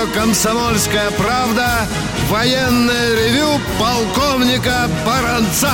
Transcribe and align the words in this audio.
Радио 0.00 0.12
«Комсомольская 0.14 1.10
правда» 1.12 1.86
военное 2.28 3.14
ревю 3.14 3.60
полковника 3.78 4.88
Баранца. 5.04 5.72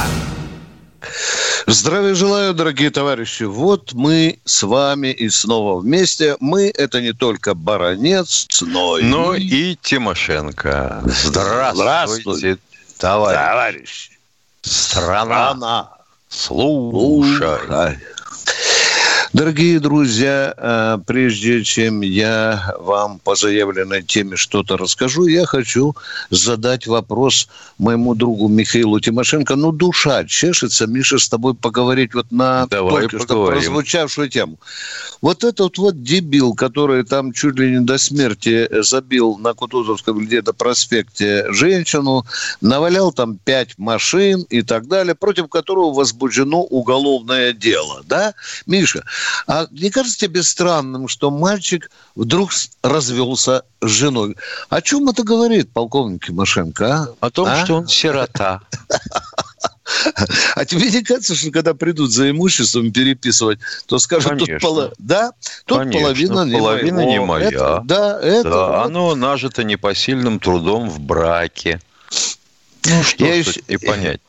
Здравия 1.66 2.14
желаю, 2.14 2.54
дорогие 2.54 2.90
товарищи. 2.90 3.44
Вот 3.44 3.92
мы 3.92 4.38
с 4.44 4.62
вами 4.62 5.08
и 5.08 5.28
снова 5.28 5.80
вместе. 5.80 6.36
Мы– 6.40 6.72
это 6.74 7.00
не 7.00 7.12
только 7.12 7.54
Баранец, 7.54 8.48
но 8.62 8.98
и... 8.98 9.04
Но 9.04 9.34
и 9.34 9.76
Тимошенко. 9.80 11.02
Здравствуйте, 11.04 11.82
Здравствуйте, 11.82 12.58
товарищ. 12.98 13.38
товарищи. 13.38 14.10
Страна. 14.62 15.50
Страна. 15.50 15.88
Слушай. 16.28 17.38
Слушай. 17.38 17.98
Дорогие 19.36 19.80
друзья, 19.80 20.54
э, 20.56 20.98
прежде 21.06 21.62
чем 21.62 22.00
я 22.00 22.74
вам 22.78 23.18
по 23.18 23.34
заявленной 23.34 24.02
теме 24.02 24.34
что-то 24.34 24.78
расскажу, 24.78 25.26
я 25.26 25.44
хочу 25.44 25.94
задать 26.30 26.86
вопрос 26.86 27.46
моему 27.76 28.14
другу 28.14 28.48
Михаилу 28.48 28.98
Тимошенко. 28.98 29.56
Ну, 29.56 29.72
душа 29.72 30.24
чешется, 30.24 30.86
Миша, 30.86 31.18
с 31.18 31.28
тобой 31.28 31.52
поговорить 31.52 32.14
вот 32.14 32.32
на 32.32 32.66
Давай 32.68 33.02
только 33.02 33.18
что 33.22 33.44
прозвучавшую 33.44 34.30
тему. 34.30 34.58
Вот 35.20 35.44
этот 35.44 35.76
вот 35.76 36.02
дебил, 36.02 36.54
который 36.54 37.04
там 37.04 37.34
чуть 37.34 37.58
ли 37.58 37.72
не 37.72 37.80
до 37.80 37.98
смерти 37.98 38.66
забил 38.80 39.36
на 39.36 39.52
Кутузовском 39.52 40.18
где-то 40.18 40.54
проспекте 40.54 41.44
женщину, 41.52 42.24
навалял 42.62 43.12
там 43.12 43.36
пять 43.36 43.76
машин 43.76 44.46
и 44.48 44.62
так 44.62 44.88
далее, 44.88 45.14
против 45.14 45.48
которого 45.48 45.92
возбуждено 45.92 46.62
уголовное 46.62 47.52
дело, 47.52 48.02
да? 48.06 48.32
Миша, 48.64 49.04
а 49.46 49.66
не 49.70 49.90
кажется 49.90 50.18
тебе 50.18 50.42
странным, 50.42 51.08
что 51.08 51.30
мальчик 51.30 51.90
вдруг 52.14 52.50
развелся 52.82 53.62
с 53.82 53.88
женой? 53.88 54.36
О 54.68 54.80
чем 54.82 55.08
это 55.08 55.22
говорит 55.22 55.70
полковник 55.72 56.26
Тимошенко, 56.26 56.86
а? 56.94 57.08
О 57.20 57.30
том, 57.30 57.46
А? 57.48 57.64
что 57.64 57.76
он 57.76 57.88
сирота. 57.88 58.60
А 60.56 60.64
тебе 60.64 60.90
не 60.90 61.02
кажется, 61.02 61.36
что 61.36 61.50
когда 61.52 61.72
придут 61.72 62.10
за 62.10 62.28
имуществом 62.30 62.90
переписывать, 62.90 63.60
то 63.86 63.98
скажут, 64.00 64.38
тут, 64.38 64.46
Конечно. 64.48 64.68
поло- 64.68 64.92
да, 64.98 65.30
тут 65.64 65.78
Конечно, 65.78 66.00
половина 66.00 66.44
не 66.44 66.58
половина 66.58 66.96
моего. 66.96 67.10
не 67.10 67.20
моя. 67.20 67.48
Это- 67.48 67.82
да, 67.84 68.20
это... 68.20 68.42
Да, 68.50 68.66
вот. 68.66 68.86
оно 68.86 69.14
нажито 69.14 69.62
непосильным 69.62 70.40
трудом 70.40 70.90
в 70.90 70.98
браке. 70.98 71.80
Ну, 72.84 73.02
что 73.04 73.24
Я 73.26 73.44
тут 73.44 73.54
еще- 73.56 73.62
и 73.68 73.76
понять-то. 73.76 74.25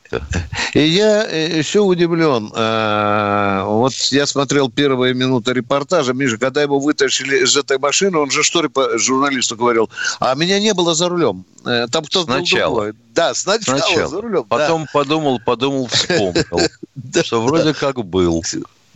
И 0.73 0.79
я 0.81 1.25
э, 1.27 1.57
еще 1.57 1.79
удивлен. 1.81 2.51
Э, 2.55 3.63
Вот 3.65 3.93
я 4.11 4.25
смотрел 4.25 4.69
первые 4.69 5.13
минуты 5.13 5.53
репортажа. 5.53 6.13
Миша, 6.13 6.37
когда 6.37 6.61
его 6.61 6.79
вытащили 6.79 7.43
из 7.43 7.55
этой 7.57 7.77
машины, 7.79 8.17
он 8.17 8.31
же 8.31 8.43
что 8.43 8.63
журналисту 8.97 9.55
говорил? 9.55 9.89
А 10.19 10.35
меня 10.35 10.59
не 10.59 10.73
было 10.73 10.93
за 10.95 11.09
рулем. 11.09 11.45
Э, 11.65 11.87
Там 11.91 12.03
кто-то 12.05 12.27
был 12.27 12.35
Сначала. 12.37 12.75
другой. 12.75 12.93
Да, 13.13 13.33
сначала, 13.33 13.77
Сначала. 13.79 14.07
за 14.07 14.21
рулем. 14.21 14.45
да. 14.49 14.57
Потом 14.57 14.87
подумал, 14.93 15.39
подумал, 15.43 15.87
вспомнил, 15.87 16.61
Да. 16.95 17.23
что 17.23 17.41
вроде 17.41 17.73
как 17.73 18.03
был. 18.05 18.43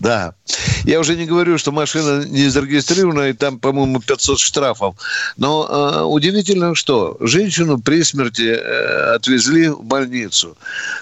Да. 0.02 0.34
Я 0.84 1.00
уже 1.00 1.16
не 1.16 1.28
говорю, 1.28 1.60
что 1.60 1.72
машина 1.72 2.26
не 2.26 2.50
зарегистрирована, 2.50 3.30
и 3.30 3.34
там, 3.34 3.60
по-моему, 3.60 4.02
500 4.02 4.40
штрафов. 4.40 4.96
Но 5.38 5.68
э, 5.70 6.02
удивительно, 6.02 6.74
что 6.74 7.18
женщину 7.20 7.78
при 7.78 8.02
смерти 8.02 8.50
э, 8.52 9.16
отвезли 9.16 9.70
в 9.70 9.84
больницу. 9.84 10.58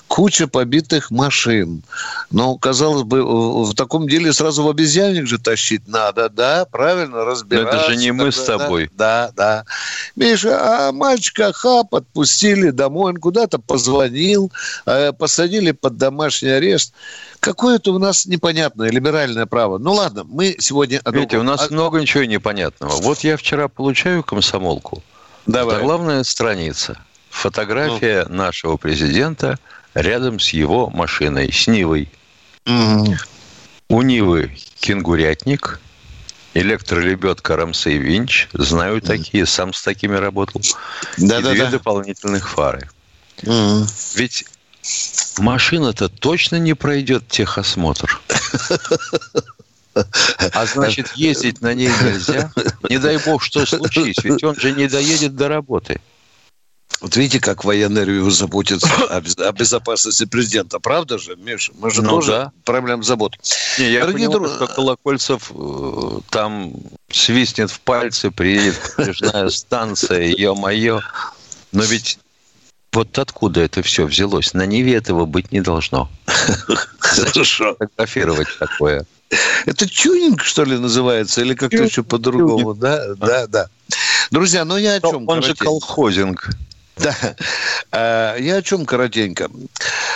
Куча 0.08 0.48
побитых 0.48 1.12
машин. 1.12 1.82
Но, 2.30 2.58
казалось 2.58 3.04
бы, 3.04 3.24
в, 3.24 3.72
в 3.72 3.74
таком 3.74 4.06
деле 4.10 4.34
сразу 4.34 4.64
в 4.64 4.70
обезьянник 4.70 5.28
же 5.28 5.38
тащить 5.38 5.88
надо, 5.88 6.28
да? 6.28 6.66
Правильно, 6.70 7.24
разбираться. 7.24 7.78
это 7.78 7.90
же 7.92 7.96
не 7.96 8.12
мы 8.12 8.34
с 8.34 8.36
тогда, 8.36 8.66
тобой. 8.66 8.90
Да, 8.98 9.32
да. 9.34 9.64
Миша, 10.18 10.60
а 10.60 10.92
мальчика 10.92 11.54
хап 11.54 11.96
отпустили 11.96 12.72
домой, 12.72 13.14
он 13.14 13.18
куда-то 13.18 13.60
позвонил, 13.60 14.52
э, 14.86 15.14
посадили 15.14 15.72
под 15.72 15.96
домашний 15.96 16.50
арест. 16.50 16.94
Какое-то 17.40 17.94
у 17.94 18.00
нас 18.00 18.26
непонятное 18.26 18.89
либеральное 18.92 19.46
право. 19.46 19.78
Ну 19.78 19.94
ладно, 19.94 20.24
мы 20.24 20.56
сегодня... 20.60 21.02
Видите, 21.12 21.38
у 21.38 21.44
нас 21.44 21.68
А- 21.70 21.74
много 21.74 22.00
ничего 22.00 22.24
непонятного. 22.24 22.92
Вот 23.02 23.20
я 23.22 23.38
вчера 23.38 23.68
получаю 23.68 24.24
комсомолку. 24.24 25.04
Давай. 25.46 25.82
Главная 25.82 26.24
страница. 26.24 26.98
Фотография 27.30 28.26
Ну. 28.30 28.36
нашего 28.36 28.78
президента 28.78 29.58
рядом 29.94 30.40
с 30.40 30.50
его 30.50 30.90
машиной, 30.90 31.52
с 31.52 31.68
Нивой. 31.68 32.10
Мгм. 32.66 33.18
У 33.90 34.02
Нивы 34.02 34.56
кенгурятник, 34.80 35.80
электролебедка 36.54 37.56
Рамсей 37.56 37.98
Винч. 37.98 38.48
Знаю 38.54 39.02
такие, 39.02 39.46
сам 39.46 39.74
с 39.74 39.82
такими 39.82 40.16
работал. 40.16 40.62
И 41.18 41.22
две 41.22 41.28
Да-да-да. 41.28 41.72
дополнительных 41.72 42.50
фары. 42.50 42.90
Мгм. 43.44 43.88
Ведь 44.16 44.46
машина-то 45.38 46.10
точно 46.10 46.58
не 46.58 46.74
пройдет 46.74 47.28
техосмотр. 47.28 48.20
А 50.54 50.66
значит, 50.66 51.12
ездить 51.16 51.62
на 51.62 51.74
ней 51.74 51.90
нельзя. 52.04 52.52
Не 52.90 53.00
дай 53.00 53.18
бог, 53.18 53.44
что 53.44 53.66
случись, 53.66 54.18
ведь 54.24 54.44
он 54.44 54.56
же 54.56 54.72
не 54.72 54.88
доедет 54.88 55.36
до 55.36 55.48
работы. 55.50 56.00
Вот 57.02 57.16
видите, 57.16 57.40
как 57.40 57.64
военный 57.64 58.04
ревью 58.04 58.30
заботится 58.30 58.88
о, 59.10 59.18
о 59.48 59.52
безопасности 59.54 60.26
президента. 60.26 60.80
Правда 60.80 61.18
же, 61.18 61.36
Миша? 61.38 61.72
Мы 61.80 61.92
же 61.92 62.02
Ну 62.02 62.10
тоже 62.10 62.32
да. 62.32 62.52
проблем 62.66 63.04
забот. 63.04 63.36
Не, 63.78 63.92
я 63.92 64.02
Дорогие 64.02 64.28
понимаю, 64.30 64.50
друг- 64.50 64.56
что 64.56 64.76
Колокольцев 64.76 65.52
э, 65.54 66.20
там 66.30 66.74
свистнет 67.10 67.72
в 67.72 67.80
пальцы, 67.82 68.32
приедет 68.32 68.76
промежная 68.96 69.50
станция, 69.50 70.28
ё-моё. 70.36 71.02
Но 71.72 71.84
ведь 71.84 72.20
вот 72.92 73.18
откуда 73.20 73.62
это 73.62 73.82
все 73.84 74.06
взялось? 74.06 74.54
На 74.54 74.66
Ниве 74.66 74.96
этого 74.96 75.26
быть 75.26 75.52
не 75.52 75.62
должно. 75.62 76.10
Хорошо. 77.00 77.76
Фотографировать 77.78 78.48
такое. 78.58 79.06
Это 79.66 79.88
тюнинг, 79.88 80.42
что 80.42 80.64
ли, 80.64 80.78
называется? 80.78 81.42
Или 81.42 81.54
как-то 81.54 81.84
еще 81.84 82.04
по-другому? 82.04 82.74
Да, 82.74 83.14
да, 83.16 83.48
да. 83.48 83.68
Друзья, 84.32 84.66
ну 84.66 84.78
я 84.78 84.96
о 84.96 85.02
чем? 85.02 85.28
Он 85.28 85.44
же 85.44 85.56
колхозинг. 85.56 86.50
Да. 87.02 87.16
А, 87.92 88.36
Я 88.38 88.58
о 88.58 88.62
чем 88.62 88.86
коротенько. 88.86 89.50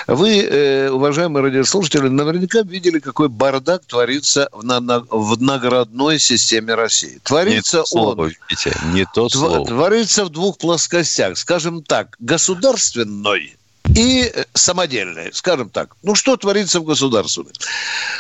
Вы, 0.07 0.39
э, 0.41 0.89
уважаемые 0.89 1.44
радиослушатели, 1.44 2.07
наверняка 2.09 2.61
видели, 2.61 2.99
какой 2.99 3.29
бардак 3.29 3.85
творится 3.85 4.49
в, 4.51 4.63
на- 4.63 4.79
на- 4.79 4.99
в 5.09 5.41
наградной 5.41 6.19
системе 6.19 6.75
России. 6.75 7.13
Не 7.13 7.19
Творится 7.19 7.77
то 7.79 7.85
слово, 7.85 8.22
он. 8.23 8.33
видите, 8.49 8.77
не 8.93 9.05
то 9.13 9.29
слово. 9.29 9.66
Творится 9.66 10.25
в 10.25 10.29
двух 10.29 10.57
плоскостях. 10.57 11.38
Скажем 11.38 11.83
так, 11.83 12.16
государственной 12.19 13.55
и 13.95 14.31
э, 14.33 14.45
самодельной. 14.53 15.31
Скажем 15.33 15.69
так. 15.69 15.95
Ну, 16.03 16.15
что 16.15 16.37
творится 16.37 16.79
в 16.79 16.85
государственной? 16.85 17.53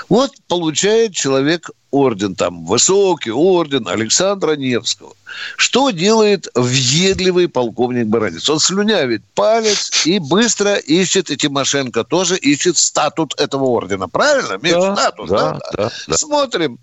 Вот 0.09 0.31
получает 0.47 1.13
человек 1.13 1.69
орден, 1.91 2.35
там, 2.35 2.65
высокий 2.65 3.31
орден 3.31 3.87
Александра 3.87 4.55
Невского. 4.55 5.13
Что 5.57 5.91
делает 5.91 6.47
въедливый 6.55 7.47
полковник 7.47 8.07
Баранец? 8.07 8.49
Он 8.49 8.59
слюнявит 8.59 9.23
палец 9.35 10.05
и 10.05 10.19
быстро 10.19 10.75
ищет, 10.75 11.29
и 11.29 11.37
Тимошенко 11.37 12.03
тоже 12.03 12.37
ищет 12.37 12.77
статут 12.77 13.39
этого 13.39 13.65
ордена. 13.65 14.07
Правильно, 14.07 14.57
Миш? 14.61 14.73
Да, 14.73 14.95
Статус, 14.95 15.29
да, 15.29 15.59
да, 15.73 15.91
да. 16.07 16.17
Смотрим. 16.17 16.79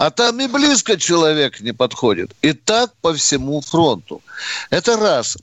А 0.00 0.10
там 0.10 0.40
и 0.40 0.46
близко 0.46 0.96
человек 0.96 1.60
не 1.60 1.72
подходит. 1.72 2.30
И 2.40 2.54
так 2.54 2.90
по 3.02 3.12
всему 3.12 3.60
фронту. 3.60 4.22
Это 4.70 4.96
раз. 4.96 5.36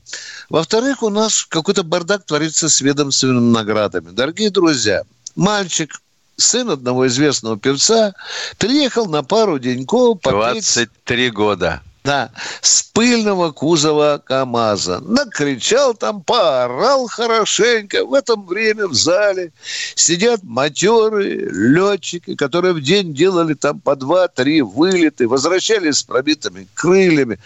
Во-вторых, 0.50 1.04
у 1.04 1.10
нас 1.10 1.46
какой-то 1.48 1.84
бардак 1.84 2.26
творится 2.26 2.68
с 2.68 2.82
ведомственными 2.82 3.52
наградами. 3.52 4.10
Дорогие 4.10 4.50
друзья, 4.50 5.04
мальчик, 5.36 6.02
сын 6.38 6.72
одного 6.72 7.06
известного 7.06 7.60
певца, 7.60 8.16
приехал 8.58 9.06
на 9.06 9.22
пару 9.22 9.60
деньков 9.60 10.22
попеть 10.22 10.74
23 10.74 11.30
года. 11.30 11.84
Да, 12.08 12.32
с 12.62 12.84
пыльного 12.84 13.52
кузова 13.52 14.22
КАМАЗа. 14.26 15.02
Накричал 15.02 15.94
там, 15.94 16.24
поорал 16.24 17.08
хорошенько. 17.08 18.06
В 18.06 18.14
этом 18.14 18.46
время 18.46 18.88
в 18.88 18.94
зале 18.94 19.52
сидят 19.94 20.40
матерые 20.44 21.50
летчики, 21.52 22.36
которые 22.36 22.74
в 22.74 22.82
день 22.82 23.14
делали 23.14 23.56
там 23.56 23.82
по 23.82 23.98
два-три 23.98 24.62
вылеты, 24.62 25.28
возвращались 25.28 25.98
с 25.98 26.04
пробитыми 26.04 26.70
крыльями. 26.76 27.40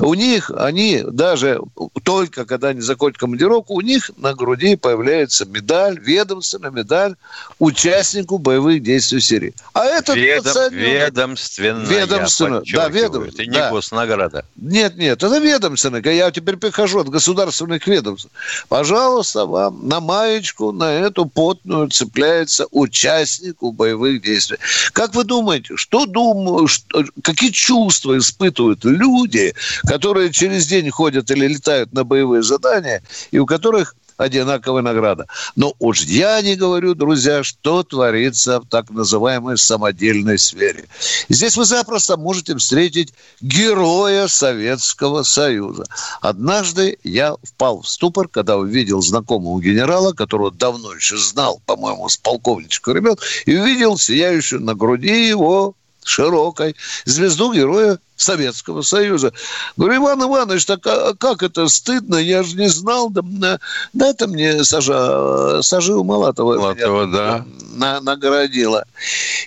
У 0.00 0.14
них, 0.14 0.50
они 0.56 1.04
даже 1.08 1.60
только 2.02 2.44
когда 2.46 2.70
они 2.70 2.80
закончат 2.80 3.20
командировку, 3.20 3.74
у 3.74 3.80
них 3.80 4.10
на 4.16 4.34
груди 4.34 4.74
появляется 4.74 5.44
медаль, 5.46 6.00
ведомственная 6.00 6.72
медаль 6.72 7.14
участнику 7.60 8.38
боевых 8.38 8.82
действий 8.82 9.20
Сирии. 9.20 9.54
А 9.72 9.84
это 9.84 10.14
Ведом, 10.14 10.74
ведомственная, 10.74 11.86
ведомственная, 11.86 12.62
да, 12.72 12.88
ведомственная. 12.88 13.28
Это 13.28 13.46
не 13.46 13.56
да. 13.56 13.70
Госнаграда. 14.00 14.44
Нет, 14.56 14.96
нет, 14.96 15.22
это 15.22 15.38
ведомственная. 15.38 16.02
Я 16.02 16.30
теперь 16.30 16.56
перехожу 16.56 17.00
от 17.00 17.08
государственных 17.08 17.86
ведомств. 17.86 18.30
Пожалуйста, 18.68 19.46
вам 19.46 19.88
на 19.88 20.00
маечку, 20.00 20.72
на 20.72 20.92
эту 20.92 21.26
потную 21.26 21.88
цепляется 21.88 22.66
участнику 22.70 23.72
боевых 23.72 24.22
действий. 24.22 24.58
Как 24.92 25.14
вы 25.14 25.24
думаете, 25.24 25.76
что 25.76 26.06
думают, 26.06 26.70
что, 26.70 27.04
какие 27.22 27.50
чувства 27.50 28.18
испытывают 28.18 28.84
люди, 28.84 29.54
которые 29.86 30.30
через 30.30 30.66
день 30.66 30.90
ходят 30.90 31.30
или 31.30 31.46
летают 31.46 31.92
на 31.92 32.04
боевые 32.04 32.42
задания, 32.42 33.02
и 33.30 33.38
у 33.38 33.46
которых 33.46 33.94
одинаковая 34.20 34.82
награда. 34.82 35.26
Но 35.56 35.74
уж 35.78 36.02
я 36.02 36.40
не 36.42 36.54
говорю, 36.54 36.94
друзья, 36.94 37.42
что 37.42 37.82
творится 37.82 38.60
в 38.60 38.66
так 38.68 38.90
называемой 38.90 39.56
самодельной 39.56 40.38
сфере. 40.38 40.84
Здесь 41.28 41.56
вы 41.56 41.64
запросто 41.64 42.16
можете 42.16 42.54
встретить 42.56 43.14
героя 43.40 44.28
Советского 44.28 45.22
Союза. 45.22 45.86
Однажды 46.20 46.98
я 47.02 47.34
впал 47.42 47.80
в 47.80 47.88
ступор, 47.88 48.28
когда 48.28 48.58
увидел 48.58 49.00
знакомого 49.00 49.60
генерала, 49.60 50.12
которого 50.12 50.50
давно 50.50 50.92
еще 50.92 51.16
знал, 51.16 51.62
по-моему, 51.64 52.08
с 52.08 52.18
полковничка 52.18 52.92
времен, 52.92 53.16
и 53.46 53.56
увидел 53.56 53.96
сияющую 53.96 54.60
на 54.60 54.74
груди 54.74 55.28
его 55.28 55.74
широкой 56.04 56.76
звезду 57.04 57.52
героя 57.52 57.98
Советского 58.20 58.82
Союза. 58.82 59.32
Говорю, 59.76 59.96
Иван 59.96 60.22
Иванович, 60.22 60.66
так 60.66 60.86
а 60.86 61.14
как 61.14 61.42
это 61.42 61.68
стыдно? 61.68 62.16
Я 62.16 62.42
же 62.42 62.56
не 62.56 62.68
знал. 62.68 63.10
Да, 63.10 63.58
да 63.92 64.06
это 64.08 64.26
мне 64.28 64.62
Сажа, 64.64 65.62
Сажил 65.62 66.04
Малатова. 66.04 66.56
Малатова, 66.56 67.06
да. 67.06 67.44
На, 67.72 68.00
наградила. 68.00 68.84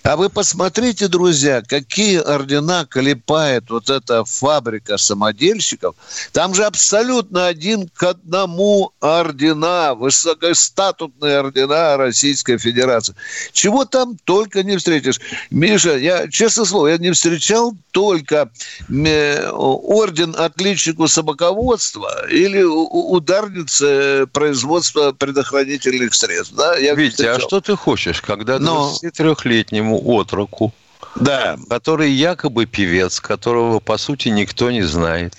А 0.04 0.16
вы 0.16 0.30
посмотрите, 0.30 1.08
друзья, 1.08 1.62
какие 1.62 2.18
ордена 2.18 2.86
клепает 2.90 3.70
вот 3.70 3.90
эта 3.90 4.26
фабрика 4.26 4.98
самодельщиков. 4.98 5.96
Там 6.32 6.56
же 6.56 6.66
абсолютно 6.66 7.48
один 7.48 7.90
к 7.90 8.04
одному 8.04 8.92
ордена, 9.02 9.94
высокостатутные 9.94 11.40
ордена 11.40 11.98
Российской 11.98 12.58
Федерации. 12.58 13.16
Чего 13.52 13.86
там 13.86 14.18
только 14.24 14.64
не 14.64 14.78
встретишь. 14.78 15.20
Миша, 15.52 15.98
я, 15.98 16.28
честно 16.28 16.66
слово, 16.66 16.88
я 16.88 16.98
не 16.98 17.12
встречал 17.12 17.76
только 17.92 18.50
орден 18.90 20.36
отличнику 20.38 21.08
собаководства 21.08 22.28
или 22.30 22.62
ударнице 22.64 24.28
производства 24.28 25.12
предохранительных 25.12 26.14
средств. 26.14 26.56
Да? 26.56 26.76
Я 26.78 26.96
Витя, 26.96 27.36
а 27.36 27.40
что 27.40 27.62
ты 27.62 27.76
хочешь, 27.76 28.22
когда 28.22 28.60
Но... 28.60 28.94
23-летнему 29.04 30.02
отроку, 30.04 30.74
да. 31.16 31.58
который 31.70 32.12
якобы 32.12 32.66
певец, 32.66 33.20
которого, 33.20 33.80
по 33.80 33.98
сути, 33.98 34.30
никто 34.30 34.72
не 34.72 34.84
знает, 34.84 35.36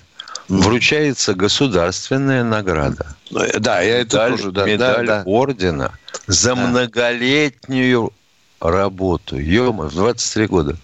вручается 0.49 1.35
государственная 1.35 2.45
награда. 2.45 3.17
Да, 3.31 3.81
я 3.81 3.99
это 3.99 4.17
медаль, 4.17 4.31
тоже, 4.33 4.53
да. 4.53 4.67
Медаль 4.67 5.07
да, 5.07 5.17
да. 5.19 5.31
ордена 5.31 5.99
за 6.27 6.55
да. 6.55 6.67
многолетнюю 6.67 8.13
работу. 8.61 9.39
ё 9.39 9.73
в 9.73 9.95
23 9.95 10.47
года. 10.47 10.77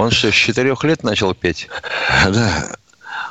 Он 0.00 0.10
что, 0.10 0.32
с 0.32 0.34
четырех 0.34 0.82
лет 0.84 1.02
начал 1.02 1.34
петь? 1.34 1.68
Да. 2.24 2.74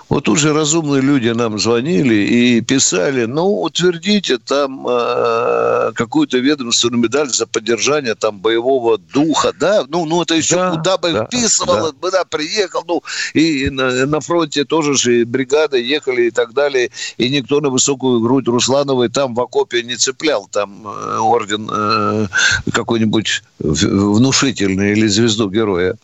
Вот 0.09 0.24
тут 0.24 0.39
же 0.39 0.53
разумные 0.53 1.01
люди 1.01 1.30
нам 1.30 1.59
звонили 1.59 2.15
и 2.15 2.62
писали, 2.62 3.25
ну, 3.25 3.62
утвердите 3.62 4.39
там 4.39 4.88
э, 4.88 5.91
какую-то 5.94 6.39
ведомственную 6.39 7.03
медаль 7.03 7.30
за 7.30 7.45
поддержание 7.45 8.15
там 8.15 8.39
боевого 8.39 8.97
духа, 8.97 9.53
да, 9.59 9.86
ну, 9.88 10.06
ну 10.06 10.24
это 10.24 10.33
еще 10.33 10.56
да, 10.56 10.71
куда 10.71 10.97
бы 10.97 11.12
да, 11.12 11.25
вписывало, 11.25 11.94
да. 12.01 12.12
да, 12.12 12.25
приехал, 12.25 12.83
ну, 12.88 13.03
и 13.33 13.69
на, 13.69 14.07
на 14.07 14.19
фронте 14.19 14.65
тоже 14.65 14.95
же 14.95 15.25
бригады 15.25 15.80
ехали 15.80 16.24
и 16.24 16.31
так 16.31 16.53
далее, 16.53 16.89
и 17.18 17.30
никто 17.30 17.62
на 17.62 17.69
высокую 17.69 18.19
грудь 18.19 18.47
Руслановой 18.47 19.09
там 19.09 19.35
в 19.35 19.42
окопе 19.42 19.83
не 19.83 19.95
цеплял, 19.95 20.47
там 20.51 20.88
э, 20.88 21.18
орден 21.19 21.69
э, 21.71 22.27
какой-нибудь 22.71 23.44
внушительный 23.59 24.94
или 24.94 25.07
звезду 25.07 25.50
героя. 25.50 25.95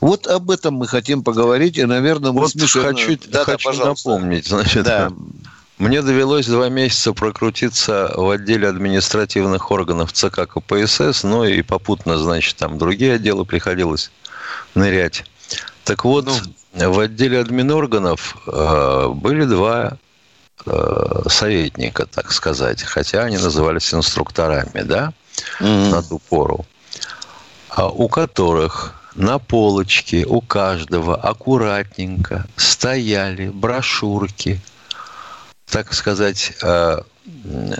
Вот 0.00 0.26
об 0.26 0.50
этом 0.50 0.74
мы 0.74 0.86
хотим 0.86 1.22
поговорить, 1.22 1.78
и, 1.78 1.84
наверное, 1.84 2.32
мы 2.32 2.40
вот 2.40 2.50
с 2.50 2.54
Мишей... 2.54 2.82
Хочу, 2.82 3.16
да, 3.28 3.44
хочу 3.44 3.72
да, 3.72 3.86
напомнить, 3.86 4.46
значит, 4.46 4.84
да. 4.84 5.12
Мне 5.78 6.02
довелось 6.02 6.46
два 6.46 6.68
месяца 6.68 7.12
прокрутиться 7.12 8.12
в 8.14 8.30
отделе 8.30 8.68
административных 8.68 9.72
органов 9.72 10.12
ЦК 10.12 10.46
КПСС, 10.46 11.24
ну 11.24 11.44
и 11.44 11.62
попутно, 11.62 12.16
значит, 12.16 12.56
там 12.56 12.78
другие 12.78 13.14
отделы 13.14 13.44
приходилось 13.44 14.12
нырять. 14.76 15.24
Так 15.82 16.04
вот, 16.04 16.26
ну. 16.26 16.90
в 16.90 16.98
отделе 17.00 17.40
админорганов 17.40 18.36
э, 18.46 19.08
были 19.08 19.44
два 19.44 19.98
э, 20.64 21.22
советника, 21.28 22.06
так 22.06 22.30
сказать, 22.30 22.82
хотя 22.82 23.22
они 23.22 23.36
назывались 23.36 23.92
инструкторами, 23.92 24.82
да, 24.82 25.12
mm-hmm. 25.60 25.90
на 25.90 26.02
ту 26.02 26.20
пору, 26.20 26.64
а 27.68 27.88
у 27.88 28.08
которых 28.08 28.94
на 29.14 29.38
полочке 29.38 30.24
у 30.26 30.40
каждого 30.40 31.16
аккуратненько 31.16 32.46
стояли 32.56 33.48
брошюрки, 33.48 34.60
так 35.66 35.94
сказать, 35.94 36.52
э, 36.62 36.98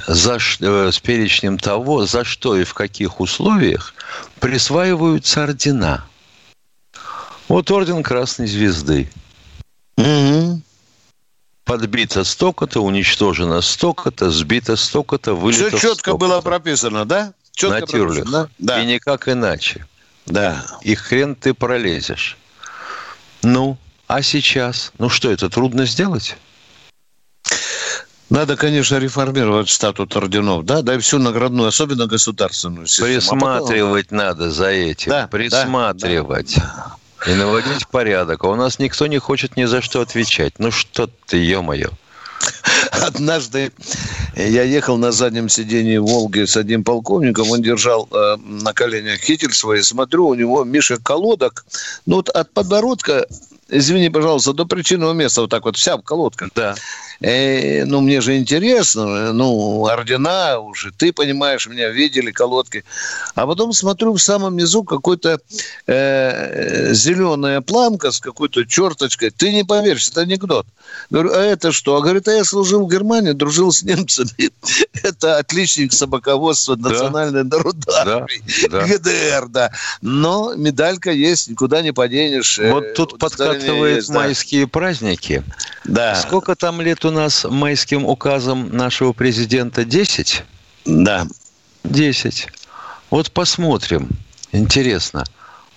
за, 0.06 0.38
э, 0.60 0.90
с 0.92 0.98
перечнем 1.00 1.58
того, 1.58 2.06
за 2.06 2.24
что 2.24 2.56
и 2.56 2.64
в 2.64 2.74
каких 2.74 3.20
условиях 3.20 3.94
присваиваются 4.40 5.42
ордена. 5.42 6.04
Вот 7.48 7.70
орден 7.70 8.02
Красной 8.02 8.46
Звезды. 8.46 9.10
Угу. 9.96 10.62
Подбито 11.64 12.24
столько-то, 12.24 12.80
уничтожено 12.80 13.60
столько-то, 13.60 14.30
сбито 14.30 14.76
столько-то, 14.76 15.34
вылето 15.34 15.68
Все 15.68 15.78
четко 15.78 16.10
столько-то. 16.10 16.16
было 16.16 16.40
прописано, 16.40 17.04
да? 17.04 17.32
Четко 17.52 17.86
Прописано, 17.86 18.50
да? 18.58 18.82
И 18.82 18.86
никак 18.86 19.28
иначе. 19.28 19.86
Да. 20.26 20.64
И 20.82 20.94
хрен 20.94 21.34
ты 21.34 21.54
пролезешь. 21.54 22.36
Ну, 23.42 23.76
а 24.06 24.22
сейчас? 24.22 24.92
Ну 24.98 25.08
что, 25.08 25.30
это 25.30 25.50
трудно 25.50 25.86
сделать? 25.86 26.36
Надо, 28.30 28.56
конечно, 28.56 28.96
реформировать 28.96 29.68
статут 29.68 30.16
орденов, 30.16 30.64
да, 30.64 30.82
да 30.82 30.94
и 30.94 30.98
всю 30.98 31.18
наградную, 31.18 31.68
особенно 31.68 32.06
государственную 32.06 32.86
систему. 32.86 33.08
Присматривать 33.08 34.06
а 34.06 34.10
потом... 34.10 34.18
надо 34.18 34.50
за 34.50 34.68
этим, 34.68 35.10
да, 35.10 35.28
присматривать. 35.28 36.56
Да, 36.56 36.96
да. 37.26 37.30
И 37.30 37.34
наводить 37.34 37.86
порядок. 37.88 38.44
А 38.44 38.48
у 38.48 38.54
нас 38.54 38.78
никто 38.78 39.06
не 39.06 39.18
хочет 39.18 39.56
ни 39.56 39.64
за 39.64 39.80
что 39.82 40.00
отвечать. 40.00 40.58
Ну 40.58 40.70
что 40.70 41.08
ты, 41.26 41.36
ё-моё. 41.36 41.90
Однажды 42.90 43.72
я 44.36 44.62
ехал 44.62 44.96
на 44.96 45.12
заднем 45.12 45.48
сидении 45.48 45.98
Волги 45.98 46.44
с 46.44 46.56
одним 46.56 46.84
полковником, 46.84 47.50
он 47.50 47.62
держал 47.62 48.08
э, 48.10 48.36
на 48.36 48.72
коленях 48.72 49.20
китель 49.20 49.52
свой, 49.52 49.82
смотрю, 49.82 50.26
у 50.26 50.34
него 50.34 50.64
Миша 50.64 50.96
колодок, 50.96 51.64
ну 52.06 52.16
вот 52.16 52.28
от 52.28 52.50
подбородка 52.52 53.26
извини, 53.68 54.10
пожалуйста, 54.10 54.52
до 54.52 54.66
причинного 54.66 55.12
места 55.12 55.40
вот 55.40 55.50
так 55.50 55.64
вот 55.64 55.76
вся 55.76 55.96
в 55.96 56.02
колодках. 56.02 56.50
Да. 56.54 56.74
Э, 57.24 57.86
ну, 57.86 58.02
мне 58.02 58.20
же 58.20 58.36
интересно, 58.36 59.32
ну, 59.32 59.86
ордена 59.86 60.58
уже, 60.58 60.92
ты 60.92 61.10
понимаешь, 61.10 61.66
меня 61.66 61.88
видели, 61.88 62.30
колодки. 62.30 62.84
А 63.34 63.46
потом 63.46 63.72
смотрю 63.72 64.12
в 64.12 64.18
самом 64.18 64.58
низу 64.58 64.84
какой-то 64.84 65.40
э, 65.86 66.92
зеленая 66.92 67.62
планка 67.62 68.10
с 68.10 68.20
какой-то 68.20 68.66
черточкой. 68.66 69.30
Ты 69.30 69.52
не 69.52 69.64
поверишь, 69.64 70.08
это 70.08 70.20
анекдот. 70.20 70.66
Говорю, 71.08 71.32
а 71.32 71.38
это 71.38 71.72
что? 71.72 71.96
А 71.96 72.02
говорит, 72.02 72.28
а 72.28 72.32
я 72.32 72.44
служил 72.44 72.86
в 72.86 72.90
Германии, 72.90 73.32
дружил 73.32 73.72
с 73.72 73.82
немцами. 73.82 74.50
это 75.02 75.38
отличник 75.38 75.94
собаководства 75.94 76.76
национальной 76.76 77.44
народной 77.44 77.94
армии. 77.94 78.68
Да. 78.68 78.86
ГДР, 78.86 79.48
да. 79.48 79.72
Но 80.02 80.54
медалька 80.56 81.10
есть, 81.10 81.48
никуда 81.48 81.80
не 81.80 81.92
поденешь. 81.92 82.58
Вот 82.58 82.92
тут 82.92 83.18
подкатывают 83.18 83.96
есть, 83.96 84.10
майские 84.10 84.66
да. 84.66 84.70
праздники. 84.70 85.42
Да. 85.84 86.16
Сколько 86.16 86.54
там 86.54 86.82
лет 86.82 87.02
у 87.04 87.13
нас 87.14 87.46
майским 87.48 88.04
указом 88.04 88.68
нашего 88.76 89.12
президента? 89.12 89.84
10? 89.84 90.44
Да. 90.84 91.26
10. 91.84 92.48
Вот 93.10 93.30
посмотрим. 93.30 94.10
Интересно, 94.52 95.24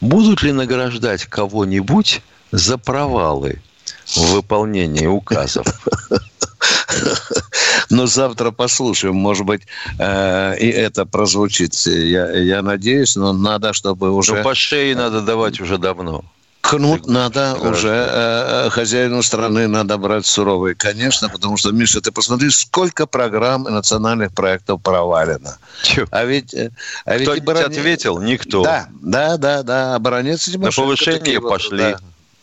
будут 0.02 0.44
ли 0.44 0.52
награждать 0.52 1.26
кого-нибудь 1.26 2.22
за 2.52 2.78
провалы 2.78 3.62
в 4.06 4.34
выполнении 4.34 5.06
указов. 5.06 5.66
Но 7.90 8.06
завтра 8.06 8.52
послушаем, 8.52 9.16
может 9.16 9.46
быть, 9.46 9.62
э, 10.00 10.58
и 10.60 10.70
это 10.70 11.06
прозвучит. 11.06 11.74
Я, 11.86 12.32
я 12.32 12.62
надеюсь, 12.62 13.16
но 13.16 13.34
надо, 13.34 13.74
чтобы 13.74 14.12
уже... 14.12 14.36
Ну, 14.36 14.44
по 14.44 14.56
шее 14.56 14.96
надо 14.96 15.22
давать 15.22 15.60
уже 15.62 15.78
давно. 15.78 16.26
Кнут 16.68 17.08
надо 17.08 17.56
уже 17.56 17.88
э, 17.90 18.66
э, 18.66 18.70
хозяину 18.70 19.24
страны 19.24 19.68
надо 19.68 19.98
брать 19.98 20.26
суровый, 20.26 20.76
конечно, 20.76 21.30
потому 21.30 21.56
что, 21.56 21.72
Миша, 21.72 22.02
ты 22.02 22.12
посмотри, 22.12 22.50
сколько 22.50 23.06
программ 23.06 23.68
и 23.68 23.72
национальных 23.72 24.34
проектов 24.34 24.82
провалено. 24.82 25.58
Чё? 25.84 26.06
А 26.12 26.26
ведь... 26.26 26.54
э, 26.54 26.72
А 27.06 27.16
ведь 27.18 27.30
Кто 27.30 27.42
бароне- 27.42 27.66
ответил? 27.80 28.20
Никто. 28.20 28.64
Да, 28.64 28.88
да, 29.02 29.38
да, 29.38 29.64
да. 29.64 29.96
А 29.96 30.00
баронец 30.00 30.44
Тимошенко 30.44 30.82
повышение 30.82 31.20
такие 31.20 31.40
вот, 31.40 31.50
пошли. 31.50 31.78
Да, 31.78 32.00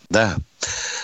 да. 0.09 0.37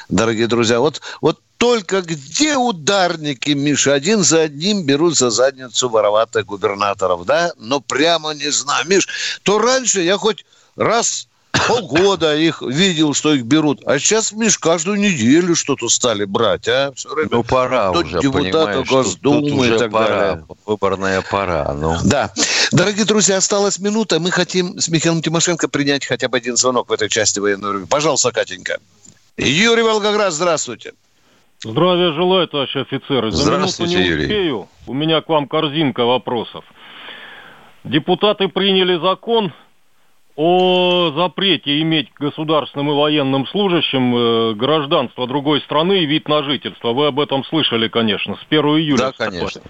Дорогие 0.08 0.46
друзья, 0.46 0.80
вот, 0.80 1.02
вот 1.20 1.38
только 1.58 2.00
где 2.00 2.56
ударники, 2.56 3.50
Миша, 3.50 3.92
один 3.92 4.24
за 4.24 4.42
одним 4.42 4.84
берут 4.84 5.18
за 5.18 5.28
задницу 5.28 5.90
вороватых 5.90 6.46
губернаторов, 6.46 7.26
да? 7.26 7.52
Но 7.58 7.80
прямо 7.80 8.32
не 8.32 8.50
знаю. 8.50 8.86
Миш, 8.88 9.06
то 9.42 9.58
раньше 9.58 10.00
я 10.00 10.16
хоть 10.16 10.46
раз 10.76 11.28
полгода 11.68 12.36
их 12.36 12.62
видел, 12.62 13.14
что 13.14 13.34
их 13.34 13.44
берут. 13.44 13.80
А 13.86 13.98
сейчас, 13.98 14.32
Миш, 14.32 14.58
каждую 14.58 14.98
неделю 14.98 15.54
что-то 15.54 15.88
стали 15.88 16.24
брать, 16.24 16.68
а? 16.68 16.92
Всё 16.94 17.14
время 17.14 17.28
Ну, 17.32 17.44
пора 17.44 17.92
то 17.92 18.00
уже, 18.00 18.20
депутаты 18.20 18.52
понимаешь, 18.52 18.76
тут, 18.78 18.88
Госдумы 18.88 19.50
тут 19.50 19.58
уже 19.60 19.74
и 19.74 19.78
так 19.78 19.90
пора, 19.92 20.06
далее. 20.18 20.44
выборная 20.66 21.22
пора. 21.22 21.72
Ну, 21.74 21.96
Да. 22.04 22.30
Дорогие 22.72 23.04
друзья, 23.04 23.36
осталась 23.38 23.78
минута. 23.78 24.20
Мы 24.20 24.30
хотим 24.30 24.78
с 24.78 24.88
Михаилом 24.88 25.22
Тимошенко 25.22 25.68
принять 25.68 26.06
хотя 26.06 26.28
бы 26.28 26.36
один 26.36 26.56
звонок 26.56 26.88
в 26.88 26.92
этой 26.92 27.08
части 27.08 27.38
военного 27.40 27.72
ревю. 27.74 27.86
Пожалуйста, 27.86 28.30
Катенька. 28.32 28.78
Юрий 29.36 29.82
Волгоград, 29.82 30.32
здравствуйте. 30.32 30.92
Здравия 31.62 32.12
желаю, 32.14 32.48
товарищ 32.48 32.74
офицеры. 32.76 33.30
За 33.32 33.42
Здравствуйте, 33.42 33.94
минуту 33.94 34.08
не 34.08 34.10
Юрий. 34.10 34.24
успею. 34.24 34.68
У 34.86 34.94
меня 34.94 35.20
к 35.20 35.28
вам 35.28 35.46
корзинка 35.48 36.04
вопросов. 36.04 36.64
Депутаты 37.84 38.48
приняли 38.48 38.98
закон 39.00 39.52
о 40.36 41.12
запрете 41.16 41.80
иметь 41.82 42.08
государственным 42.18 42.90
и 42.90 42.94
военным 42.94 43.46
служащим 43.46 44.14
э, 44.16 44.54
гражданство 44.54 45.26
другой 45.26 45.60
страны 45.60 46.00
и 46.00 46.06
вид 46.06 46.28
на 46.28 46.42
жительство. 46.42 46.92
Вы 46.92 47.06
об 47.06 47.20
этом 47.20 47.44
слышали, 47.44 47.88
конечно, 47.88 48.36
с 48.36 48.46
1 48.48 48.64
июля. 48.64 48.98
да, 48.98 49.12
конечно. 49.12 49.60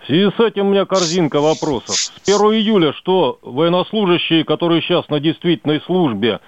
В 0.00 0.06
связи 0.06 0.30
с 0.36 0.40
этим 0.40 0.68
у 0.68 0.70
меня 0.70 0.84
корзинка 0.84 1.40
вопросов. 1.40 1.96
С 1.96 2.12
1 2.26 2.36
июля 2.54 2.92
что 2.92 3.38
военнослужащие, 3.42 4.44
которые 4.44 4.82
сейчас 4.82 5.08
на 5.08 5.20
действительной 5.20 5.80
службе 5.80 6.40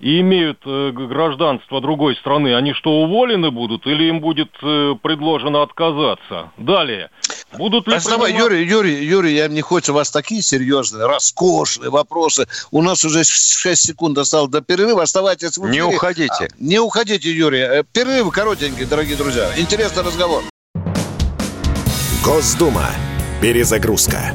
и 0.00 0.20
имеют 0.20 0.58
э, 0.66 0.90
гражданство 0.92 1.80
другой 1.80 2.16
страны, 2.16 2.54
они 2.54 2.72
что, 2.74 2.90
уволены 2.90 3.50
будут 3.50 3.86
или 3.86 4.04
им 4.04 4.20
будет 4.20 4.50
э, 4.62 4.94
предложено 5.02 5.62
отказаться? 5.62 6.50
Далее. 6.58 7.10
Будут 7.56 7.88
ли 7.88 7.94
Оставай, 7.94 8.32
принимать- 8.32 8.50
Юрий, 8.52 8.64
Юрий, 8.66 9.04
Юрий, 9.06 9.34
я 9.34 9.48
мне 9.48 9.62
хочется 9.62 9.92
у 9.92 9.94
вас 9.94 10.10
такие 10.10 10.42
серьезные, 10.42 11.06
роскошные 11.06 11.90
вопросы. 11.90 12.46
У 12.70 12.82
нас 12.82 13.04
уже 13.04 13.24
6 13.24 13.82
секунд 13.82 14.18
осталось 14.18 14.50
до 14.50 14.60
перерыва. 14.60 15.02
Оставайтесь 15.02 15.56
в 15.56 15.62
Не 15.68 15.78
эфире. 15.78 15.84
уходите. 15.96 16.28
А, 16.40 16.46
Не 16.58 16.78
уходите, 16.78 17.30
Юрий. 17.32 17.60
Э, 17.60 17.82
Перерыв 17.92 18.30
коротенький, 18.32 18.84
дорогие 18.84 19.16
друзья. 19.16 19.50
Интересный 19.56 20.02
разговор. 20.02 20.42
Госдума. 22.24 22.86
Перезагрузка. 23.40 24.34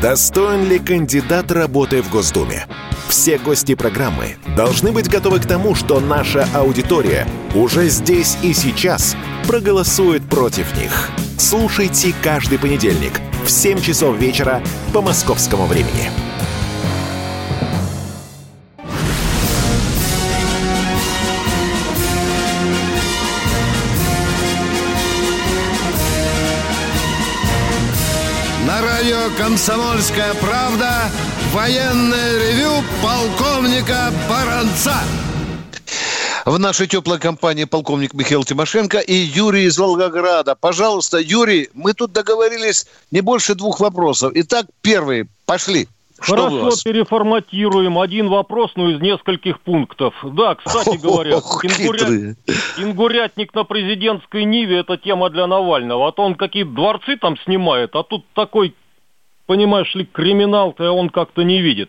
достоин 0.00 0.68
ли 0.68 0.78
кандидат 0.78 1.50
работы 1.50 2.02
в 2.02 2.10
Госдуме. 2.10 2.66
Все 3.08 3.38
гости 3.38 3.74
программы 3.74 4.36
должны 4.56 4.92
быть 4.92 5.08
готовы 5.08 5.40
к 5.40 5.46
тому, 5.46 5.74
что 5.74 5.98
наша 5.98 6.46
аудитория 6.54 7.26
уже 7.54 7.88
здесь 7.88 8.36
и 8.42 8.52
сейчас 8.52 9.16
проголосует 9.46 10.28
против 10.28 10.76
них. 10.76 11.10
Слушайте 11.38 12.14
каждый 12.22 12.58
понедельник 12.58 13.20
в 13.44 13.50
7 13.50 13.80
часов 13.80 14.16
вечера 14.16 14.62
по 14.92 15.00
московскому 15.00 15.66
времени. 15.66 16.27
«Комсомольская 29.38 30.34
правда» 30.34 31.08
военное 31.52 32.38
ревю 32.38 32.82
полковника 33.00 34.12
Баранца. 34.28 34.96
В 36.44 36.58
нашей 36.58 36.88
теплой 36.88 37.20
компании 37.20 37.62
полковник 37.64 38.14
Михаил 38.14 38.42
Тимошенко 38.42 38.98
и 38.98 39.12
Юрий 39.14 39.64
из 39.66 39.78
Волгограда. 39.78 40.56
Пожалуйста, 40.56 41.18
Юрий, 41.18 41.68
мы 41.72 41.94
тут 41.94 42.12
договорились 42.12 42.86
не 43.12 43.20
больше 43.20 43.54
двух 43.54 43.78
вопросов. 43.78 44.32
Итак, 44.34 44.66
первый. 44.82 45.26
Пошли. 45.46 45.86
Что 46.20 46.50
Хорошо, 46.50 46.70
переформатируем. 46.84 47.96
Один 47.98 48.28
вопрос, 48.28 48.72
но 48.74 48.90
из 48.90 49.00
нескольких 49.00 49.60
пунктов. 49.60 50.14
Да, 50.24 50.56
кстати 50.56 50.96
говоря, 50.96 51.36
Ох, 51.36 51.64
ингуря- 51.64 51.98
хитрые. 51.98 52.36
Ингурятник 52.78 53.54
на 53.54 53.62
президентской 53.62 54.42
Ниве– 54.42 54.78
это 54.80 54.96
тема 54.96 55.30
для 55.30 55.46
Навального. 55.46 56.08
А 56.08 56.12
то 56.12 56.24
он 56.24 56.34
какие-то 56.34 56.72
дворцы 56.72 57.16
там 57.16 57.36
снимает, 57.44 57.94
а 57.94 58.02
тут 58.02 58.24
такой, 58.34 58.74
понимаешь 59.48 59.92
ли, 59.94 60.04
криминал-то 60.04 60.92
он 60.92 61.08
как-то 61.08 61.42
не 61.42 61.60
видит. 61.60 61.88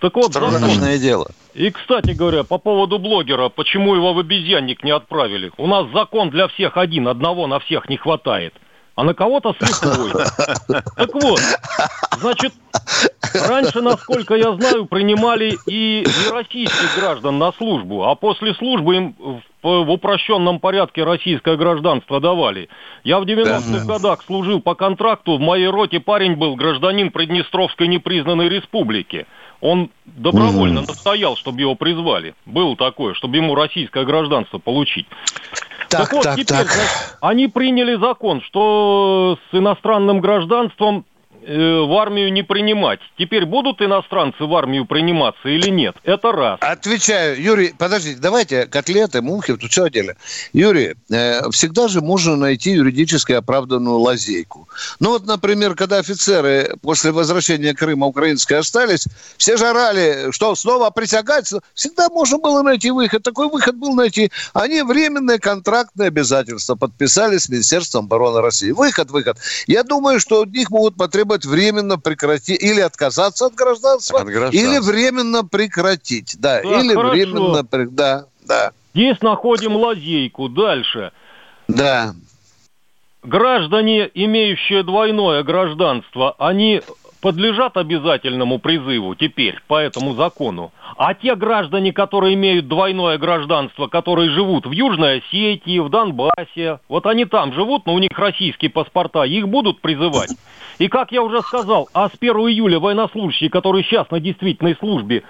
Так 0.00 0.14
вот, 0.14 0.32
закон. 0.32 0.52
Страшное 0.52 0.98
дело. 0.98 1.26
И, 1.54 1.70
кстати 1.70 2.12
говоря, 2.12 2.44
по 2.44 2.58
поводу 2.58 2.98
блогера, 2.98 3.48
почему 3.48 3.96
его 3.96 4.12
в 4.12 4.18
обезьянник 4.18 4.84
не 4.84 4.92
отправили? 4.92 5.50
У 5.56 5.66
нас 5.66 5.86
закон 5.92 6.30
для 6.30 6.46
всех 6.46 6.76
один, 6.76 7.08
одного 7.08 7.46
на 7.46 7.58
всех 7.58 7.88
не 7.88 7.96
хватает. 7.96 8.54
А 8.96 9.04
на 9.04 9.14
кого-то 9.14 9.54
слепой. 9.58 10.12
Так 10.96 11.14
вот, 11.14 11.40
значит, 12.18 12.52
раньше, 13.34 13.80
насколько 13.80 14.34
я 14.34 14.52
знаю, 14.54 14.86
принимали 14.86 15.56
и 15.66 16.04
нероссийских 16.04 16.96
граждан 16.98 17.38
на 17.38 17.52
службу, 17.52 18.04
а 18.04 18.14
после 18.14 18.54
службы 18.54 18.96
им 18.96 19.14
в, 19.62 19.84
в 19.84 19.90
упрощенном 19.90 20.58
порядке 20.60 21.04
российское 21.04 21.56
гражданство 21.56 22.20
давали. 22.20 22.68
Я 23.04 23.20
в 23.20 23.24
90-х 23.24 23.86
годах 23.86 24.22
служил 24.22 24.60
по 24.60 24.74
контракту, 24.74 25.36
в 25.36 25.40
моей 25.40 25.68
роте 25.68 26.00
парень 26.00 26.34
был 26.34 26.56
гражданин 26.56 27.10
Приднестровской 27.10 27.86
непризнанной 27.88 28.48
республики. 28.48 29.26
Он 29.60 29.90
добровольно 30.06 30.80
настоял, 30.80 31.36
чтобы 31.36 31.60
его 31.60 31.74
призвали. 31.74 32.34
Было 32.46 32.76
такое, 32.76 33.14
чтобы 33.14 33.36
ему 33.36 33.54
российское 33.54 34.04
гражданство 34.04 34.58
получить. 34.58 35.06
Так, 35.90 36.12
вот 36.12 36.22
так, 36.22 36.34
теперь, 36.34 36.46
так. 36.46 36.66
значит, 36.68 37.18
они 37.20 37.48
приняли 37.48 37.96
закон, 37.96 38.40
что 38.42 39.36
с 39.50 39.54
иностранным 39.54 40.20
гражданством 40.20 41.04
в 41.46 41.98
армию 41.98 42.32
не 42.32 42.42
принимать. 42.42 43.00
Теперь 43.18 43.44
будут 43.44 43.80
иностранцы 43.80 44.44
в 44.44 44.54
армию 44.54 44.86
приниматься 44.86 45.48
или 45.48 45.70
нет? 45.70 45.96
Это 46.04 46.32
раз. 46.32 46.58
Отвечаю. 46.60 47.40
Юрий, 47.40 47.74
подождите, 47.76 48.18
давайте 48.20 48.66
котлеты, 48.66 49.22
мухи, 49.22 49.56
тут 49.56 49.70
все 49.70 49.84
отдельно. 49.84 50.14
Юрий, 50.52 50.94
э, 51.10 51.50
всегда 51.50 51.88
же 51.88 52.00
можно 52.00 52.36
найти 52.36 52.72
юридически 52.72 53.32
оправданную 53.32 53.98
лазейку. 53.98 54.68
Ну 55.00 55.10
вот, 55.10 55.26
например, 55.26 55.74
когда 55.74 55.98
офицеры 55.98 56.76
после 56.82 57.12
возвращения 57.12 57.74
Крыма 57.74 58.06
украинской 58.06 58.54
остались, 58.54 59.06
все 59.36 59.56
же 59.56 59.66
орали, 59.66 60.30
что 60.32 60.54
снова 60.54 60.90
присягать. 60.90 61.52
Всегда 61.74 62.08
можно 62.08 62.38
было 62.38 62.62
найти 62.62 62.90
выход. 62.90 63.22
Такой 63.22 63.48
выход 63.48 63.76
был 63.76 63.94
найти. 63.94 64.30
Они 64.52 64.82
временные 64.82 65.38
контрактные 65.38 66.08
обязательства 66.08 66.74
подписали 66.74 67.38
с 67.38 67.48
Министерством 67.48 68.04
обороны 68.04 68.40
России. 68.40 68.72
Выход, 68.72 69.10
выход. 69.10 69.38
Я 69.66 69.82
думаю, 69.82 70.20
что 70.20 70.42
от 70.42 70.50
них 70.50 70.70
могут 70.70 70.96
потребовать 70.96 71.29
временно 71.44 71.98
прекратить 71.98 72.62
или 72.62 72.80
отказаться 72.80 73.46
от 73.46 73.54
гражданства, 73.54 74.20
От 74.20 74.26
гражданства. 74.26 74.58
или 74.58 74.78
временно 74.78 75.44
прекратить. 75.44 76.36
Да, 76.38 76.60
Да, 76.62 76.80
или 76.80 76.94
хорошо. 76.94 77.10
временно... 77.10 77.62
Да, 77.62 78.26
да, 78.46 78.72
Здесь 78.94 79.20
находим 79.22 79.76
лазейку. 79.76 80.48
Дальше. 80.48 81.12
да. 81.68 82.14
Граждане, 83.22 84.10
имеющие 84.14 84.82
двойное 84.82 85.42
гражданство, 85.42 86.34
они 86.38 86.80
подлежат 87.20 87.76
обязательному 87.76 88.58
призыву 88.58 89.14
теперь 89.14 89.58
по 89.66 89.78
этому 89.78 90.14
закону. 90.14 90.72
А 90.96 91.14
те 91.14 91.34
граждане, 91.34 91.92
которые 91.92 92.34
имеют 92.34 92.68
двойное 92.68 93.18
гражданство, 93.18 93.86
которые 93.86 94.30
живут 94.30 94.66
в 94.66 94.72
Южной 94.72 95.18
Осетии, 95.18 95.78
в 95.78 95.88
Донбассе, 95.88 96.80
вот 96.88 97.06
они 97.06 97.24
там 97.24 97.52
живут, 97.52 97.86
но 97.86 97.94
у 97.94 97.98
них 97.98 98.18
российские 98.18 98.70
паспорта, 98.70 99.24
их 99.24 99.48
будут 99.48 99.80
призывать. 99.80 100.30
И 100.78 100.88
как 100.88 101.12
я 101.12 101.22
уже 101.22 101.42
сказал, 101.42 101.88
а 101.92 102.08
с 102.08 102.12
1 102.18 102.34
июля 102.36 102.78
военнослужащие, 102.78 103.50
которые 103.50 103.84
сейчас 103.84 104.10
на 104.10 104.20
действительной 104.20 104.76
службе, 104.76 105.22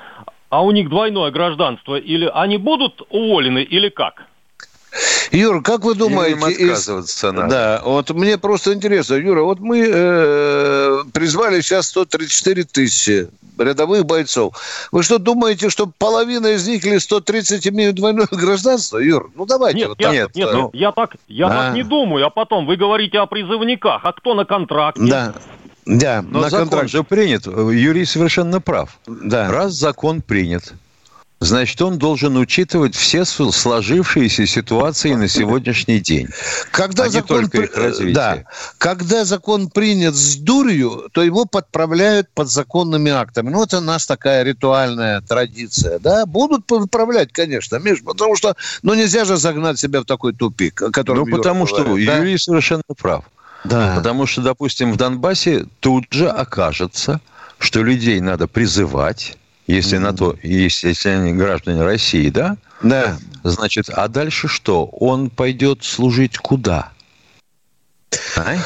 а 0.48 0.62
у 0.62 0.70
них 0.72 0.88
двойное 0.88 1.30
гражданство, 1.30 1.96
или 1.96 2.30
они 2.32 2.56
будут 2.56 3.02
уволены, 3.10 3.62
или 3.62 3.88
как? 3.88 4.26
Юр, 5.30 5.62
как 5.62 5.84
вы 5.84 5.94
думаете... 5.94 6.36
Им 6.36 6.44
отказываться 6.44 7.28
из... 7.28 7.32
надо. 7.32 7.48
Да, 7.48 7.82
вот 7.84 8.10
мне 8.10 8.38
просто 8.38 8.74
интересно, 8.74 9.14
Юра, 9.14 9.42
вот 9.42 9.60
мы 9.60 9.86
э, 9.88 10.98
призвали 11.12 11.60
сейчас 11.60 11.86
134 11.88 12.64
тысячи 12.64 13.28
рядовых 13.58 14.04
бойцов. 14.04 14.54
Вы 14.90 15.02
что, 15.02 15.18
думаете, 15.18 15.70
что 15.70 15.86
половина 15.86 16.48
из 16.48 16.66
них 16.66 16.84
или 16.84 16.98
130 16.98 17.66
имеют 17.68 17.96
двойное 17.96 18.26
гражданство, 18.30 18.98
Юр? 18.98 19.30
Ну, 19.34 19.46
давайте. 19.46 19.78
Нет, 19.78 19.88
вот 19.88 20.00
я, 20.00 20.06
так. 20.06 20.14
нет, 20.14 20.34
нет 20.34 20.48
ну, 20.52 20.70
я, 20.72 20.92
так, 20.92 21.16
я 21.28 21.46
а. 21.46 21.50
так 21.50 21.74
не 21.74 21.82
думаю. 21.82 22.26
А 22.26 22.30
потом 22.30 22.66
вы 22.66 22.76
говорите 22.76 23.18
о 23.18 23.26
призывниках. 23.26 24.00
А 24.04 24.12
кто 24.12 24.34
на 24.34 24.44
контракте? 24.44 25.02
Да. 25.02 25.34
Да, 25.86 26.22
Но 26.22 26.42
на 26.42 26.50
закон 26.50 26.68
контракт. 26.68 26.90
же 26.90 27.02
принят. 27.02 27.46
Юрий 27.46 28.04
совершенно 28.04 28.60
прав. 28.60 28.98
Да. 29.06 29.50
Раз 29.50 29.72
закон 29.72 30.20
принят, 30.20 30.74
значит, 31.40 31.80
он 31.82 31.98
должен 31.98 32.36
учитывать 32.36 32.94
все 32.94 33.24
сложившиеся 33.24 34.46
ситуации 34.46 35.14
на 35.14 35.26
сегодняшний 35.26 35.98
день. 35.98 36.28
Когда 36.70 37.04
а 37.04 37.08
закон 37.08 37.44
не 37.44 37.48
только 37.48 37.62
их 37.62 37.76
развитие. 37.76 38.14
Да. 38.14 38.44
Когда 38.78 39.24
закон 39.24 39.70
принят 39.70 40.14
с 40.14 40.36
дурью, 40.36 41.08
то 41.12 41.22
его 41.22 41.46
подправляют 41.46 42.28
законными 42.36 43.10
актами. 43.10 43.48
Ну, 43.50 43.62
это 43.62 43.78
у 43.78 43.82
нас 43.82 44.06
такая 44.06 44.42
ритуальная 44.42 45.20
традиция. 45.22 45.98
Да? 45.98 46.26
Будут 46.26 46.66
подправлять, 46.66 47.32
конечно, 47.32 47.76
Миш, 47.76 48.02
потому 48.04 48.36
что 48.36 48.54
ну, 48.82 48.94
нельзя 48.94 49.24
же 49.24 49.36
загнать 49.36 49.78
себя 49.78 50.00
в 50.02 50.04
такой 50.04 50.34
тупик. 50.34 50.74
Который 50.92 51.24
ну, 51.24 51.36
потому 51.36 51.66
что 51.66 51.84
да? 51.84 52.18
Юрий 52.18 52.38
совершенно 52.38 52.82
прав. 52.96 53.24
Да. 53.64 53.94
Потому 53.96 54.26
что, 54.26 54.42
допустим, 54.42 54.92
в 54.92 54.96
Донбассе 54.96 55.66
тут 55.80 56.06
же 56.10 56.28
окажется, 56.28 57.20
что 57.58 57.82
людей 57.82 58.20
надо 58.20 58.46
призывать, 58.46 59.36
если 59.70 59.98
mm-hmm. 59.98 60.02
на 60.02 60.12
то, 60.12 60.36
если, 60.42 60.88
если 60.88 61.08
они 61.10 61.32
граждане 61.32 61.82
России, 61.82 62.28
да? 62.30 62.56
Да. 62.82 63.18
Значит, 63.44 63.88
а 63.90 64.08
дальше 64.08 64.48
что? 64.48 64.86
Он 64.86 65.30
пойдет 65.30 65.84
служить 65.84 66.38
куда? 66.38 66.92
А? 68.36 68.56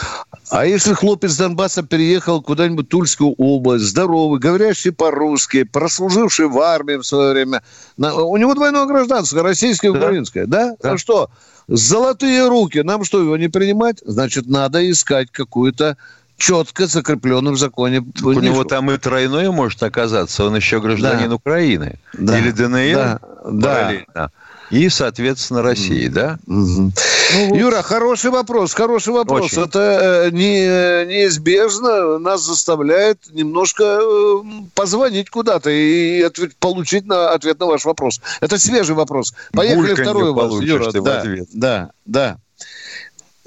а 0.51 0.67
если 0.67 0.95
хлопец 0.95 1.37
Донбасса 1.37 1.83
переехал 1.83 2.43
куда-нибудь 2.43 2.87
в 2.87 2.89
Тульскую 2.89 3.35
область, 3.37 3.85
здоровый, 3.85 4.41
говорящий 4.41 4.93
по-русски, 4.93 5.65
прослуживший 5.65 6.49
в 6.49 6.59
армии 6.59 6.97
в 6.97 7.05
свое 7.05 7.33
время, 7.33 7.63
у 7.97 8.37
него 8.37 8.55
двойное 8.55 8.87
гражданство, 8.87 9.43
российское 9.43 9.89
и 9.89 9.91
украинское, 9.91 10.47
да? 10.47 10.71
да? 10.71 10.77
да. 10.83 10.93
А 10.93 10.99
что, 10.99 11.31
золотые 11.69 12.49
руки, 12.49 12.79
нам 12.83 13.05
что, 13.05 13.21
его 13.21 13.37
не 13.37 13.49
принимать? 13.49 13.99
Значит, 14.05 14.47
надо 14.47 14.91
искать 14.91 15.31
какую-то 15.31 15.97
четко 16.45 16.87
закрепленным 16.87 17.55
в 17.55 17.59
законе. 17.59 18.05
У 18.23 18.33
него 18.33 18.65
там 18.65 18.91
и 18.91 18.99
тройное 18.99 19.51
может 19.51 19.83
оказаться, 19.83 20.45
он 20.45 20.55
еще 20.57 20.81
гражданин 20.81 21.31
да. 21.31 21.37
Украины. 21.37 21.99
Да. 22.13 22.39
Или 22.39 22.51
ДНР 22.51 23.21
да. 23.51 23.75
параллельно. 23.75 24.07
Да. 24.15 24.31
И, 24.71 24.89
соответственно, 24.89 25.63
России, 25.63 26.09
да? 26.09 26.39
Угу. 26.47 26.93
Ну, 27.35 27.49
вот. 27.49 27.59
Юра, 27.59 27.83
хороший 27.83 28.31
вопрос, 28.31 28.75
хороший 28.75 29.13
вопрос. 29.13 29.53
Очень. 29.53 29.63
Это 29.63 29.79
э, 30.27 30.31
не, 30.33 31.07
неизбежно 31.07 32.19
нас 32.19 32.43
заставляет 32.43 33.19
немножко 33.31 34.01
э, 34.01 34.43
позвонить 34.75 35.31
куда-то 35.31 35.71
и 35.71 36.23
ответ, 36.23 36.57
получить 36.57 37.07
на 37.07 37.31
ответ 37.31 37.61
на 37.61 37.67
ваш 37.67 37.85
вопрос. 37.85 38.21
Это 38.41 38.59
свежий 38.59 38.95
вопрос. 38.95 39.35
Поехали 39.53 39.89
Бульканье 39.89 40.05
второй 40.05 40.33
вопрос, 40.33 40.63
Юра. 40.63 40.93
Да, 40.93 41.25
да, 41.53 41.91
да 42.05 42.39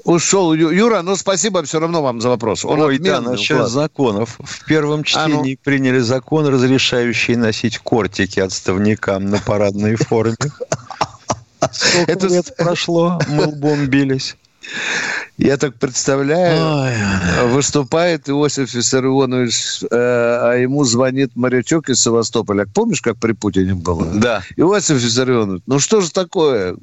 ушел 0.08 0.54
Юра, 0.54 1.02
ну 1.02 1.16
спасибо 1.16 1.62
все 1.62 1.78
равно 1.80 2.02
вам 2.02 2.20
за 2.20 2.30
вопрос. 2.30 2.64
Он 2.64 2.80
Ой, 2.80 2.98
да, 2.98 3.20
насчет 3.20 3.58
класс. 3.58 3.70
законов. 3.70 4.38
В 4.42 4.64
первом 4.64 5.04
чтении 5.04 5.54
а 5.54 5.56
ну. 5.56 5.62
приняли 5.62 5.98
закон, 5.98 6.46
разрешающий 6.46 7.36
носить 7.36 7.78
кортики 7.78 8.40
отставникам 8.40 9.26
на 9.26 9.38
парадной 9.38 9.96
форме. 9.96 10.36
Сколько 11.70 12.26
лет 12.26 12.54
прошло, 12.56 13.20
мы 13.28 13.46
лбом 13.46 13.86
бились. 13.86 14.36
Я 15.38 15.56
так 15.56 15.74
представляю, 15.74 16.82
Ой. 16.82 17.48
выступает 17.52 18.28
Иосиф 18.28 18.74
Виссарионович, 18.74 19.84
э, 19.84 19.86
а 19.92 20.54
ему 20.54 20.84
звонит 20.84 21.36
морячок 21.36 21.88
из 21.90 22.00
Севастополя. 22.00 22.66
Помнишь, 22.66 23.00
как 23.00 23.18
при 23.18 23.32
Путине 23.32 23.74
было? 23.74 24.04
Да. 24.14 24.42
Иосиф 24.56 24.96
Виссарионович, 25.00 25.62
ну 25.66 25.78
что 25.78 26.00
же 26.00 26.10
такое? 26.10 26.76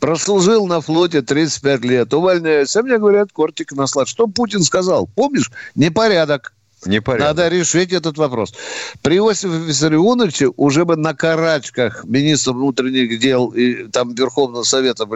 Прослужил 0.00 0.66
на 0.66 0.80
флоте 0.80 1.22
35 1.22 1.84
лет, 1.84 2.12
увольняюсь. 2.12 2.74
А 2.74 2.82
мне 2.82 2.98
говорят, 2.98 3.30
кортик 3.32 3.72
наслад. 3.72 4.08
Что 4.08 4.26
Путин 4.26 4.62
сказал? 4.62 5.08
Помнишь? 5.14 5.52
Непорядок. 5.76 6.53
Непорядок. 6.86 7.28
Надо 7.28 7.48
решить 7.48 7.92
этот 7.92 8.18
вопрос. 8.18 8.54
При 9.02 9.16
Иосифе 9.16 9.58
Виссарионовиче 9.58 10.50
уже 10.56 10.84
бы 10.84 10.96
на 10.96 11.14
карачках 11.14 12.04
министр 12.04 12.52
внутренних 12.52 13.18
дел 13.18 13.48
и 13.48 13.88
там 13.88 14.14
Верховного 14.14 14.62
Совета 14.64 15.06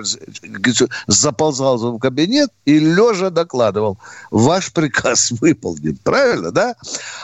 заползал 1.06 1.78
в 1.78 1.98
кабинет 1.98 2.50
и 2.64 2.78
лежа 2.78 3.30
докладывал. 3.30 3.98
Ваш 4.30 4.72
приказ 4.72 5.32
выполнен. 5.40 5.98
Правильно, 6.02 6.50
да? 6.50 6.74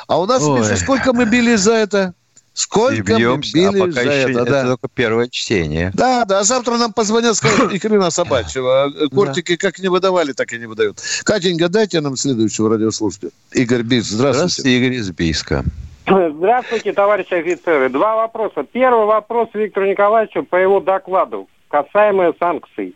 А 0.06 0.20
у 0.20 0.26
нас, 0.26 0.42
Ой. 0.42 0.60
Миша, 0.60 0.76
сколько 0.76 1.12
мы 1.12 1.24
били 1.24 1.56
за 1.56 1.72
это? 1.72 2.14
Сколько 2.54 3.14
и 3.14 3.16
бьемся, 3.16 3.56
мы 3.56 3.72
били 3.72 3.82
а 3.82 3.86
пока 3.86 4.02
за 4.04 4.12
еще 4.12 4.30
это, 4.30 4.44
да. 4.44 4.64
только 4.64 4.88
первое 4.94 5.28
чтение. 5.28 5.90
Да, 5.92 6.24
да, 6.24 6.38
а 6.38 6.44
завтра 6.44 6.76
нам 6.76 6.92
позвонят, 6.92 7.34
скажут, 7.34 7.72
ни 7.72 7.78
хрена 7.78 8.10
собачьего. 8.10 8.92
Кортики 9.12 9.56
как 9.56 9.80
не 9.80 9.88
выдавали, 9.88 10.32
так 10.32 10.52
и 10.52 10.58
не 10.58 10.66
выдают. 10.66 11.00
Катенька, 11.24 11.68
дайте 11.68 12.00
нам 12.00 12.16
следующего 12.16 12.70
радиослушателя. 12.70 13.32
Игорь 13.52 13.82
Бийск, 13.82 14.10
здравствуйте. 14.10 14.38
Здравствуйте, 14.38 14.78
Игорь 14.78 14.94
из 14.94 15.10
Бийска. 15.10 15.64
Здравствуйте, 16.06 16.92
товарищи 16.92 17.34
офицеры. 17.34 17.88
Два 17.88 18.14
вопроса. 18.14 18.62
Первый 18.62 19.06
вопрос 19.06 19.48
Виктору 19.52 19.86
Николаевичу 19.86 20.44
по 20.44 20.54
его 20.54 20.78
докладу, 20.78 21.48
касаемо 21.68 22.34
санкций. 22.38 22.94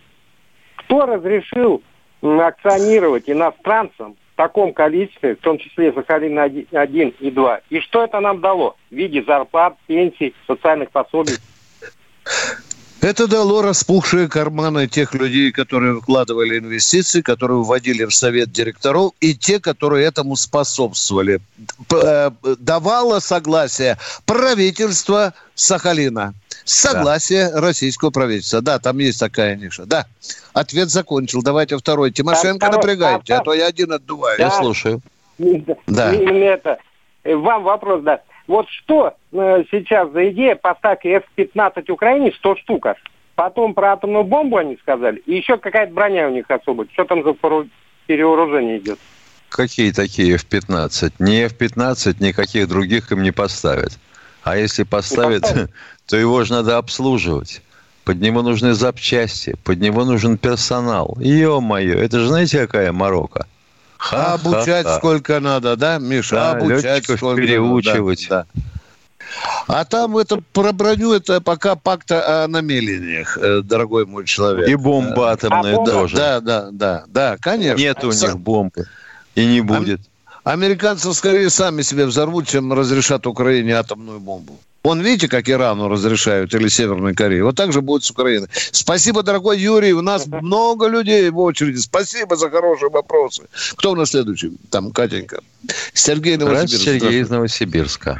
Кто 0.76 1.04
разрешил 1.04 1.82
акционировать 2.22 3.28
иностранцам 3.28 4.16
таком 4.38 4.72
количестве, 4.72 5.34
в 5.34 5.40
том 5.40 5.58
числе 5.58 5.90
Сахалин-1 5.90 7.14
и 7.18 7.30
2. 7.30 7.60
И 7.70 7.80
что 7.80 8.04
это 8.04 8.20
нам 8.20 8.40
дало 8.40 8.76
в 8.90 8.94
виде 8.94 9.22
зарплат, 9.22 9.74
пенсий, 9.88 10.32
социальных 10.46 10.90
пособий? 10.90 11.34
Это 13.00 13.26
дало 13.26 13.62
распухшие 13.62 14.28
карманы 14.28 14.86
тех 14.86 15.14
людей, 15.14 15.50
которые 15.50 16.00
вкладывали 16.00 16.58
инвестиции, 16.58 17.20
которые 17.20 17.62
вводили 17.62 18.04
в 18.04 18.14
совет 18.14 18.52
директоров, 18.52 19.12
и 19.20 19.34
те, 19.34 19.60
которые 19.60 20.06
этому 20.06 20.36
способствовали. 20.36 21.40
Э, 21.92 22.30
давало 22.58 23.18
согласие 23.20 23.98
правительство 24.24 25.34
Сахалина. 25.54 26.34
Согласие 26.68 27.50
да. 27.50 27.60
российского 27.60 28.10
правительства. 28.10 28.60
Да, 28.60 28.78
там 28.78 28.98
есть 28.98 29.18
такая 29.18 29.56
ниша. 29.56 29.86
Да. 29.86 30.06
Ответ 30.52 30.90
закончил. 30.90 31.42
Давайте 31.42 31.78
второй. 31.78 32.10
Тимошенко 32.10 32.66
второй, 32.66 32.76
напрягайте, 32.76 33.34
а, 33.34 33.38
а 33.38 33.42
то 33.42 33.54
я 33.54 33.66
один 33.66 33.92
отдуваю. 33.92 34.36
Да. 34.38 34.44
Я 34.44 34.50
слушаю. 34.50 35.00
Да. 35.86 36.12
Это, 36.12 36.78
э, 37.24 37.34
вам 37.34 37.62
вопрос, 37.62 38.02
да. 38.02 38.20
Вот 38.46 38.68
что 38.68 39.14
э, 39.32 39.64
сейчас 39.70 40.10
за 40.12 40.28
идея 40.30 40.56
поставки 40.56 41.08
F-15 41.08 41.90
Украине 41.90 42.32
100 42.36 42.56
штук 42.56 42.86
Потом 43.34 43.72
про 43.72 43.92
атомную 43.92 44.24
бомбу 44.24 44.56
они 44.56 44.76
сказали. 44.82 45.22
И 45.24 45.36
еще 45.36 45.56
какая-то 45.58 45.92
броня 45.92 46.28
у 46.28 46.32
них 46.32 46.50
особая. 46.50 46.88
Что 46.92 47.04
там 47.04 47.22
за 47.22 47.34
перевооружение 48.06 48.78
идет? 48.78 48.98
Какие 49.48 49.92
такие 49.92 50.34
F-15? 50.34 51.14
Ни 51.18 51.44
F-15, 51.44 52.16
никаких 52.20 52.68
других 52.68 53.10
им 53.12 53.22
не 53.22 53.30
поставят. 53.30 53.92
А 54.42 54.56
если 54.56 54.82
поставят, 54.82 55.44
то 56.08 56.16
его 56.16 56.42
же 56.44 56.52
надо 56.52 56.78
обслуживать. 56.78 57.62
Под 58.04 58.20
него 58.20 58.42
нужны 58.42 58.72
запчасти, 58.72 59.56
под 59.64 59.80
него 59.80 60.04
нужен 60.04 60.38
персонал. 60.38 61.16
Ё-моё, 61.20 62.00
это 62.00 62.20
же 62.20 62.28
знаете, 62.28 62.66
какая 62.66 62.90
морока? 62.92 63.46
Ха, 63.98 64.34
обучать 64.34 64.86
ха, 64.86 64.92
ха. 64.92 64.98
сколько 64.98 65.40
надо, 65.40 65.76
да, 65.76 65.98
Миша? 65.98 66.36
Да, 66.36 66.50
обучать 66.52 67.04
сколько 67.04 67.36
переучивать. 67.36 68.26
Надо, 68.30 68.46
да, 68.54 68.60
да. 68.62 68.62
А 69.66 69.84
там 69.84 70.16
это 70.16 70.40
про 70.54 70.72
броню, 70.72 71.12
это 71.12 71.42
пока 71.42 71.76
пакта 71.76 72.44
о 72.44 72.48
намерениях, 72.48 73.36
э, 73.36 73.60
дорогой 73.62 74.06
мой 74.06 74.24
человек. 74.24 74.66
И 74.68 74.74
бомба 74.74 75.32
атомная 75.32 75.76
а 75.76 75.84
тоже. 75.84 76.16
Да, 76.16 76.40
да, 76.40 76.68
да, 76.72 77.04
да, 77.08 77.36
конечно. 77.38 77.78
Нет 77.78 78.02
у 78.02 78.10
них 78.10 78.38
бомбы. 78.38 78.86
И 79.34 79.44
не 79.44 79.60
будет. 79.60 80.00
Американцы 80.44 81.12
скорее 81.12 81.50
сами 81.50 81.82
себе 81.82 82.06
взорвут, 82.06 82.48
чем 82.48 82.72
разрешат 82.72 83.26
Украине 83.26 83.74
атомную 83.74 84.18
бомбу. 84.18 84.58
Вон, 84.88 85.02
видите, 85.02 85.28
как 85.28 85.50
Ирану 85.50 85.90
разрешают 85.90 86.54
или 86.54 86.66
Северной 86.68 87.12
Корее. 87.12 87.44
Вот 87.44 87.54
так 87.56 87.72
же 87.72 87.82
будет 87.82 88.04
с 88.04 88.10
Украиной. 88.10 88.48
Спасибо, 88.72 89.22
дорогой 89.22 89.58
Юрий. 89.58 89.92
У 89.92 90.00
нас 90.00 90.26
много 90.42 90.88
людей 90.88 91.28
в 91.28 91.38
очереди. 91.40 91.76
Спасибо 91.76 92.36
за 92.36 92.48
хорошие 92.48 92.88
вопросы. 92.88 93.48
Кто 93.76 93.92
у 93.92 93.94
нас 93.94 94.12
следующий? 94.12 94.56
Там, 94.70 94.90
Катенька. 94.90 95.40
Сергей 95.92 96.38
Новосибирск. 96.38 96.84
Сергей 96.84 97.20
из 97.20 97.28
Новосибирска. 97.28 98.18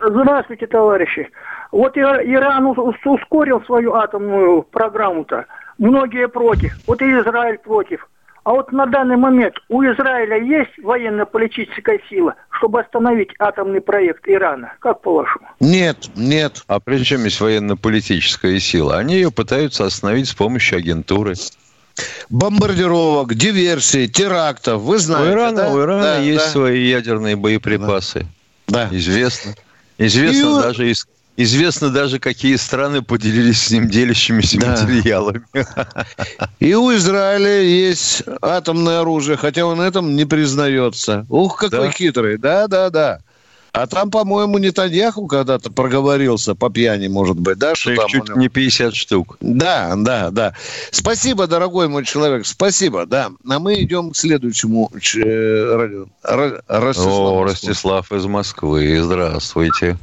Здравствуйте, 0.00 0.68
товарищи. 0.68 1.28
Вот 1.72 1.98
Иран 1.98 2.66
ускорил 2.66 3.60
свою 3.62 3.94
атомную 3.94 4.62
программу-то. 4.62 5.46
Многие 5.78 6.28
против. 6.28 6.78
Вот 6.86 7.02
и 7.02 7.06
Израиль 7.06 7.58
против. 7.58 8.08
А 8.48 8.52
вот 8.52 8.72
на 8.72 8.86
данный 8.86 9.18
момент 9.18 9.56
у 9.68 9.82
Израиля 9.82 10.38
есть 10.38 10.70
военно-политическая 10.82 12.00
сила, 12.08 12.34
чтобы 12.48 12.80
остановить 12.80 13.28
атомный 13.38 13.82
проект 13.82 14.26
Ирана? 14.26 14.72
Как 14.80 15.02
по-вашему? 15.02 15.46
Нет, 15.60 16.08
нет. 16.16 16.62
А 16.66 16.80
при 16.80 17.04
чем 17.04 17.24
есть 17.24 17.42
военно-политическая 17.42 18.58
сила? 18.58 18.96
Они 18.96 19.16
ее 19.16 19.30
пытаются 19.30 19.84
остановить 19.84 20.28
с 20.28 20.34
помощью 20.34 20.78
агентуры. 20.78 21.34
Бомбардировок, 22.30 23.34
диверсий, 23.34 24.08
терактов. 24.08 24.80
Вы 24.80 24.96
знаете, 24.96 25.28
У 25.28 25.34
Ирана, 25.34 25.56
да? 25.64 25.70
у 25.70 25.80
Ирана 25.82 26.02
да, 26.02 26.18
есть 26.20 26.46
да. 26.46 26.50
свои 26.50 26.88
ядерные 26.88 27.36
боеприпасы. 27.36 28.24
Да. 28.66 28.88
Известно. 28.90 29.56
Известно 29.98 30.58
И- 30.58 30.62
даже 30.62 30.90
из 30.90 31.06
Известно 31.40 31.90
даже, 31.90 32.18
какие 32.18 32.56
страны 32.56 33.00
поделились 33.00 33.62
с 33.62 33.70
ним 33.70 33.88
делящимися 33.88 34.58
Да. 34.58 34.70
материалами. 34.72 35.42
И 36.58 36.74
у 36.74 36.92
Израиля 36.96 37.62
есть 37.62 38.24
атомное 38.42 39.02
оружие, 39.02 39.36
хотя 39.36 39.64
он 39.64 39.80
этом 39.80 40.16
не 40.16 40.24
признается. 40.24 41.26
Ух, 41.28 41.60
какой 41.60 41.86
Да. 41.86 41.90
хитрый. 41.92 42.38
Да, 42.38 42.66
да, 42.66 42.90
да. 42.90 43.20
А 43.70 43.86
там, 43.86 44.10
по-моему, 44.10 44.58
Нетаньяху 44.58 45.28
когда-то 45.28 45.70
проговорился 45.70 46.56
по 46.56 46.70
пьяни, 46.70 47.06
может 47.06 47.38
быть, 47.38 47.56
да? 47.56 47.76
Что 47.76 47.92
Их 47.92 47.98
там 48.00 48.08
чуть 48.08 48.34
не 48.34 48.48
50 48.48 48.96
штук. 48.96 49.36
Да, 49.40 49.94
да, 49.96 50.30
да. 50.30 50.54
Спасибо, 50.90 51.46
дорогой 51.46 51.86
мой 51.86 52.04
человек, 52.04 52.46
спасибо, 52.46 53.06
да. 53.06 53.30
А 53.48 53.58
мы 53.60 53.80
идем 53.82 54.10
к 54.10 54.16
следующему 54.16 54.90
э, 55.14 55.76
радио. 55.76 56.06
Ростислав 56.66 57.32
О. 57.32 57.44
Ростислав 57.44 58.10
из 58.10 58.24
Москвы. 58.24 58.98
Здравствуйте. 59.00 59.96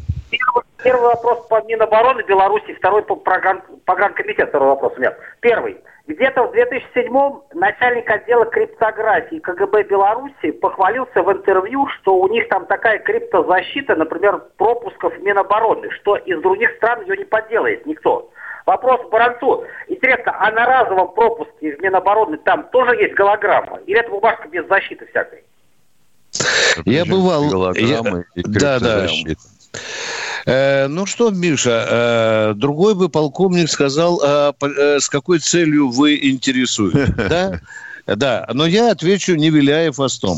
Первый, 0.85 1.01
вопрос 1.01 1.47
по 1.49 1.63
Минобороны 1.63 2.21
Беларуси, 2.27 2.75
второй 2.75 3.01
по 3.01 3.15
програм, 3.15 3.59
погранкомитет, 3.85 4.49
второй 4.49 4.69
вопрос 4.69 4.93
у 4.95 4.99
меня. 4.99 5.15
Первый. 5.39 5.77
Где-то 6.05 6.43
в 6.43 6.53
2007-м 6.53 7.41
начальник 7.55 8.07
отдела 8.07 8.45
криптографии 8.45 9.39
КГБ 9.39 9.85
Беларуси 9.85 10.51
похвалился 10.51 11.23
в 11.23 11.31
интервью, 11.31 11.87
что 11.87 12.17
у 12.17 12.27
них 12.27 12.47
там 12.49 12.67
такая 12.67 12.99
криптозащита, 12.99 13.95
например, 13.95 14.43
пропусков 14.57 15.17
Минобороны, 15.17 15.89
что 15.89 16.17
из 16.17 16.39
других 16.43 16.69
стран 16.75 17.01
ее 17.01 17.17
не 17.17 17.25
подделает 17.25 17.83
никто. 17.87 18.29
Вопрос 18.67 19.01
к 19.07 19.09
Баранцу. 19.09 19.65
Интересно, 19.87 20.35
а 20.39 20.51
на 20.51 20.67
разовом 20.67 21.13
пропуске 21.15 21.77
в 21.77 21.81
Минобороны 21.81 22.37
там 22.37 22.69
тоже 22.69 22.95
есть 22.97 23.15
голограмма? 23.15 23.79
Или 23.87 24.01
это 24.01 24.11
бумажка 24.11 24.47
без 24.49 24.67
защиты 24.67 25.07
всякой? 25.07 25.43
Я 26.85 27.05
бывал- 27.05 27.49
Голограммы 27.49 28.25
и 28.35 28.43
Да, 28.43 28.79
да. 28.79 29.07
Э, 30.45 30.87
ну 30.87 31.05
что, 31.05 31.31
Миша, 31.31 31.87
э, 31.89 32.53
другой 32.55 32.95
бы 32.95 33.09
полковник 33.09 33.69
сказал, 33.69 34.21
э, 34.23 34.99
с 34.99 35.09
какой 35.09 35.39
целью 35.39 35.89
вы 35.89 36.19
интересуетесь, 36.21 37.13
да? 37.17 37.59
Да, 38.07 38.47
но 38.53 38.67
я 38.67 38.91
отвечу, 38.91 39.33
не 39.33 39.49
виляя 39.49 39.91
хвостом. 39.91 40.37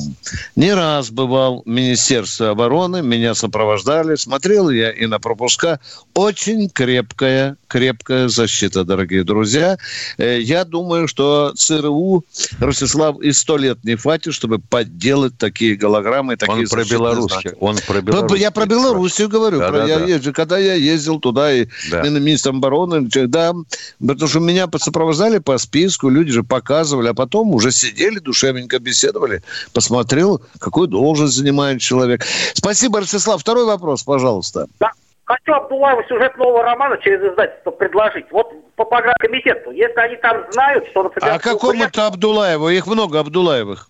Не 0.55 0.73
раз 0.73 1.09
бывал 1.09 1.63
в 1.65 1.67
Министерстве 1.67 2.47
обороны, 2.47 3.01
меня 3.01 3.35
сопровождали, 3.35 4.15
смотрел 4.15 4.69
я 4.69 4.89
и 4.89 5.05
на 5.05 5.19
пропуска. 5.19 5.81
Очень 6.13 6.69
крепкая, 6.69 7.57
крепкая 7.67 8.29
защита, 8.29 8.83
дорогие 8.83 9.23
друзья. 9.23 9.77
Э, 10.17 10.39
Я 10.39 10.63
думаю, 10.65 11.07
что 11.07 11.53
ЦРУ, 11.55 12.23
Ростислав, 12.59 13.19
и 13.21 13.31
сто 13.31 13.57
лет 13.57 13.83
не 13.83 13.95
хватит, 13.95 14.33
чтобы 14.33 14.59
подделать 14.59 15.37
такие 15.37 15.75
голограммы, 15.75 16.37
такие 16.37 16.59
Он 16.63 16.67
про 16.67 16.83
знаки. 16.83 17.55
Он 17.59 17.77
про 17.85 17.95
Ну, 17.95 18.01
Беларусь. 18.01 18.39
Я 18.39 18.51
про 18.51 18.65
Белоруссию 18.65 19.29
говорю. 19.29 19.59
Да, 19.59 19.69
про- 19.69 19.77
да, 19.79 19.85
я 19.87 19.99
да. 19.99 20.05
езжу. 20.05 20.33
Когда 20.33 20.57
я 20.57 20.73
ездил 20.75 21.19
туда 21.19 21.53
и 21.53 21.67
Да. 21.91 22.01
министром 22.03 22.57
обороны, 22.57 23.01
да, 23.27 23.53
потому 23.99 24.27
что 24.27 24.39
меня 24.39 24.67
сопровождали 24.77 25.39
по 25.39 25.57
списку, 25.57 26.09
люди 26.09 26.31
же 26.31 26.43
показывали, 26.43 27.07
а 27.09 27.13
потом 27.13 27.53
уже 27.53 27.71
сидели, 27.71 28.19
душевненько 28.19 28.79
беседовали, 28.79 29.41
посмотрел, 29.73 30.41
какую 30.59 30.87
должность 30.87 31.35
занимает 31.35 31.81
человек. 31.81 32.23
Спасибо, 32.53 32.99
Ростислав. 33.01 33.41
Второй 33.41 33.65
вопрос, 33.65 34.03
пожалуйста. 34.03 34.67
Да. 34.79 34.91
Хочу 35.27 35.53
Абдулаеву 35.53 36.03
сюжет 36.07 36.37
нового 36.37 36.63
романа 36.63 36.97
через 36.99 37.19
издательство 37.21 37.71
предложить. 37.71 38.31
Вот 38.31 38.47
по 38.75 38.85
погранкомитету. 38.85 39.71
Если 39.71 39.99
они 39.99 40.15
там 40.15 40.49
знают, 40.53 40.87
что, 40.89 41.03
например... 41.03 41.33
А 41.33 41.39
какому 41.39 41.83
это 41.83 42.07
Абдулаеву? 42.07 42.69
Их 42.69 42.87
много 42.87 43.19
Абдулаевых. 43.19 43.89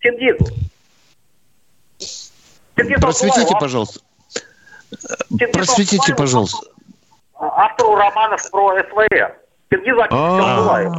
Чингизу. 0.00 0.44
Чингизу 2.76 3.00
Просветите, 3.00 3.40
Абдулаеву, 3.40 3.60
пожалуйста. 3.60 4.00
Чингизу 5.30 5.52
Просветите, 5.52 5.96
Абдулаеву, 5.96 6.16
пожалуйста. 6.18 6.66
Автору 7.40 7.94
романов 7.94 8.50
про 8.50 8.76
СВР. 8.82 9.38
А. 10.10 10.90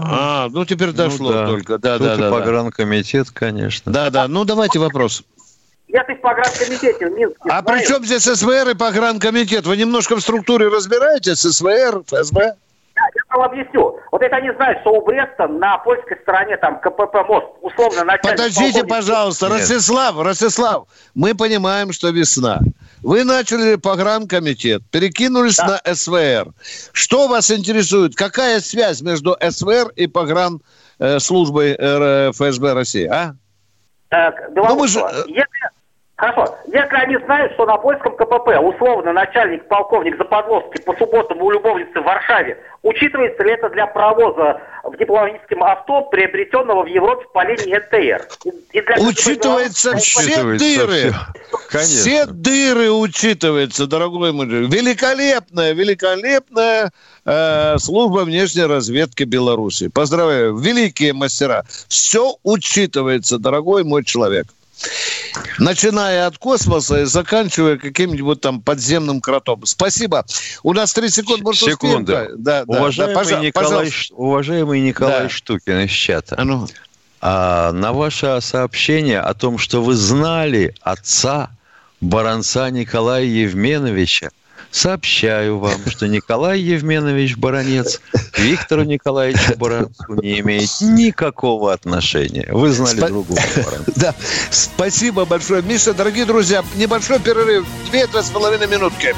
А, 0.41 0.49
ну 0.49 0.65
теперь 0.65 0.91
дошло 0.91 1.31
Ну 1.31 1.33
да. 1.33 1.45
только. 1.47 1.77
Да, 1.77 1.97
Тут 1.97 2.07
да, 2.07 2.13
и 2.15 2.17
да, 2.17 2.29
да. 2.29 2.37
погранкомитет, 2.37 3.29
конечно. 3.29 3.89
Да, 3.91 4.09
да. 4.09 4.27
Ну 4.27 4.43
давайте 4.43 4.79
вопрос. 4.79 5.23
Если 5.95 6.15
в 6.15 6.21
погранкомитете 6.21 7.07
в 7.07 7.11
Минске 7.13 7.39
А 7.49 7.61
при 7.61 7.75
знают, 7.75 7.87
чем 7.87 8.03
здесь 8.03 8.23
СВР 8.23 8.69
и 8.71 8.73
погранкомитет? 8.75 9.65
Вы 9.65 9.77
немножко 9.77 10.17
в 10.17 10.19
структуре 10.19 10.67
разбираетесь? 10.67 11.39
СВР, 11.39 12.03
ФСБ? 12.05 12.41
Я 12.97 13.37
вам 13.37 13.43
объясню. 13.43 13.97
Вот 14.11 14.21
это 14.21 14.35
они 14.35 14.51
знают, 14.55 14.81
что 14.81 14.91
у 14.91 15.05
Бреста 15.05 15.47
на 15.47 15.77
польской 15.77 16.17
стороне 16.21 16.57
там 16.57 16.81
КПП 16.81 17.15
мост, 17.27 17.45
условно 17.61 18.03
начальник... 18.03 18.37
Подождите, 18.37 18.81
полковник- 18.81 18.89
пожалуйста, 18.89 19.45
Нет. 19.47 19.59
Ростислав, 19.59 20.21
Ростислав, 20.21 20.87
мы 21.13 21.33
понимаем, 21.33 21.93
что 21.93 22.09
весна. 22.09 22.59
Вы 23.01 23.23
начали 23.23 23.75
погранкомитет, 23.75 24.81
перекинулись 24.91 25.59
на 25.59 25.79
СВР. 25.93 26.51
Что 26.91 27.27
вас 27.29 27.51
интересует? 27.51 28.15
Какая 28.15 28.59
связь 28.59 29.01
между 29.01 29.37
СВР 29.41 29.93
и 29.95 30.07
погран 30.07 30.61
э, 30.99 31.19
службой 31.19 31.75
э, 31.77 32.31
ФСБ 32.33 32.73
России, 32.73 33.05
а? 33.05 33.35
Так, 34.09 34.35
Ну, 34.55 34.75
мы 34.75 34.87
же, 34.87 34.99
э, 34.99 35.23
если, 35.27 35.69
хорошо, 36.15 36.57
если 36.67 36.95
они 36.95 37.17
знают, 37.25 37.53
что 37.53 37.65
на 37.65 37.77
польском 37.77 38.15
КПП 38.15 38.57
условно 38.61 39.13
начальник 39.13 39.67
полковник 39.67 40.17
Заподловский 40.17 40.81
по 40.83 40.95
субботам 40.95 41.41
у 41.41 41.51
любовницы 41.51 41.99
в 41.99 42.03
Варшаве, 42.03 42.57
учитывается 42.83 43.43
ли 43.43 43.51
это 43.51 43.69
для 43.69 43.85
провоза 43.87 44.61
в 44.83 44.95
дипломатическом 44.97 45.63
авто, 45.63 46.03
приобретенного 46.03 46.83
в 46.83 46.87
Европе 46.87 47.25
по 47.33 47.45
линии 47.45 47.75
НТР? 47.75 48.27
И- 48.45 48.81
для 48.81 49.07
Учитывается 49.07 49.95
все 49.97 50.21
Учитывается 50.21 50.85
дыры. 50.85 51.13
Конечно. 51.69 51.95
Все 51.95 52.25
дыры 52.25 52.91
учитываются, 52.91 53.87
дорогой 53.87 54.31
мой. 54.31 54.45
Великолепная, 54.45 55.73
великолепная 55.73 56.91
э, 57.25 57.77
служба 57.77 58.19
внешней 58.19 58.65
разведки 58.65 59.23
Беларуси. 59.23 59.89
Поздравляю, 59.89 60.55
великие 60.57 61.13
мастера. 61.13 61.63
Все 61.87 62.35
учитывается, 62.43 63.37
дорогой 63.37 63.83
мой 63.83 64.03
человек. 64.03 64.45
Начиная 65.59 66.27
от 66.27 66.37
космоса 66.37 67.01
и 67.01 67.05
заканчивая 67.05 67.77
каким-нибудь 67.77 68.41
там 68.41 68.61
подземным 68.61 69.21
кротом. 69.21 69.65
Спасибо. 69.65 70.25
У 70.63 70.73
нас 70.73 70.93
три 70.93 71.09
секунды. 71.09 71.43
Может, 71.43 71.61
успеем? 71.63 71.77
Секунду. 71.77 72.11
Да, 72.11 72.27
да, 72.35 72.65
да. 72.65 72.79
Уважаемый, 72.79 73.15
Пожа- 73.15 73.39
Николай, 73.39 73.51
пожалуйста. 73.51 74.13
Уважаемый 74.15 74.81
Николай 74.81 75.23
Да. 75.23 75.29
Штукин 75.29 75.79
из 75.79 75.91
чата. 75.91 76.35
А 76.37 76.43
ну. 76.43 76.67
А 77.21 77.71
на 77.71 77.93
ваше 77.93 78.39
сообщение 78.41 79.19
о 79.19 79.33
том, 79.33 79.57
что 79.57 79.81
вы 79.81 79.95
знали 79.95 80.75
отца 80.81 81.49
Баранца 82.01 82.69
Николая 82.69 83.23
Евменовича, 83.23 84.29
сообщаю 84.75 85.59
вам, 85.59 85.79
что 85.87 86.07
Николай 86.07 86.59
Евменович 86.59 87.37
Баранец 87.37 88.01
к 88.31 88.39
Виктору 88.39 88.83
Николаевичу 88.83 89.57
Баранцу 89.57 90.15
не 90.21 90.39
имеет 90.41 90.69
никакого 90.81 91.71
отношения. 91.71 92.47
Вы 92.51 92.71
знали 92.71 92.99
Спа- 92.99 93.07
другого 93.07 93.39
Баранца. 93.55 93.91
Да, 93.95 94.15
спасибо 94.51 95.25
большое. 95.25 95.61
Миша, 95.61 95.93
дорогие 95.93 96.25
друзья, 96.25 96.63
небольшой 96.75 97.19
перерыв. 97.19 97.65
Две-две 97.89 98.21
с 98.21 98.29
половиной 98.29 98.67
минутки. 98.67 99.15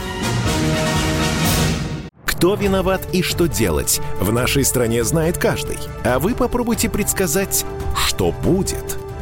Кто 2.26 2.54
виноват 2.54 3.02
и 3.14 3.24
что 3.24 3.48
делать, 3.48 4.00
в 4.20 4.32
нашей 4.32 4.64
стране 4.64 5.04
знает 5.04 5.40
каждый. 5.40 5.80
А 6.04 6.20
вы 6.20 6.36
попробуйте 6.36 6.88
предсказать, 6.88 7.66
что 7.96 8.32
будет. 8.32 9.00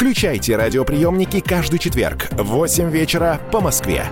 Включайте 0.00 0.56
радиоприемники 0.56 1.40
каждый 1.40 1.78
четверг 1.78 2.28
в 2.30 2.44
8 2.44 2.90
вечера 2.90 3.38
по 3.52 3.60
Москве. 3.60 4.06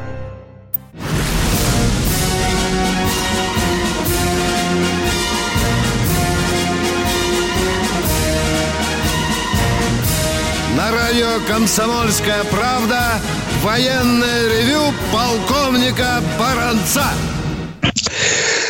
На 10.77 10.93
радио 10.93 11.41
«Комсомольская 11.49 12.45
правда» 12.51 13.19
военное 13.63 14.47
ревю 14.47 14.93
полковника 15.11 16.23
Баранца. 16.39 17.07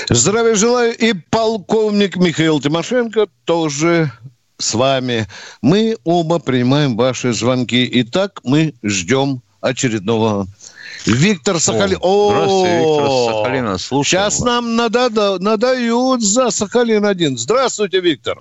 Здравия 0.09 0.55
желаю. 0.55 0.97
И 0.97 1.15
полковник 1.15 2.15
Михаил 2.17 2.61
Тимошенко 2.61 3.27
тоже 3.45 4.13
с 4.59 4.75
вами. 4.75 5.27
Мы 5.63 5.97
оба 6.05 6.39
принимаем 6.41 6.97
ваши 6.97 7.33
звонки. 7.33 7.89
Итак, 8.03 8.41
мы 8.45 8.75
ждем 8.83 9.41
очередного 9.61 10.47
Виктор 11.07 11.59
Сахалин. 11.59 11.99
О, 12.01 12.33
здравствуйте, 12.33 12.79
Виктор 12.79 13.09
Сахалина. 13.09 13.79
Сейчас 13.79 14.41
вас. 14.41 14.47
нам 14.47 14.77
надо, 14.77 15.39
надают 15.39 16.23
за 16.23 16.49
Сахалин-1. 16.51 17.37
Здравствуйте, 17.37 18.01
Виктор. 18.01 18.39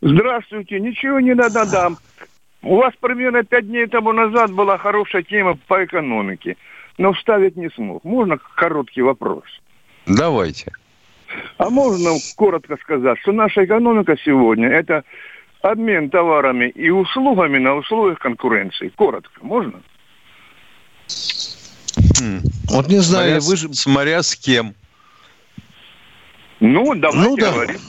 Здравствуйте, 0.00 0.80
ничего 0.80 1.20
не 1.20 1.34
надо 1.34 1.96
У 2.62 2.76
вас 2.76 2.92
примерно 3.00 3.44
пять 3.44 3.68
дней 3.68 3.86
тому 3.86 4.12
назад 4.12 4.50
была 4.52 4.78
хорошая 4.78 5.22
тема 5.22 5.58
по 5.68 5.84
экономике, 5.84 6.56
но 6.98 7.12
вставить 7.12 7.56
не 7.56 7.68
смог. 7.70 8.02
Можно 8.04 8.38
короткий 8.56 9.02
вопрос? 9.02 9.44
Давайте. 10.06 10.72
А 11.58 11.70
можно 11.70 12.10
коротко 12.36 12.76
сказать, 12.78 13.18
что 13.20 13.32
наша 13.32 13.64
экономика 13.64 14.16
сегодня– 14.24 14.68
это 14.70 15.04
обмен 15.62 16.10
товарами 16.10 16.68
и 16.70 16.90
услугами 16.90 17.58
на 17.58 17.74
условиях 17.76 18.18
конкуренции. 18.18 18.88
Коротко, 18.94 19.40
можно? 19.42 19.80
Хм. 22.20 22.40
Вот 22.68 22.88
не 22.88 22.98
знаю, 23.00 23.40
Смотря, 23.40 23.48
вы 23.50 23.56
же... 23.56 23.74
с- 23.74 23.80
смотря 23.80 24.22
с 24.22 24.34
кем. 24.36 24.74
Ну, 26.60 26.94
давайте 26.94 27.28
Ну, 27.30 27.36
да. 27.36 27.50
говорите. 27.52 27.80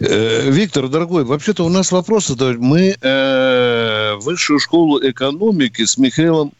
Э, 0.00 0.50
Виктор, 0.50 0.88
дорогой, 0.88 1.24
вообще-то 1.24 1.64
у 1.64 1.68
нас 1.68 1.92
вопросы. 1.92 2.36
то 2.36 2.48
есть 2.48 2.60
Мы 2.60 2.96
э, 3.00 4.14
высшую 4.16 4.58
школу 4.58 4.98
экономики 5.02 5.84
с 5.84 5.98
Михаилом, 5.98 6.52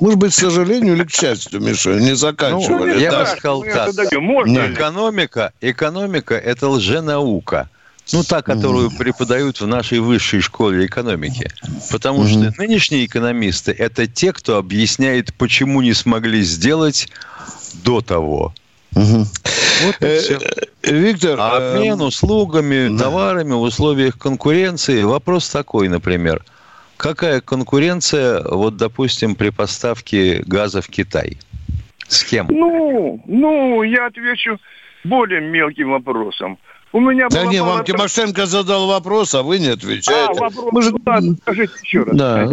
может 0.00 0.18
быть, 0.18 0.32
к 0.32 0.34
сожалению 0.36 0.94
или 0.94 1.04
к 1.04 1.10
счастью, 1.10 1.60
Миша, 1.60 1.94
не 1.98 2.14
заканчивали. 2.14 2.92
Ну, 2.94 2.98
я 2.98 3.18
бы 3.18 3.26
сказал 3.26 3.64
Мы 3.64 3.72
так. 3.72 4.12
Можно? 4.12 4.72
Экономика, 4.72 5.52
экономика– 5.60 6.34
это 6.36 6.68
лженаука. 6.68 7.68
Ну, 8.12 8.22
та, 8.22 8.42
которую 8.42 8.90
преподают 8.90 9.60
в 9.60 9.66
нашей 9.66 9.98
высшей 9.98 10.40
школе 10.40 10.86
экономики. 10.86 11.50
Потому 11.90 12.26
что 12.26 12.52
нынешние 12.56 13.04
экономисты– 13.06 13.72
это 13.78 14.06
те, 14.06 14.32
кто 14.32 14.58
объясняет, 14.58 15.34
почему 15.34 15.82
не 15.82 15.92
смогли 15.92 16.42
сделать 16.42 17.08
до 17.84 18.00
того. 18.00 18.54
Мгм. 18.92 19.26
Вот 19.84 19.96
и 20.00 20.04
Э, 20.06 20.18
все. 20.20 20.38
э, 20.82 20.92
Виктор, 20.92 21.38
А 21.40 21.74
обмен 21.74 22.00
услугами, 22.00 22.96
да. 22.96 23.04
товарами 23.04 23.52
в 23.52 23.60
условиях 23.62 24.16
конкуренции. 24.18 25.02
Вопрос 25.02 25.48
такой, 25.50 25.88
например. 25.88 26.42
Какая 26.96 27.40
конкуренция, 27.40 28.42
вот, 28.42 28.76
допустим, 28.76 29.34
при 29.34 29.50
поставке 29.50 30.42
газа 30.46 30.80
в 30.80 30.88
Китай? 30.88 31.36
С 32.08 32.24
кем? 32.24 32.46
Ну, 32.48 33.20
ну, 33.26 33.82
я 33.82 34.06
отвечу 34.06 34.58
более 35.04 35.40
мелким 35.40 35.90
вопросом. 35.90 36.56
У 36.92 37.00
меня 37.00 37.28
Да 37.28 37.44
не, 37.44 37.62
вам 37.62 37.84
Тимошенко 37.84 38.46
задал 38.46 38.86
вопрос, 38.86 39.34
а 39.34 39.42
вы 39.42 39.58
не 39.58 39.68
А, 39.68 39.74
отвечаете. 39.74 40.40
вопрос. 40.40 40.72
Мы 40.72 40.82
же- 40.82 40.92
Ну, 40.92 40.98
ладно, 41.04 41.36
скажите 41.42 41.72
еще 41.82 42.02
раз. 42.04 42.16
Да. 42.16 42.48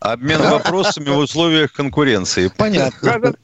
Обмен 0.00 0.40
вопросами 0.40 1.10
в 1.10 1.18
условиях 1.18 1.72
конкуренции. 1.72 2.50
Понятно. 2.56 3.34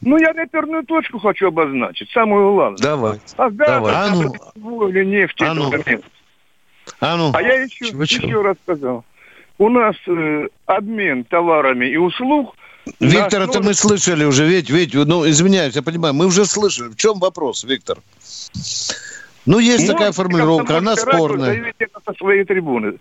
Ну, 0.00 0.16
я 0.18 0.32
реперную 0.32 0.84
точку 0.84 1.18
хочу 1.18 1.48
обозначить, 1.48 2.10
самую 2.10 2.54
главную. 2.54 2.78
Давай. 2.78 3.20
А 3.36 3.50
Давай. 3.50 3.94
А 3.94 4.08
ну. 4.14 4.88
или 4.88 5.04
нефти. 5.04 5.44
А 5.44 5.52
ну. 5.52 5.70
А 7.00 7.16
ну, 7.16 7.32
А 7.34 7.42
я 7.42 7.62
еще, 7.62 7.86
Чего, 7.90 8.06
чего? 8.06 8.26
еще 8.26 8.42
раз 8.42 8.56
сказал. 8.62 9.04
У 9.58 9.68
нас 9.68 9.94
э, 10.06 10.48
обмен 10.66 11.24
товарами 11.24 11.86
и 11.86 11.96
услуг. 11.96 12.54
Виктор, 13.00 13.42
это 13.42 13.62
мы 13.62 13.72
слышали 13.74 14.24
уже, 14.24 14.46
ведь, 14.46 14.68
ведь, 14.68 14.94
ну, 14.94 15.28
извиняюсь, 15.28 15.74
я 15.74 15.82
понимаю, 15.82 16.12
мы 16.14 16.26
уже 16.26 16.44
слышали. 16.44 16.88
В 16.88 16.96
чем 16.96 17.18
вопрос, 17.18 17.64
Виктор? 17.64 17.98
Ну, 19.46 19.58
есть 19.58 19.86
такая 19.86 20.06
Можете 20.08 20.16
формулировка, 20.22 20.78
она 20.78 20.96
спорная. 20.96 21.74
это 21.78 21.98
со 22.06 22.14
своей 22.14 22.44
трибуны. 22.44 22.94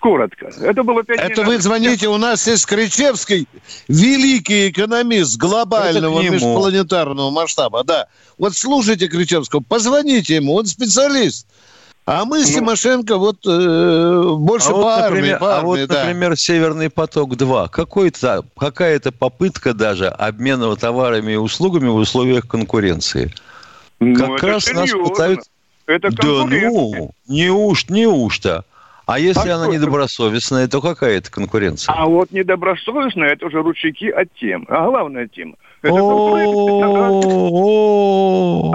Коротко. 0.00 0.50
Это 0.62 0.82
было 0.82 1.02
пять 1.04 1.20
Это 1.20 1.42
вы 1.42 1.56
назад. 1.56 1.62
звоните, 1.62 2.08
у 2.08 2.16
нас 2.16 2.46
есть 2.46 2.64
Кричевский, 2.64 3.46
великий 3.86 4.70
экономист 4.70 5.36
глобального 5.38 6.22
межпланетарного 6.22 7.30
масштаба, 7.30 7.84
да. 7.84 8.06
Вот 8.38 8.54
слушайте 8.56 9.08
Кричевского, 9.08 9.60
позвоните 9.60 10.36
ему, 10.36 10.54
он 10.54 10.64
специалист. 10.64 11.46
А 12.06 12.24
мы 12.24 12.42
с 12.44 12.48
Ну. 12.48 12.54
Тимошенко 12.60 13.18
вот 13.18 13.46
э, 13.46 14.34
больше 14.38 14.70
А 14.70 14.72
вот, 14.72 14.82
по 14.82 14.94
армии, 14.96 15.16
например, 15.18 15.38
по 15.38 15.54
а 15.54 15.58
армии, 15.58 15.66
вот, 15.66 15.88
да. 15.90 16.04
например, 16.04 16.36
Северный 16.38 16.88
поток-2. 16.88 17.68
Какой-то, 17.68 18.44
какая-то 18.58 19.12
попытка 19.12 19.74
даже 19.74 20.08
обмена 20.08 20.74
товарами 20.76 21.32
и 21.32 21.36
услугами 21.36 21.88
в 21.88 21.96
условиях 21.96 22.48
конкуренции. 22.48 23.30
Ну, 24.00 24.14
как 24.16 24.42
раз 24.42 24.66
нас 24.72 24.88
серьезно. 24.88 25.10
пытаются- 25.10 25.50
Это 25.90 26.10
Да 26.10 26.22
конкуренция. 26.22 26.70
ну, 26.70 27.10
неуж, 27.28 27.88
неужто? 27.88 28.64
А 29.06 29.18
если 29.18 29.48
А 29.48 29.56
она 29.56 29.64
это? 29.66 29.74
недобросовестная, 29.74 30.68
то 30.68 30.80
какая 30.80 31.18
это 31.18 31.30
конкуренция? 31.32 31.92
А 31.92 32.06
вот 32.06 32.30
недобросовестно 32.30 33.24
это 33.24 33.46
уже 33.46 33.60
ручейки 33.60 34.08
от 34.08 34.32
темы. 34.34 34.66
А 34.68 34.86
главная 34.88 35.26
тема. 35.26 35.56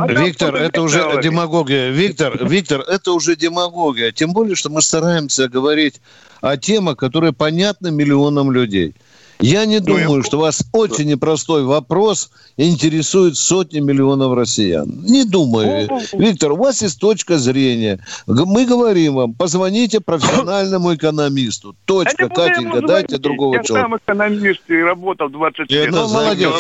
Виктор, 0.10 0.56
это 0.56 0.82
уже 0.82 1.22
демагогия. 1.22 1.90
Виктор, 1.90 2.38
Виктор, 2.46 2.82
это 2.82 3.12
уже 3.14 3.36
демагогия. 3.36 4.12
Тем 4.12 4.34
более, 4.34 4.56
что 4.56 4.70
мы 4.70 4.82
стараемся 4.82 5.48
говорить 5.48 6.02
о 6.42 6.58
темах, 6.58 6.98
которые 6.98 7.32
понятны 7.34 7.92
миллионам 7.92 8.52
людей. 8.52 8.96
Я 9.40 9.66
не 9.66 9.80
Ну, 9.80 9.98
я 9.98 10.06
думаю, 10.06 10.24
что 10.24 10.40
вас 10.40 10.64
очень 10.72 11.06
непростой 11.06 11.64
вопрос 11.64 12.30
интересует 12.58 13.36
сотни 13.38 13.80
миллионов 13.80 14.34
россиян. 14.34 14.88
Не 15.04 15.26
думаю. 15.26 15.88
Ну, 15.90 16.20
Виктор, 16.20 16.54
у 16.54 16.56
вас 16.56 16.82
есть 16.82 17.00
точка 17.00 17.38
зрения. 17.38 18.00
Мы 18.28 18.66
говорим 18.66 19.16
вам, 19.16 19.34
позвоните 19.34 20.00
профессиональному 20.00 20.96
экономисту. 20.96 21.76
Точка, 21.86 22.30
Катенька, 22.30 22.82
дайте 22.82 23.18
другого 23.18 23.56
Я 23.56 23.64
человека. 23.64 23.90
сам 23.90 23.98
экономист 23.98 24.62
и 24.70 24.76
работал 24.76 25.30
20 25.30 25.70
лет. 25.70 25.88
Это 25.90 25.92
Ну, 25.92 26.08
молодец. 26.10 26.54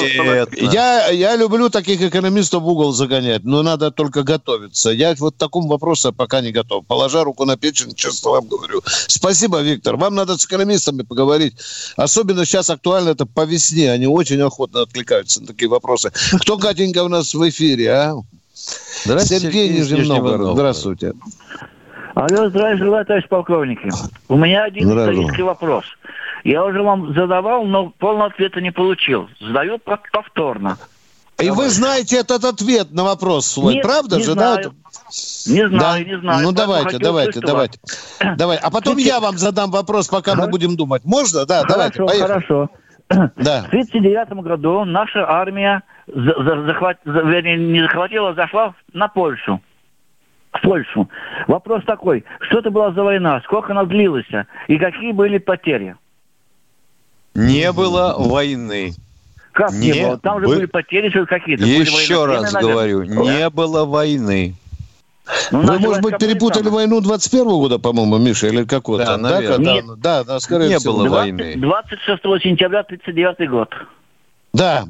Я, 0.73 1.09
я 1.09 1.35
люблю 1.37 1.69
таких 1.69 2.01
экономистов 2.01 2.63
в 2.63 2.67
угол 2.67 2.91
загонять, 2.91 3.43
но 3.45 3.63
надо 3.63 3.91
только 3.91 4.23
готовиться. 4.23 4.89
Я 4.91 5.15
вот 5.17 5.35
к 5.35 5.37
такому 5.37 5.67
вопросу 5.69 6.11
пока 6.13 6.41
не 6.41 6.51
готов. 6.51 6.85
Положа 6.87 7.23
руку 7.23 7.45
на 7.45 7.55
печень, 7.57 7.93
честно 7.95 8.31
вам 8.31 8.47
говорю. 8.47 8.81
Спасибо, 8.85 9.61
Виктор. 9.61 9.95
Вам 9.95 10.15
надо 10.15 10.37
с 10.37 10.45
экономистами 10.45 11.03
поговорить. 11.03 11.53
Особенно 11.95 12.45
сейчас 12.45 12.64
актуально 12.69 13.09
это 13.09 13.25
по 13.25 13.45
весне. 13.45 13.91
Они 13.91 14.07
очень 14.07 14.41
охотно 14.41 14.81
откликаются 14.81 15.41
на 15.41 15.47
такие 15.47 15.69
вопросы. 15.69 16.11
Кто, 16.39 16.57
Катенька, 16.57 17.03
у 17.03 17.07
нас 17.07 17.33
в 17.33 17.49
эфире, 17.49 17.91
а? 17.91 18.15
Здравствуйте, 19.03 19.43
Сергей 19.45 19.69
из 19.69 19.91
Нижний 19.91 20.07
Новгород. 20.07 20.53
Здравствуйте. 20.53 21.13
Алло, 22.15 22.49
здравия 22.49 22.77
желаю, 22.77 23.05
товарищ 23.05 23.27
полковники. 23.27 23.89
У 24.29 24.37
меня 24.37 24.63
один 24.63 24.89
исторический 24.89 25.43
вопрос. 25.43 25.83
Я 26.45 26.63
уже 26.63 26.81
вам 26.81 27.13
задавал, 27.13 27.65
но 27.65 27.89
полного 27.89 28.27
ответа 28.27 28.61
не 28.61 28.71
получил. 28.71 29.27
Задаю 29.41 29.75
пов- 29.77 29.99
повторно. 30.11 30.77
И 31.39 31.49
вы 31.49 31.69
знаете 31.69 32.17
этот 32.17 32.45
ответ 32.45 32.91
на 32.91 33.03
вопрос 33.03 33.45
свой, 33.47 33.75
Нет, 33.75 33.83
правда 33.83 34.17
не 34.17 34.23
же, 34.23 34.31
знаю. 34.33 34.63
да? 34.63 34.71
Не 35.51 35.67
знаю, 35.67 36.05
Да? 36.05 36.09
не 36.11 36.19
знаю. 36.19 36.43
Ну 36.43 36.51
давайте, 36.53 36.97
давайте, 36.97 37.39
давайте. 37.41 37.79
вас. 38.21 38.37
Давай. 38.37 38.57
А 38.57 38.71
потом 38.71 38.97
я 38.97 39.19
вам 39.19 39.37
задам 39.37 39.69
вопрос, 39.71 40.07
пока 40.07 40.35
мы 40.35 40.47
будем 40.47 40.77
думать. 40.77 41.03
Можно? 41.03 41.45
Да, 41.45 41.63
давайте, 41.63 41.97
Хорошо, 41.99 42.07
поехали. 42.07 42.27
хорошо. 42.33 42.69
Да. 43.09 43.63
В 43.63 43.67
1939 43.67 44.43
году 44.43 44.85
наша 44.85 45.29
армия 45.29 45.83
за- 46.07 46.41
за- 46.43 46.65
захват- 46.65 46.97
за- 47.05 47.21
вернее, 47.21 47.57
не 47.57 47.81
захватила, 47.81 48.29
а 48.29 48.33
зашла 48.33 48.73
на 48.93 49.07
Польшу. 49.09 49.61
В 50.53 50.61
Польшу. 50.61 51.09
Вопрос 51.47 51.83
такой, 51.85 52.23
что 52.47 52.59
это 52.59 52.71
была 52.71 52.93
за 52.93 53.03
война, 53.03 53.41
сколько 53.43 53.73
она 53.73 53.83
длилась 53.83 54.25
и 54.67 54.77
какие 54.77 55.11
были 55.11 55.37
потери? 55.37 55.95
Не 57.35 57.71
было 57.73 58.15
войны. 58.17 58.93
Как 59.55 59.71
не, 59.71 59.91
Не 59.91 60.03
было? 60.05 60.17
Там 60.17 60.41
же 60.41 60.47
бы- 60.47 60.55
были 60.55 60.65
потери 60.65 61.09
что 61.09 61.25
какие-то. 61.25 61.63
были 61.63 61.73
Еще 61.79 62.25
раз 62.25 62.51
наверное. 62.51 62.73
говорю, 62.73 63.03
не 63.03 63.49
было 63.49 63.85
войны. 63.85 64.53
Ну, 65.49 65.61
Вы, 65.61 65.79
может 65.79 66.03
быть, 66.03 66.17
перепутали 66.19 66.67
войну 66.67 66.99
21 66.99 67.45
года, 67.47 67.79
по-моему, 67.79 68.17
Миша, 68.17 68.47
или 68.47 68.65
какого-то? 68.65 69.05
Да, 69.05 69.17
наверное. 69.17 69.55
когда- 69.55 69.73
Нет. 69.73 69.85
да, 69.99 70.23
да, 70.25 70.39
скорее 70.41 70.67
Не 70.67 70.77
всего. 70.79 70.93
было 70.97 71.07
20 71.07 71.31
войны. 71.31 71.53
26 71.55 72.39
сентября 72.43 72.83
1939 72.83 73.49
год. 73.49 73.69
Да. 74.53 74.85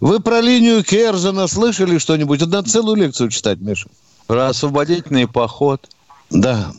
Вы 0.00 0.18
про 0.20 0.40
линию 0.40 0.82
Керзена 0.82 1.46
слышали 1.46 1.98
что-нибудь? 1.98 2.40
Надо 2.40 2.62
целую 2.62 2.96
лекцию 2.96 3.28
читать, 3.28 3.58
Миша. 3.60 3.88
Про 4.26 4.46
освободительный 4.48 5.28
поход. 5.28 5.82
Да. 6.30 6.72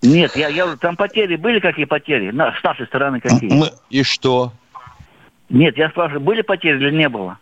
Нет, 0.00 0.36
я, 0.36 0.48
я, 0.48 0.76
там 0.76 0.96
потери 0.96 1.34
были 1.36 1.58
какие 1.58 1.84
потери? 1.86 2.30
На, 2.30 2.54
с 2.58 2.62
нашей 2.62 2.86
стороны 2.86 3.20
какие? 3.20 3.52
Мы- 3.52 3.72
И 3.90 4.04
что? 4.04 4.52
Нет, 5.50 5.76
я 5.76 5.90
спрашиваю, 5.90 6.20
были 6.20 6.42
потери 6.42 6.76
или 6.76 6.96
не 6.96 7.08
было? 7.08 7.38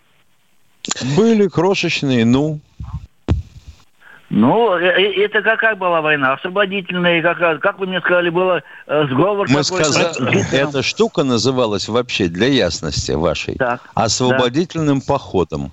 Были 1.17 1.47
крошечные, 1.49 2.25
ну. 2.25 2.59
Ну, 4.31 4.75
э- 4.77 4.85
э- 4.85 5.25
это 5.25 5.43
какая 5.43 5.75
была 5.75 6.01
война? 6.03 6.35
Освободительная, 6.35 7.23
какая, 7.23 7.59
как 7.59 7.79
вы 7.79 7.87
мне 7.87 8.01
сказали, 8.01 8.29
было 8.31 8.63
э, 8.87 9.07
сговор 9.11 9.47
Мы 9.51 9.63
сказали, 9.65 10.55
эта 10.55 10.83
штука 10.83 11.23
называлась 11.25 11.89
вообще, 11.89 12.29
для 12.29 12.47
ясности 12.47 13.13
вашей, 13.13 13.55
Так, 13.55 13.81
освободительным 13.95 15.01
походом. 15.01 15.73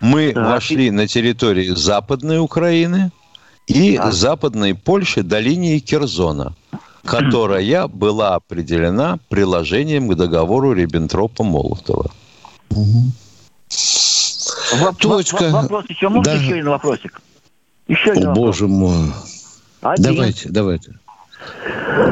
Мы 0.00 0.32
Так. 0.32 0.46
вошли 0.46 0.90
на 0.90 1.06
территории 1.06 1.68
Западной 1.70 2.38
Украины 2.40 3.10
и 3.66 3.96
Так. 3.96 4.12
Западной 4.12 4.74
Польши 4.74 5.22
до 5.22 5.38
линии 5.40 5.78
Керзона, 5.78 6.54
которая 7.06 7.86
была 7.88 8.34
определена 8.36 9.18
приложением 9.28 10.08
к 10.08 10.14
договору 10.16 10.72
Риббентропа-Молотова. 10.74 12.10
Воп- 14.80 14.96
Точка. 15.00 15.44
воп- 15.44 15.50
Вопрос 15.50 15.84
еще, 15.88 16.08
можно 16.08 16.32
Да. 16.32 16.38
еще 16.40 16.52
один 16.54 16.68
вопросик? 16.68 17.20
Еще 17.88 18.10
один 18.12 18.24
О, 18.24 18.28
вопрос. 18.28 18.44
боже 18.46 18.68
мой. 18.68 19.12
Один. 19.82 20.04
Давайте, 20.14 20.48
давайте. 20.48 20.92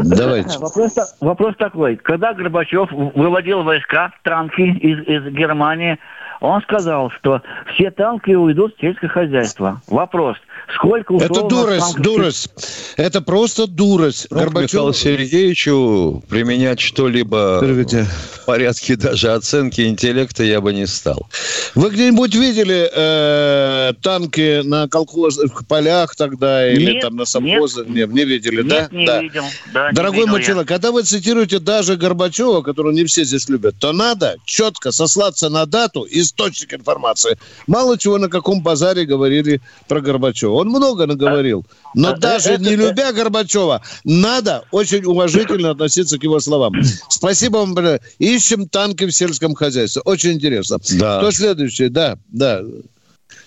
Давайте. 0.05 0.59
Вопрос, 0.59 0.93
вопрос 1.21 1.55
такой. 1.59 1.97
Когда 1.97 2.35
Горбачев 2.35 2.91
выводил 2.93 3.63
войска, 3.63 4.13
танки 4.23 4.61
из, 4.61 4.99
из 5.09 5.33
Германии, 5.35 5.99
он 6.43 6.61
сказал, 6.63 7.11
что 7.11 7.41
все 7.73 7.91
танки 7.93 8.33
уйдут 8.33 8.75
в 8.77 8.81
сельское 8.81 9.09
хозяйство. 9.09 9.81
Вопрос. 9.87 10.37
Сколько 10.75 11.13
ушло 11.13 11.27
Это 11.27 11.49
дурость, 11.49 11.81
танков 11.81 12.03
дурость. 12.03 12.51
Это 12.97 13.21
просто 13.21 13.67
дурость. 13.67 14.27
Ну, 14.31 14.51
к 14.51 14.55
Михаилу 14.55 14.93
Сергеевичу 14.93 16.23
применять 16.29 16.81
что-либо 16.81 17.61
в 17.63 18.45
порядке 18.47 18.97
даже 18.97 19.33
оценки 19.33 19.83
интеллекта 19.83 20.43
я 20.43 20.61
бы 20.61 20.73
не 20.73 20.87
стал. 20.87 21.29
Вы 21.75 21.91
где-нибудь 21.91 22.35
видели 22.35 22.91
э, 22.93 23.93
танки 24.03 24.63
на 24.63 24.89
колхозных 24.89 25.67
полях 25.67 26.17
тогда 26.17 26.71
или 26.71 26.93
Нет, 26.93 27.03
там 27.03 27.17
на 27.17 27.25
совхозах? 27.25 27.87
Нет, 27.87 28.11
не 28.11 28.25
видели, 28.25 28.63
да? 28.63 28.83
Нет, 28.83 28.93
не 28.93 29.07
да. 29.07 29.23
видел. 29.23 29.45
Да, 29.73 29.91
не 29.91 29.95
Дорогой 29.95 30.21
видел 30.21 30.31
мой 30.31 30.41
я. 30.41 30.47
человек, 30.47 30.69
когда 30.69 30.91
вы 30.91 31.03
цитируете 31.03 31.59
даже 31.59 31.97
Горбачева, 31.97 32.63
которого 32.63 32.93
не 32.93 33.05
все 33.05 33.25
здесь 33.25 33.49
любят, 33.49 33.77
то 33.79 33.93
надо 33.93 34.37
четко 34.45 34.91
сослаться 34.91 35.49
на 35.49 35.67
дату, 35.67 36.07
источник 36.33 36.75
информации. 36.75 37.37
Мало 37.67 37.99
чего 37.99 38.19
на 38.19 38.29
каком 38.29 38.63
базаре 38.63 39.05
говорили 39.05 39.61
про 39.89 40.01
Горбачева. 40.01 40.53
Он 40.53 40.69
много 40.69 41.07
наговорил. 41.07 41.65
Но 41.95 42.11
а, 42.11 42.17
даже 42.17 42.51
это- 42.51 42.63
не 42.63 42.77
любя 42.77 43.13
Горбачева, 43.13 43.83
надо 44.05 44.65
очень 44.71 45.05
уважительно 45.05 45.71
относиться 45.71 46.19
к 46.19 46.23
его 46.23 46.41
словам. 46.41 46.73
Спасибо 47.09 47.59
вам. 47.59 47.75
большое. 47.75 48.01
Ищем 48.19 48.69
танки 48.69 49.05
в 49.05 49.13
сельском 49.13 49.55
хозяйстве. 49.55 50.03
Очень 50.05 50.33
интересно. 50.33 50.79
Да. 50.99 51.19
Кто 51.19 51.31
следующий? 51.31 51.89
Да, 51.89 52.19
да. 52.29 52.63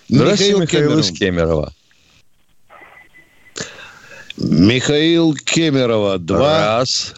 Здравствуйте, 0.08 0.52
Михаил, 0.52 0.66
Кемеров. 0.66 0.98
из 1.00 1.18
Кемерово. 1.18 1.72
Михаил 4.38 5.34
Кемерова, 5.34 6.18
два. 6.18 6.78
Раз. 6.78 7.14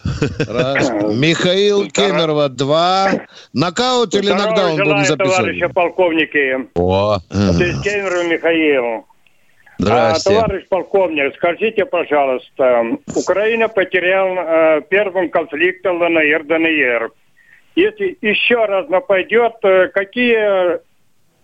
Раз. 0.47 0.89
Михаил 1.15 1.89
Кемерова, 1.89 2.49
два. 2.49 3.11
Нокаут 3.53 4.13
или 4.15 4.27
Здравия 4.27 4.45
нокдаун 4.45 4.77
будем 4.77 5.05
записывать? 5.05 5.37
товарищи 5.37 5.67
полковники. 5.67 6.67
О, 6.75 7.17
Это 7.29 7.63
из 7.63 8.29
Михаил. 8.29 9.05
А, 9.81 10.15
здрасте. 10.15 10.29
товарищ 10.29 10.67
полковник, 10.67 11.35
скажите, 11.35 11.85
пожалуйста, 11.85 12.83
Украина 13.15 13.69
потеряла 13.69 14.77
э, 14.77 14.81
первым 14.89 15.29
конфликтом 15.29 16.01
ЛНР, 16.01 16.43
ДНР. 16.43 17.11
Если 17.75 18.17
еще 18.21 18.65
раз 18.65 18.89
нападет, 18.89 19.53
э, 19.63 19.87
какие 19.93 20.79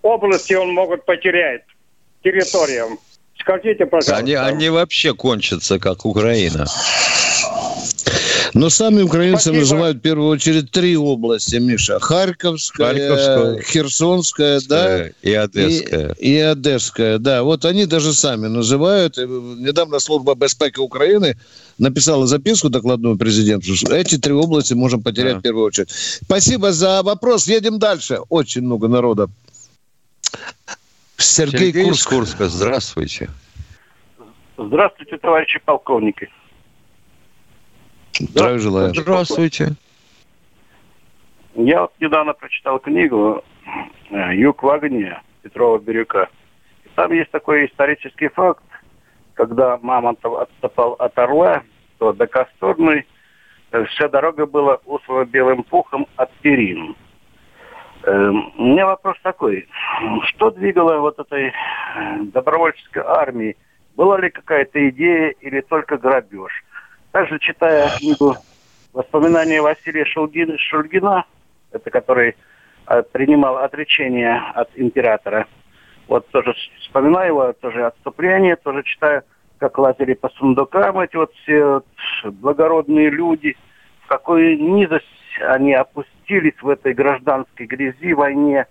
области 0.01 0.53
он 0.53 0.73
могут 0.73 1.05
потерять 1.05 1.63
территориям? 2.23 2.97
Скажите, 3.45 3.85
пожалуйста. 3.85 4.17
Они, 4.17 4.33
они 4.33 4.69
вообще 4.69 5.13
кончатся, 5.13 5.77
как 5.77 6.03
Украина. 6.05 6.65
Но 8.55 8.69
сами 8.69 9.01
украинцы 9.01 9.43
Спасибо. 9.43 9.59
называют 9.59 9.97
в 9.97 10.01
первую 10.01 10.29
очередь 10.29 10.71
три 10.71 10.95
области, 10.97 11.57
Миша. 11.57 11.99
Харьковская, 11.99 12.87
Харьковская, 12.87 13.61
Херсонская, 13.61 14.61
да, 14.67 15.07
И 15.21 15.33
Одесская. 15.33 16.15
И, 16.17 16.31
и 16.31 16.39
Одесская, 16.39 17.17
да. 17.19 17.43
Вот 17.43 17.65
они 17.65 17.85
даже 17.85 18.13
сами 18.13 18.47
называют. 18.47 19.17
Недавно 19.17 19.99
служба 19.99 20.33
безпеки 20.35 20.79
Украины 20.79 21.37
написала 21.77 22.25
записку 22.27 22.69
докладную 22.69 23.17
президенту, 23.17 23.75
что 23.75 23.93
эти 23.93 24.17
три 24.17 24.33
области 24.33 24.73
можем 24.73 25.03
потерять 25.03 25.33
Да. 25.33 25.39
в 25.39 25.43
первую 25.43 25.65
очередь. 25.65 25.89
Спасибо 25.91 26.71
за 26.71 27.03
вопрос. 27.03 27.47
Едем 27.47 27.77
дальше. 27.77 28.19
Очень 28.29 28.61
много 28.61 28.87
народа. 28.87 29.27
Сергей, 31.17 31.71
Сергей 31.71 31.85
Курск. 31.85 32.09
Курска, 32.09 32.45
здравствуйте. 32.45 33.29
Здравствуйте, 34.57 35.17
товарищи 35.17 35.59
полковники. 35.63 36.29
Здравия 38.19 38.59
желаю. 38.59 38.95
Здравствуйте. 38.95 39.75
Я 41.55 41.81
вот 41.81 41.93
недавно 41.99 42.33
прочитал 42.33 42.79
книгу 42.79 43.43
э, 44.09 44.35
«Юг 44.35 44.63
в 44.63 44.69
огне» 44.69 45.21
Петрова 45.41 45.79
Бирюка. 45.79 46.27
И 46.83 46.89
там 46.95 47.11
есть 47.11 47.31
такой 47.31 47.67
исторический 47.67 48.29
факт, 48.29 48.63
когда 49.33 49.77
Мамонтов 49.81 50.33
отступал 50.33 50.93
от 50.93 51.17
Орла, 51.17 51.63
то 51.97 52.13
до 52.13 52.27
Косторной 52.27 53.05
э, 53.71 53.85
вся 53.85 54.09
дорога 54.09 54.45
была 54.45 54.79
услана 54.85 55.25
белым 55.25 55.63
пухом 55.63 56.07
от 56.17 56.31
перин. 56.41 56.95
Эм, 58.05 58.53
У 58.57 58.63
меня 58.63 58.85
вопрос 58.85 59.17
такой. 59.23 59.67
Что 60.25 60.51
двигало 60.51 60.99
вот 60.99 61.19
этой 61.19 61.47
э, 61.47 61.51
добровольческой 62.33 63.03
армией? 63.05 63.57
Была 63.95 64.19
ли 64.19 64.29
какая-то 64.29 64.89
идея 64.89 65.29
или 65.39 65.61
только 65.61 65.97
грабеж? 65.97 66.63
Также 67.11 67.39
читая 67.39 67.89
книгу 67.97 68.35
«Воспоминания 68.93 69.61
Василия 69.61 70.05
Шульгина», 70.05 70.57
Шульгина 70.57 71.25
это 71.75 71.89
который 71.89 72.35
э, 72.87 73.03
принимал 73.11 73.57
отречение 73.57 74.41
от 74.53 74.69
императора, 74.75 75.47
вот 76.07 76.27
тоже 76.29 76.53
вспоминаю 76.81 77.27
его, 77.27 77.53
тоже 77.53 77.85
отступление, 77.85 78.55
тоже 78.55 78.83
читаю, 78.83 79.23
как 79.57 79.77
лазили 79.77 80.13
по 80.13 80.29
сундукам 80.29 80.99
эти 80.99 81.15
вот 81.15 81.33
все 81.33 81.81
благородные 82.23 83.09
люди, 83.09 83.57
в 84.03 84.07
какую 84.07 84.61
низость 84.61 85.05
они 85.41 85.73
опустились 85.73 86.14
в 86.61 86.69
этой 86.69 86.93
гражданской 86.93 87.65
грязи, 87.65 88.13
войне. 88.13 88.65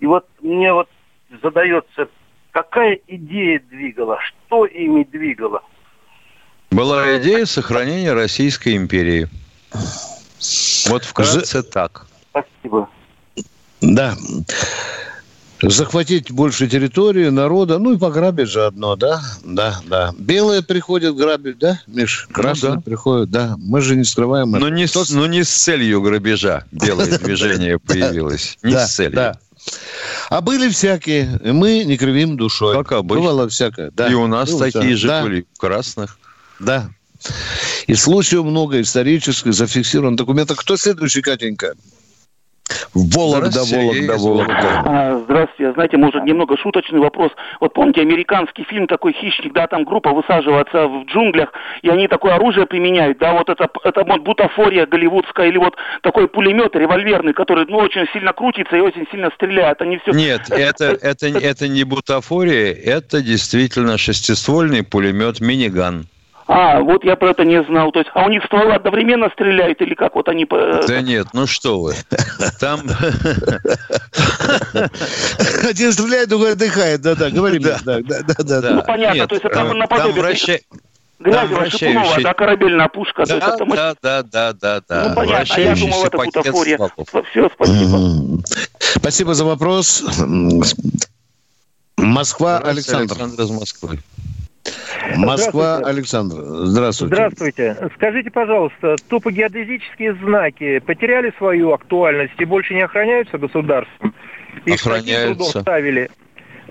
И 0.00 0.06
вот 0.06 0.26
мне 0.40 0.72
вот 0.72 0.88
задается, 1.42 2.08
какая 2.50 2.98
идея 3.06 3.60
двигала, 3.70 4.18
что 4.20 4.66
ими 4.66 5.04
двигало? 5.04 5.62
Была 6.70 7.16
идея 7.18 7.44
сохранения 7.46 8.12
Российской 8.12 8.76
империи. 8.76 9.28
Вот 10.88 11.04
вкратце 11.04 11.62
так. 11.62 12.06
Спасибо. 12.30 12.88
Да. 13.80 14.14
Захватить 15.70 16.30
больше 16.30 16.68
территории, 16.68 17.28
народа, 17.28 17.78
ну 17.78 17.92
и 17.94 17.98
пограбить 17.98 18.50
заодно, 18.52 18.96
да? 18.96 19.20
Да, 19.44 19.80
да. 19.86 20.12
Белые 20.18 20.62
приходят 20.62 21.16
грабить, 21.16 21.58
да, 21.58 21.80
Миш? 21.86 22.28
Красные 22.32 22.70
Ну 22.70 22.76
да. 22.76 22.82
приходят, 22.82 23.30
да. 23.30 23.54
Мы 23.58 23.80
же 23.80 23.96
не 23.96 24.04
скрываем 24.04 24.50
это. 24.54 24.58
Но 24.64 24.68
не, 24.68 24.86
с, 24.86 25.10
но 25.10 25.26
не 25.26 25.42
с 25.44 25.50
целью 25.50 26.02
грабежа 26.02 26.64
белое 26.72 27.18
движение 27.22 27.78
появилось. 27.78 28.58
Не 28.62 28.72
Да, 28.72 28.86
с 28.86 28.94
целью. 28.94 29.14
да. 29.16 29.38
А 30.28 30.40
были 30.42 30.68
всякие, 30.68 31.40
и 31.42 31.52
мы 31.52 31.84
не 31.84 31.96
кривим 31.96 32.36
душой. 32.36 32.74
Как 32.76 32.92
обычно. 32.92 33.22
Бывало 33.22 33.48
всякое. 33.48 33.90
Да. 33.92 34.08
И 34.08 34.14
у 34.14 34.26
нас 34.26 34.50
Было 34.50 34.70
такие 34.70 34.96
же 34.96 35.08
всякое. 35.08 35.22
были, 35.22 35.46
красных. 35.58 36.18
Да. 36.60 36.90
да. 37.22 37.30
И 37.86 37.94
случаев 37.94 38.44
много 38.44 38.80
исторических, 38.82 39.54
зафиксировано 39.54 40.12
в 40.12 40.16
документах. 40.16 40.58
Кто 40.58 40.76
следующий, 40.76 41.22
Катенька? 41.22 41.74
Здравствуйте, 42.94 43.18
Вологда, 43.18 43.64
Сергей 43.64 44.02
из 44.04 44.22
Вологда. 44.22 44.82
А, 44.84 45.22
Здравствуйте. 45.24 45.53
Знаете, 45.74 45.96
может, 45.96 46.24
немного 46.24 46.56
шуточный 46.56 47.00
вопрос. 47.00 47.32
Вот 47.60 47.74
помните 47.74 48.00
американский 48.00 48.64
фильм 48.64 48.86
такой 48.86 49.12
«Хищник», 49.12 49.52
да, 49.52 49.66
там 49.66 49.84
группа 49.84 50.10
высаживается 50.10 50.86
в 50.86 51.04
джунглях, 51.06 51.52
и 51.82 51.88
они 51.88 52.08
такое 52.08 52.34
оружие 52.34 52.66
применяют, 52.66 53.18
да, 53.18 53.34
вот 53.34 53.48
это, 53.48 53.68
это 53.82 54.04
вот 54.04 54.20
бутафория 54.22 54.86
голливудская, 54.86 55.48
или 55.48 55.58
вот 55.58 55.74
такой 56.02 56.28
пулемет 56.28 56.76
револьверный, 56.76 57.32
который, 57.32 57.66
ну, 57.66 57.78
очень 57.78 58.06
сильно 58.12 58.32
крутится 58.32 58.76
и 58.76 58.80
очень 58.80 59.06
сильно 59.10 59.30
стреляет. 59.34 59.82
Они 59.82 59.98
все... 59.98 60.12
Нет, 60.12 60.42
это, 60.50 60.96
это, 61.00 61.26
это 61.26 61.68
не 61.68 61.84
бутафория, 61.84 62.72
это 62.72 63.20
действительно 63.20 63.98
шестиствольный 63.98 64.84
пулемет 64.84 65.40
«Миниган». 65.40 66.06
А, 66.46 66.80
вот 66.80 67.04
я 67.04 67.16
про 67.16 67.30
это 67.30 67.44
не 67.44 67.62
знал. 67.64 67.90
То 67.92 68.00
есть, 68.00 68.10
а 68.14 68.24
у 68.26 68.28
них 68.28 68.44
стволы 68.44 68.74
одновременно 68.74 69.28
стреляют, 69.32 69.80
или 69.80 69.94
как 69.94 70.14
вот 70.14 70.28
они... 70.28 70.46
э, 70.50 70.82
Да 70.86 71.00
нет, 71.00 71.28
ну 71.32 71.46
что 71.46 71.80
вы. 71.80 71.94
Там... 72.60 72.80
Один 75.68 75.92
стреляет, 75.92 76.28
другой 76.28 76.52
отдыхает. 76.52 77.00
Да-да, 77.00 77.30
говори 77.30 77.58
мне. 77.58 77.76
Да, 77.84 78.00
да, 78.02 78.20
да, 78.22 78.34
да, 78.44 78.60
да. 78.60 78.70
Ну, 78.74 78.82
понятно, 78.82 79.26
то 79.26 79.34
есть 79.34 79.44
это 79.46 79.58
э, 79.60 79.72
наподобие 79.72 80.14
там 80.14 80.22
вращающий- 80.24 80.64
Шипунова, 81.70 82.20
да, 82.22 82.34
корабельная 82.34 82.88
пушка. 82.88 83.24
Да, 83.26 83.36
это 83.36 83.64
мы- 83.64 83.76
да, 83.76 83.94
да, 84.02 84.22
да, 84.22 84.52
да, 84.52 84.80
да. 84.86 85.08
Ну, 85.08 85.14
понятно, 85.14 85.54
а 85.54 85.60
я 85.60 85.74
думал, 85.74 86.04
это 86.04 86.16
пакет 86.18 86.34
бутафория. 86.34 86.78
Все, 87.30 87.50
спасибо. 87.54 88.42
Спасибо 88.78 89.34
за 89.34 89.44
вопрос. 89.44 90.04
Москва, 91.96 92.58
Александр. 92.58 93.14
Александр 93.14 93.42
из 93.42 93.50
Москвы. 93.50 93.98
Москва, 95.16 95.76
Здравствуйте. 95.76 95.90
Александр. 95.90 96.36
Здравствуйте. 96.66 97.14
Здравствуйте. 97.14 97.76
Скажите, 97.96 98.30
пожалуйста, 98.30 98.96
топогеодезические 99.08 100.14
знаки 100.14 100.78
потеряли 100.80 101.32
свою 101.38 101.72
актуальность 101.72 102.34
и 102.38 102.44
больше 102.44 102.74
не 102.74 102.82
охраняются 102.82 103.36
государством? 103.38 104.14
Их 104.64 104.74
Охраняются. 104.76 105.34
трудом 105.52 105.62
ставили. 105.62 106.10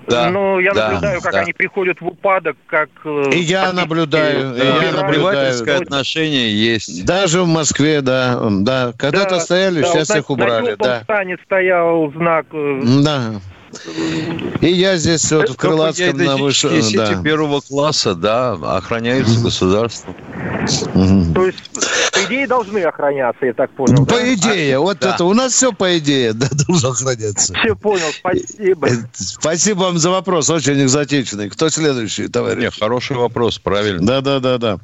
Да, 0.06 0.28
Но 0.30 0.60
я 0.60 0.74
да, 0.74 0.88
наблюдаю, 0.90 1.20
как 1.22 1.32
да. 1.32 1.40
они 1.40 1.54
приходят 1.54 1.98
в 2.00 2.06
упадок, 2.06 2.56
как... 2.66 2.90
э, 3.06 3.30
И 3.32 3.38
я 3.38 3.72
наблюдаю, 3.72 4.54
и 4.54 4.58
Да, 4.58 4.64
я 4.64 4.72
убирают. 4.76 4.96
наплевательское 5.00 5.58
наблюдаю. 5.74 5.80
отношение 5.82 6.52
есть. 6.74 7.06
Даже 7.06 7.40
в 7.40 7.46
Москве, 7.46 8.02
да. 8.02 8.38
Да. 8.50 8.92
Когда-то 8.98 9.36
Да, 9.36 9.40
стояли, 9.40 9.80
да, 9.80 9.86
сейчас 9.86 10.10
на- 10.10 10.18
их 10.18 10.28
убрали. 10.28 10.70
На 10.72 10.76
Да. 10.76 11.00
стане 11.04 11.38
стоял 11.46 12.12
знак... 12.12 12.44
э, 12.52 12.80
Да. 13.02 13.40
И 14.60 14.68
я 14.68 14.96
здесь 14.96 15.30
вот 15.32 15.50
в 15.50 15.56
Крылатском 15.56 16.16
на 16.16 16.36
выше... 16.36 16.68
Геодезические 16.68 16.98
Да. 16.98 17.06
сети 17.12 17.22
первого 17.22 17.60
класса, 17.60 18.14
да, 18.14 18.52
охраняются 18.52 19.40
государством. 19.40 20.14
То 21.34 21.46
есть, 21.46 21.58
по 22.12 22.24
идее, 22.24 22.46
должны 22.46 22.78
охраняться, 22.78 23.46
я 23.46 23.52
так 23.52 23.70
понял. 23.72 24.06
По 24.06 24.34
идее, 24.34 24.78
вот 24.78 24.98
Да. 25.00 25.14
это 25.14 25.24
у 25.24 25.34
нас 25.34 25.52
все 25.52 25.72
по 25.72 25.98
идее, 25.98 26.32
да, 26.32 26.48
должно 26.66 26.90
охраняться. 26.90 27.54
Все 27.54 27.76
понял, 27.76 28.10
спасибо. 28.18 28.88
Э, 28.88 28.92
Спасибо 29.12 29.80
вам 29.80 29.98
за 29.98 30.10
вопрос, 30.10 30.50
очень 30.50 30.82
экзотичный. 30.82 31.50
Кто 31.50 31.68
следующий, 31.68 32.28
товарищ? 32.28 32.62
Не, 32.62 32.70
хороший 32.70 33.16
вопрос, 33.16 33.58
правильно. 33.58 34.04
Да, 34.06 34.20
да, 34.20 34.40
да, 34.40 34.58
да. 34.58 34.78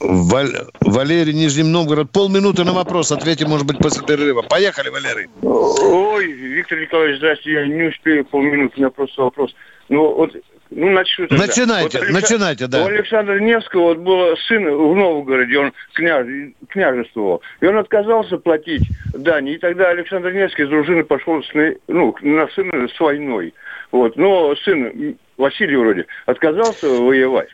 Валь- 0.00 0.54
Валерий, 0.80 1.32
Нижний 1.34 1.64
Новгород. 1.64 2.10
Полминуты 2.10 2.64
на 2.64 2.72
вопрос. 2.72 3.10
Ответим, 3.12 3.48
может 3.48 3.66
быть, 3.66 3.78
после 3.78 4.04
перерыва. 4.06 4.42
Поехали, 4.42 4.88
Валерий. 4.90 5.28
Ой, 5.42 6.26
Виктор 6.32 6.78
Николаевич, 6.78 7.18
здрасте, 7.18 7.52
я 7.52 7.66
не 7.66 7.84
успею 7.88 8.24
полминуты, 8.24 8.74
у 8.76 8.80
меня 8.80 8.90
просто 8.90 9.22
вопрос. 9.22 9.54
Ну, 9.88 10.14
вот, 10.14 10.30
ну, 10.70 10.90
начну 10.90 11.26
тогда. 11.26 11.46
Начинайте, 11.46 11.98
Вот 11.98 12.10
начинайте, 12.10 12.66
да. 12.66 12.84
У 12.84 12.86
Александра 12.88 13.40
Невского 13.40 13.84
вот 13.94 13.98
был 13.98 14.36
сын 14.46 14.64
в 14.64 14.94
Новгороде, 14.94 15.58
он 15.58 15.72
княж, 15.94 16.26
княжествовал, 16.68 17.42
и 17.60 17.66
он 17.66 17.78
отказался 17.78 18.36
платить 18.38 18.82
дани, 19.14 19.54
и 19.54 19.58
тогда 19.58 19.88
Александр 19.88 20.32
Невский 20.32 20.66
с 20.66 20.68
дружины 20.68 21.04
пошел 21.04 21.42
с, 21.42 21.48
ну, 21.88 22.14
на 22.22 22.46
сына 22.48 22.88
с 22.94 23.00
войной. 23.00 23.54
Вот. 23.90 24.16
Но 24.16 24.54
сын, 24.56 25.16
Василий 25.38 25.76
вроде, 25.76 26.06
отказался 26.26 26.88
воевать. 26.88 27.48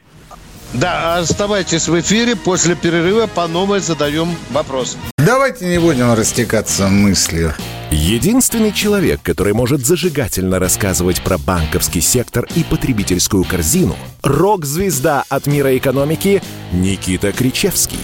Да, 0.74 1.18
оставайтесь 1.18 1.88
в 1.88 1.98
эфире. 2.00 2.36
После 2.36 2.74
перерыва 2.74 3.26
по 3.26 3.46
новой 3.46 3.80
задаем 3.80 4.36
вопрос. 4.50 4.96
Давайте 5.18 5.66
не 5.66 5.78
будем 5.78 6.12
растекаться 6.12 6.88
мыслью. 6.88 7.54
Единственный 7.90 8.72
человек, 8.72 9.20
который 9.22 9.52
может 9.52 9.86
зажигательно 9.86 10.58
рассказывать 10.58 11.22
про 11.22 11.38
банковский 11.38 12.00
сектор 12.00 12.46
и 12.56 12.64
потребительскую 12.64 13.44
корзину– 13.44 13.94
рок-звезда 14.24 15.24
от 15.28 15.46
мира 15.46 15.76
экономики 15.76 16.42
Никита 16.72 17.30
Кричевский. 17.30 18.00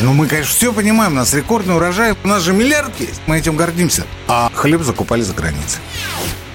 Ну, 0.00 0.12
мы, 0.12 0.26
конечно, 0.26 0.52
все 0.52 0.72
понимаем, 0.72 1.12
у 1.12 1.16
нас 1.16 1.32
рекордный 1.32 1.76
урожай, 1.76 2.14
у 2.24 2.26
нас 2.28 2.42
же 2.42 2.52
миллиард 2.52 2.98
есть, 2.98 3.20
мы 3.26 3.38
этим 3.38 3.54
гордимся. 3.54 4.04
А 4.26 4.50
хлеб 4.52 4.82
закупали 4.82 5.22
за 5.22 5.34
границей. 5.34 5.80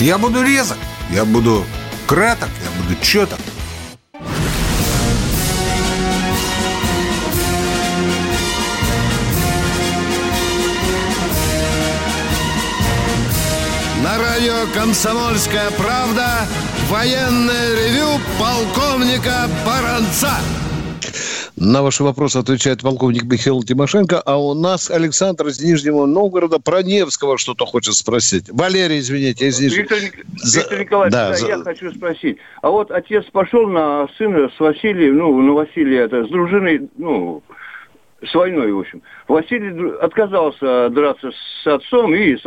Я 0.00 0.16
буду 0.16 0.42
резок, 0.42 0.78
я 1.10 1.26
буду 1.26 1.62
краток, 2.06 2.48
я 2.64 2.82
буду 2.82 2.98
четок. 3.02 3.38
На 14.02 14.16
радио 14.16 14.66
«Комсомольская 14.72 15.70
правда» 15.72 16.46
военное 16.88 17.74
ревю 17.74 18.18
полковника 18.38 19.50
Баранца. 19.66 20.32
На 21.62 21.82
ваши 21.82 22.02
вопросы 22.02 22.38
отвечает 22.38 22.80
полковник 22.80 23.24
Михаил 23.24 23.62
Тимошенко, 23.62 24.18
а 24.24 24.38
у 24.38 24.54
нас 24.54 24.90
Александр 24.90 25.48
из 25.48 25.62
Нижнего 25.62 26.06
Новгорода 26.06 26.58
про 26.58 26.82
Невского 26.82 27.36
что-то 27.36 27.66
хочет 27.66 27.92
спросить. 27.94 28.46
Валерий, 28.50 28.98
извините, 28.98 29.46
из 29.48 29.60
Нижнего. 29.60 29.82
Виктор, 29.82 29.98
Ник- 30.00 30.24
За- 30.42 30.60
Виктор 30.60 30.80
Николаевич, 30.80 31.12
да, 31.12 31.28
да, 31.28 31.36
за- 31.36 31.46
я 31.48 31.58
хочу 31.58 31.92
спросить. 31.92 32.38
А 32.62 32.70
вот 32.70 32.90
отец 32.90 33.26
пошел 33.30 33.68
на 33.68 34.08
сына 34.16 34.48
с 34.56 34.58
Василием, 34.58 35.18
ну, 35.18 35.38
на 35.42 35.52
Василия, 35.52 35.98
это, 36.04 36.24
с 36.24 36.30
дружиной, 36.30 36.88
ну, 36.96 37.42
с 38.26 38.34
войной, 38.34 38.72
в 38.72 38.78
общем. 38.78 39.02
Василий 39.28 39.92
отказался 40.00 40.88
драться 40.88 41.30
с 41.62 41.66
отцом 41.66 42.14
и 42.14 42.38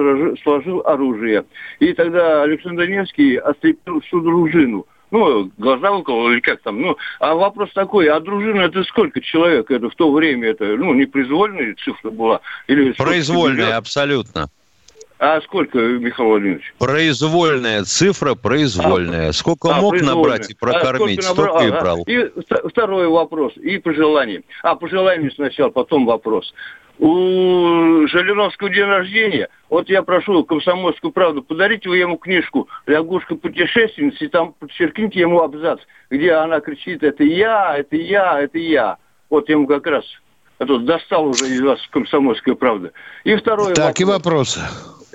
сложил 0.42 0.82
оружие. 0.88 1.46
И 1.80 1.94
тогда 1.94 2.42
Александр 2.42 2.88
Невский 2.90 3.36
ослепил 3.36 4.02
всю 4.02 4.22
дружину. 4.22 4.88
Ну, 5.14 5.52
глаза 5.60 5.92
выколол 5.92 6.32
или 6.32 6.40
как 6.40 6.60
там. 6.64 6.82
Ну, 6.82 6.98
а 7.20 7.36
вопрос 7.36 7.72
такой, 7.74 8.08
а 8.08 8.20
дружина 8.20 8.62
это 8.62 8.84
сколько 8.84 9.22
человек? 9.22 9.70
Это 9.70 9.88
в 9.92 9.96
то 9.96 10.12
время, 10.12 10.50
это, 10.50 10.66
ну, 10.66 10.92
непроизвольная 10.96 11.76
цифра 11.76 12.10
была? 12.10 12.42
Или 12.66 12.94
Произвольная, 12.94 13.78
абсолютно. 13.78 14.50
А 15.26 15.40
сколько, 15.40 15.78
Михаил 15.78 16.32
Владимирович? 16.32 16.74
Произвольная 16.80 17.86
цифра, 17.86 18.36
произвольная. 18.36 19.32
Сколько 19.32 19.70
А, 19.74 19.80
мог 19.80 20.02
набрать 20.02 20.50
и 20.50 20.54
А 20.54 20.56
прокормить, 20.60 21.24
сколько 21.24 21.42
набрал? 21.44 21.56
столько 21.60 21.66
и 21.66 21.72
Ага. 21.72 21.82
брал. 21.82 22.04
И 22.06 22.18
вт- 22.18 22.70
второй 22.70 23.08
вопрос, 23.08 23.54
и 23.56 23.78
пожелание. 23.78 24.44
А, 24.64 24.76
пожелание 24.76 25.32
сначала, 25.32 25.70
потом 25.70 26.06
вопрос. 26.06 26.54
У 27.00 28.06
Жириновского 28.06 28.70
день 28.70 28.84
рождения, 28.84 29.48
вот 29.70 29.88
я 29.90 30.04
прошу 30.04 30.44
комсомольскую 30.44 31.14
правду, 31.14 31.42
подарите 31.42 31.88
вы 31.88 32.00
ему 32.00 32.18
книжку 32.18 32.68
«Лягушка-путешественница» 32.86 34.26
и 34.26 34.28
там 34.28 34.52
подчеркните 34.60 35.22
ему 35.22 35.40
абзац, 35.42 35.80
где 36.10 36.34
она 36.34 36.60
кричит 36.60 37.02
«это 37.02 37.24
я, 37.24 37.78
это 37.78 37.96
я, 37.96 38.42
это 38.42 38.58
я». 38.58 38.98
Вот 39.30 39.48
ему 39.48 39.68
как 39.68 39.88
раз 39.88 40.04
это 40.60 40.74
вот 40.74 40.84
достал 40.86 41.28
уже 41.28 41.46
из 41.48 41.62
вас 41.62 41.80
комсомольская 41.92 42.56
правда. 42.56 42.92
И 43.24 43.36
второй 43.38 43.74
Так, 43.74 44.00
и 44.02 44.04
вопрос. 44.04 44.60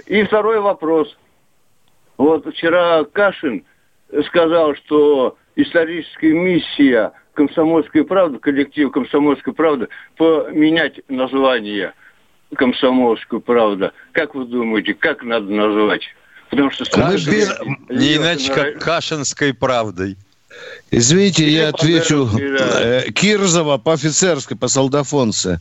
И 0.09 0.23
второй 0.25 0.59
вопрос. 0.61 1.17
Вот 2.17 2.47
вчера 2.47 3.05
Кашин 3.05 3.65
сказал, 4.27 4.75
что 4.75 5.37
историческая 5.55 6.33
миссия 6.33 7.13
«Комсомольская 7.35 8.05
правда», 8.05 8.39
коллектив 8.39 8.91
«Комсомольская 8.91 9.53
правда» 9.55 9.89
поменять 10.17 11.01
название 11.09 11.93
«Комсомольская 12.55 13.41
правда». 13.41 13.93
Как 14.13 14.35
вы 14.35 14.47
думаете, 14.47 14.95
как 14.95 15.23
надо 15.23 15.53
назвать? 15.53 16.03
Потому 16.49 16.71
что 16.71 16.85
Мы 16.97 17.13
без- 17.13 17.61
Не 17.91 18.17
иначе, 18.17 18.53
как 18.53 18.79
Кашинской 18.79 19.53
правдой. 19.53 20.17
Извините, 20.91 21.49
я 21.49 21.69
отвечу. 21.69 22.29
Э, 22.39 23.11
Кирзова 23.13 23.79
по 23.79 23.93
офицерской, 23.93 24.57
по 24.57 24.69
солдафонце. 24.69 25.61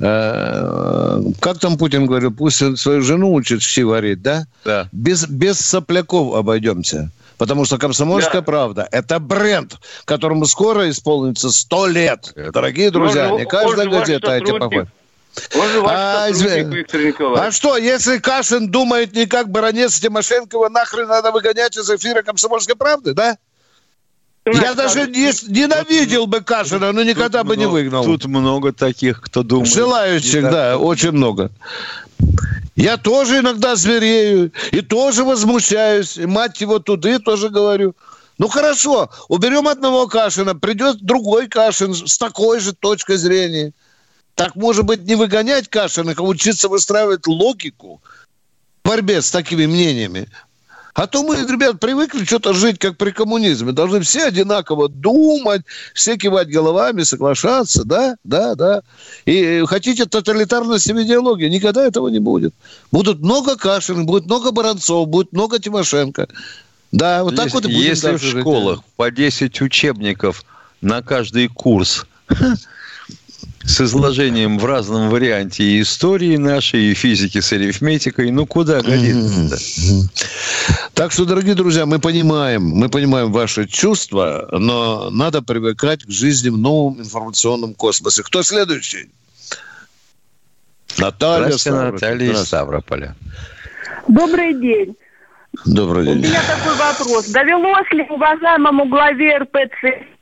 Э, 0.00 1.20
Как 1.40 1.58
там 1.60 1.78
Путин 1.78 2.06
говорил, 2.06 2.32
пусть 2.32 2.78
свою 2.78 3.02
жену 3.02 3.32
учит 3.32 3.62
щи 3.62 3.80
варить, 3.82 4.22
да? 4.22 4.46
Да. 4.64 4.88
Без, 4.92 5.26
без 5.26 5.58
сопляков 5.60 6.34
обойдемся. 6.34 7.10
Потому 7.38 7.64
что 7.64 7.78
«Комсомольская 7.78 8.42
Да. 8.42 8.44
правда»– 8.44 8.88
это 8.92 9.18
бренд, 9.18 9.76
которому 10.04 10.46
скоро 10.46 10.88
исполнится 10.88 11.50
100 11.50 11.86
лет. 11.88 12.32
Дорогие 12.52 12.90
друзья, 12.90 13.32
Он 13.32 13.40
не 13.40 13.44
каждая 13.46 13.88
газета 13.88 14.38
сотрудник. 14.38 14.60
походит. 14.60 14.88
А, 15.86 16.30
извини. 16.30 16.84
А 17.36 17.50
что, 17.50 17.76
если 17.76 18.18
Кашин 18.18 18.70
думает 18.70 19.14
не 19.16 19.26
как 19.26 19.50
баронец 19.50 19.98
Тимошенко, 19.98 20.56
его 20.56 20.68
нахрен 20.68 21.08
надо 21.08 21.32
выгонять 21.32 21.76
из 21.76 21.90
эфира 21.90 22.22
«Комсомольской 22.22 22.76
правды», 22.76 23.14
да? 23.14 23.36
Я 24.46 24.74
даже 24.74 25.06
не- 25.06 25.32
ненавидел 25.50 26.26
бы 26.26 26.40
Кашина, 26.42 26.92
но 26.92 27.02
никогда 27.02 27.44
бы 27.44 27.56
не 27.56 27.64
Много- 27.64 27.72
выгнал. 27.74 28.04
Тут 28.04 28.26
много 28.26 28.72
таких, 28.72 29.22
кто 29.22 29.42
думает. 29.42 29.72
Желающих, 29.72 30.34
не 30.34 30.40
так, 30.42 30.52
да, 30.52 30.72
как- 30.72 30.82
очень 30.82 31.12
много. 31.12 31.50
Я 32.76 32.96
тоже 32.96 33.38
иногда 33.38 33.76
зверею, 33.76 34.52
и 34.72 34.80
тоже 34.82 35.24
возмущаюсь, 35.24 36.18
и 36.18 36.26
мать 36.26 36.60
его 36.60 36.78
туды 36.78 37.18
тоже 37.20 37.48
говорю. 37.48 37.94
Ну 38.36 38.48
хорошо, 38.48 39.10
уберем 39.28 39.68
одного 39.68 40.08
Кашина, 40.08 40.54
придет 40.54 40.98
другой 41.00 41.46
Кашин 41.48 41.94
с 41.94 42.18
такой 42.18 42.60
же 42.60 42.72
точкой 42.74 43.16
зрения. 43.16 43.72
Так, 44.34 44.56
может 44.56 44.84
быть, 44.84 45.04
не 45.06 45.14
выгонять 45.14 45.68
Кашина, 45.68 46.14
а 46.16 46.22
учиться 46.22 46.68
выстраивать 46.68 47.26
логику 47.28 48.02
в 48.82 48.88
борьбе 48.88 49.22
с 49.22 49.30
такими 49.30 49.66
мнениями. 49.66 50.28
А 50.94 51.08
то 51.08 51.24
мы, 51.24 51.36
ребят, 51.36 51.80
привыкли 51.80 52.24
что-то 52.24 52.52
жить, 52.52 52.78
как 52.78 52.96
при 52.96 53.10
коммунизме. 53.10 53.72
Должны 53.72 54.00
все 54.00 54.26
одинаково 54.26 54.88
думать, 54.88 55.62
все 55.92 56.16
кивать 56.16 56.48
головами, 56.48 57.02
соглашаться, 57.02 57.84
да, 57.84 58.14
да, 58.22 58.54
да. 58.54 58.82
И 59.26 59.64
хотите 59.66 60.06
тоталитарности 60.06 60.92
в 60.92 61.02
идеологии, 61.02 61.48
никогда 61.48 61.84
этого 61.84 62.08
не 62.08 62.20
будет. 62.20 62.54
Будут 62.92 63.18
много 63.20 63.56
Кашиных, 63.56 64.06
будет 64.06 64.26
много 64.26 64.52
Баранцов, 64.52 65.08
будет 65.08 65.32
много 65.32 65.58
Тимошенко. 65.58 66.28
Да, 66.92 67.24
вот 67.24 67.34
так 67.34 67.46
если, 67.46 67.56
вот 67.56 67.64
и 67.64 67.68
будем 67.74 67.80
если 67.80 68.06
в 68.06 68.10
дальше 68.10 68.26
жить. 68.26 68.40
школах 68.42 68.84
по 68.94 69.10
10 69.10 69.60
учебников 69.62 70.44
на 70.80 71.02
каждый 71.02 71.48
курс 71.48 72.06
с 73.66 73.80
изложением 73.80 74.58
в 74.58 74.64
разном 74.64 75.08
варианте 75.08 75.64
и 75.64 75.80
истории 75.80 76.36
нашей, 76.36 76.92
и 76.92 76.94
физики 76.94 77.40
с 77.40 77.52
арифметикой, 77.52 78.30
ну 78.30 78.46
куда 78.46 78.82
годится-то? 78.82 79.56
Так 80.94 81.12
что, 81.12 81.24
дорогие 81.24 81.54
друзья, 81.54 81.86
мы 81.86 81.98
понимаем, 81.98 82.62
мы 82.62 82.88
понимаем 82.88 83.32
ваши 83.32 83.66
чувства, 83.66 84.48
но 84.52 85.10
надо 85.10 85.42
привыкать 85.42 86.04
к 86.04 86.10
жизни 86.10 86.50
в 86.50 86.58
новом 86.58 87.00
информационном 87.00 87.74
космосе. 87.74 88.22
Кто 88.22 88.42
следующий? 88.42 89.10
Наталья. 90.98 91.46
Здравствуйте, 91.46 91.58
Ставрополь. 91.58 91.92
Наталья 91.94 92.32
из. 92.32 92.46
Ставрополя. 92.46 93.16
Добрый 94.08 94.54
день. 94.60 94.96
Добрый 95.64 96.02
У 96.02 96.06
день. 96.06 96.18
меня 96.18 96.40
такой 96.46 96.76
вопрос. 96.76 97.28
Довелось 97.28 97.90
ли 97.92 98.02
уважаемому 98.08 98.88
главе 98.88 99.38
РПЦ 99.38 100.13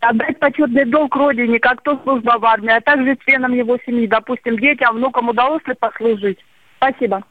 отдать 0.00 0.38
почетный 0.38 0.84
долг 0.84 1.14
родине, 1.16 1.58
как 1.58 1.82
то 1.82 1.98
служба 2.02 2.38
в 2.38 2.44
армии, 2.44 2.70
а 2.70 2.80
также 2.80 3.16
членам 3.24 3.52
его 3.52 3.78
семьи, 3.84 4.06
допустим, 4.06 4.58
детям, 4.58 4.96
внукам 4.96 5.28
удалось 5.28 5.66
ли 5.66 5.74
послужить? 5.74 6.38
Спасибо. 6.76 7.24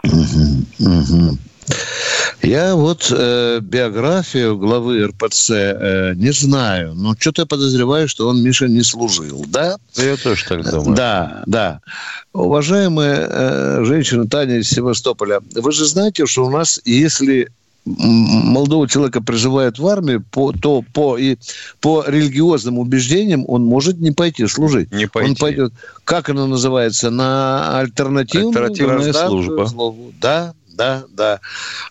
Я 2.43 2.75
вот 2.75 3.11
э, 3.11 3.59
биографию 3.61 4.57
главы 4.57 5.05
РПЦ 5.07 5.49
э, 5.49 6.13
не 6.15 6.31
знаю, 6.31 6.93
но 6.93 7.13
что-то 7.17 7.41
я 7.41 7.45
подозреваю, 7.45 8.07
что 8.07 8.29
он, 8.29 8.41
Миша, 8.41 8.67
не 8.67 8.83
служил, 8.83 9.43
да? 9.47 9.77
Я 9.95 10.15
тоже 10.15 10.45
так 10.47 10.63
думаю. 10.63 10.95
Да, 10.95 11.43
да. 11.45 11.81
Уважаемая 12.31 13.27
э, 13.29 13.83
женщина 13.83 14.27
Таня 14.29 14.59
из 14.59 14.69
Севастополя, 14.69 15.41
вы 15.55 15.71
же 15.71 15.85
знаете, 15.85 16.25
что 16.25 16.45
у 16.45 16.49
нас, 16.49 16.79
если 16.85 17.49
молодого 17.87 18.87
человека 18.87 19.21
призывают 19.21 19.79
в 19.79 19.87
армию, 19.87 20.23
по, 20.31 20.51
то 20.51 20.83
по, 20.93 21.17
и, 21.17 21.37
по 21.79 22.03
религиозным 22.05 22.79
убеждениям 22.79 23.45
он 23.47 23.63
может 23.63 23.99
не 23.99 24.11
пойти 24.11 24.47
служить. 24.47 24.91
Не 24.91 25.07
пойти. 25.07 25.29
Он 25.29 25.35
пойдет, 25.35 25.73
как 26.03 26.29
она 26.29 26.45
называется, 26.47 27.09
на 27.09 27.79
альтернативную 27.79 28.49
Альтернативная 28.49 28.95
гражданскую 28.95 29.43
служба. 29.43 29.65
службу. 29.65 30.13
Да, 30.19 30.53
да, 30.77 31.05
да. 31.09 31.39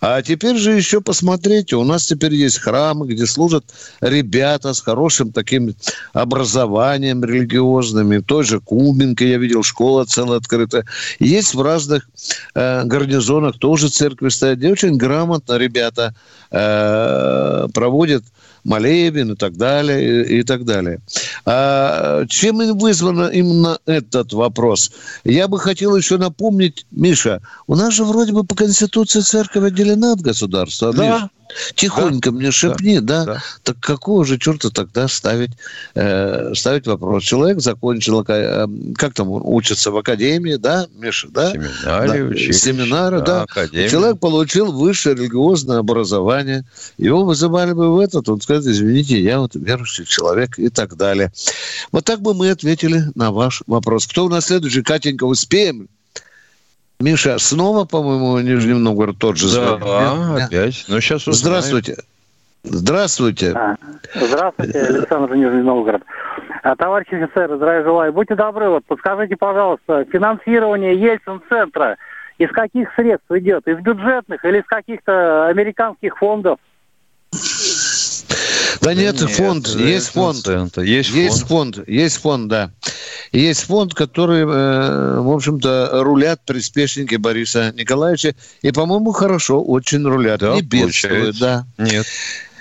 А 0.00 0.22
теперь 0.22 0.56
же 0.56 0.72
еще 0.72 1.00
посмотрите, 1.00 1.76
у 1.76 1.84
нас 1.84 2.06
теперь 2.06 2.34
есть 2.34 2.58
храмы, 2.60 3.06
где 3.08 3.26
служат 3.26 3.64
ребята 4.00 4.72
с 4.72 4.80
хорошим 4.80 5.32
таким 5.32 5.74
образованием 6.12 7.24
религиозным. 7.24 8.12
И 8.12 8.18
в 8.18 8.22
той 8.22 8.44
же 8.44 8.60
Кубинке 8.60 9.30
я 9.30 9.38
видел, 9.38 9.64
школа 9.64 10.04
целая 10.04 10.38
открытая. 10.38 10.84
Есть 11.18 11.54
в 11.54 11.60
разных 11.60 12.08
э, 12.54 12.84
гарнизонах 12.84 13.58
тоже 13.58 13.88
церкви 13.88 14.28
стоят, 14.28 14.58
где 14.58 14.70
очень 14.70 14.96
грамотно 14.96 15.58
ребята 15.58 16.14
э, 16.52 17.66
проводят 17.74 18.24
молебен 18.66 19.32
и 19.32 19.36
так 19.36 19.56
далее, 19.56 20.24
и, 20.24 20.40
и 20.40 20.42
так 20.42 20.64
далее. 20.64 21.00
А 21.44 22.26
чем 22.26 22.58
вызван 22.76 23.28
именно 23.28 23.78
этот 23.86 24.32
вопрос? 24.32 24.92
Я 25.24 25.48
бы 25.48 25.58
хотел 25.58 25.96
еще 25.96 26.18
напомнить, 26.18 26.86
Миша, 26.90 27.40
у 27.66 27.76
нас 27.76 27.94
же 27.94 28.04
вроде 28.04 28.32
бы 28.32 28.44
по 28.44 28.54
Конституции 28.54 29.20
церковь 29.20 29.64
отделена 29.64 30.12
от 30.12 30.20
государства. 30.20 30.92
Да. 30.92 31.02
Миш, 31.02 31.30
тихонько 31.74 32.32
мне 32.32 32.50
шепни, 32.50 32.98
да? 32.98 33.24
да. 33.24 33.42
Так 33.62 33.78
какого 33.80 34.24
же 34.24 34.38
черта 34.38 34.70
тогда 34.70 35.08
ставить, 35.08 35.50
э, 35.94 36.52
ставить 36.54 36.86
вопрос? 36.86 37.24
Человек 37.24 37.60
закончил, 37.60 38.24
э, 38.26 38.66
как 38.96 39.14
там 39.14 39.28
учится 39.30 39.90
в 39.90 39.96
академии, 39.96 40.56
да, 40.56 40.86
Миша, 40.94 41.28
да? 41.30 41.52
Семинаре, 41.52 42.08
Да, 42.08 42.24
училище, 42.26 42.52
семинары, 42.52 43.22
да. 43.22 43.42
академия. 43.42 43.88
Человек 43.88 44.18
получил 44.20 44.72
высшее 44.72 45.16
религиозное 45.16 45.78
образование. 45.78 46.64
Его 46.98 47.24
вызывали 47.24 47.72
бы 47.72 47.94
в 47.94 47.98
этот, 47.98 48.28
он 48.28 48.40
сказать, 48.40 48.66
извините, 48.66 49.20
я 49.20 49.40
вот 49.40 49.54
верующий 49.54 50.04
человек 50.04 50.58
и 50.58 50.68
так 50.68 50.96
далее. 50.96 51.32
Вот 51.92 52.04
так 52.04 52.20
бы 52.20 52.34
мы 52.34 52.50
ответили 52.50 53.04
на 53.14 53.32
ваш 53.32 53.62
вопрос. 53.66 54.06
Кто 54.06 54.26
у 54.26 54.28
нас 54.28 54.46
следующий? 54.46 54.82
Катенька, 54.82 55.24
успеем? 55.24 55.88
Миша, 56.98 57.38
снова, 57.38 57.84
по-моему, 57.84 58.38
Нижний 58.40 58.74
Новгород 58.74 59.18
тот 59.18 59.36
же 59.36 59.48
Да, 59.54 59.76
звонит? 59.78 60.34
Нет? 60.38 60.46
опять. 60.46 60.84
Ну, 60.88 61.00
сейчас 61.00 61.28
узнаем. 61.28 61.34
Здравствуйте. 61.60 61.96
Здравствуйте. 62.64 63.52
А, 63.54 63.76
Здравствуйте, 64.14 64.80
Александр 64.80 65.34
Нижний 65.34 65.62
Новгород. 65.62 66.02
А, 66.62 66.74
Товарищи 66.74 67.14
офицеры, 67.14 67.56
здравия 67.56 67.84
желаю. 67.84 68.12
Будьте 68.12 68.34
добры, 68.34 68.68
вот 68.70 68.84
подскажите, 68.86 69.36
пожалуйста, 69.36 70.04
финансирование 70.10 70.98
Ельцин-центра 70.98 71.96
из 72.38 72.50
каких 72.50 72.88
средств 72.96 73.30
идет? 73.30 73.66
Из 73.68 73.78
бюджетных 73.78 74.44
или 74.44 74.58
из 74.60 74.64
каких-то 74.66 75.46
американских 75.48 76.16
фондов? 76.18 76.58
Да 78.80 78.94
нет, 78.94 79.20
Нет, 79.20 79.30
фонд, 79.30 79.66
есть 79.68 80.12
фонд. 80.12 80.46
есть 80.78 81.10
Есть 81.10 81.46
фонд, 81.48 81.88
есть 81.88 82.20
фонд, 82.20 82.48
да. 82.48 82.70
Есть 83.32 83.62
фонд, 83.64 83.94
который, 83.94 84.42
э, 84.42 85.20
в 85.20 85.30
общем-то, 85.30 85.90
рулят 86.02 86.40
приспешники 86.44 87.16
Бориса 87.16 87.72
Николаевича. 87.76 88.34
И, 88.62 88.72
по-моему, 88.72 89.12
хорошо, 89.12 89.62
очень 89.62 90.04
рулят. 90.04 90.40
Да, 90.40 90.54
не 90.54 90.62
бедствуют, 90.62 91.38
да. 91.38 91.66
Нет. 91.78 92.06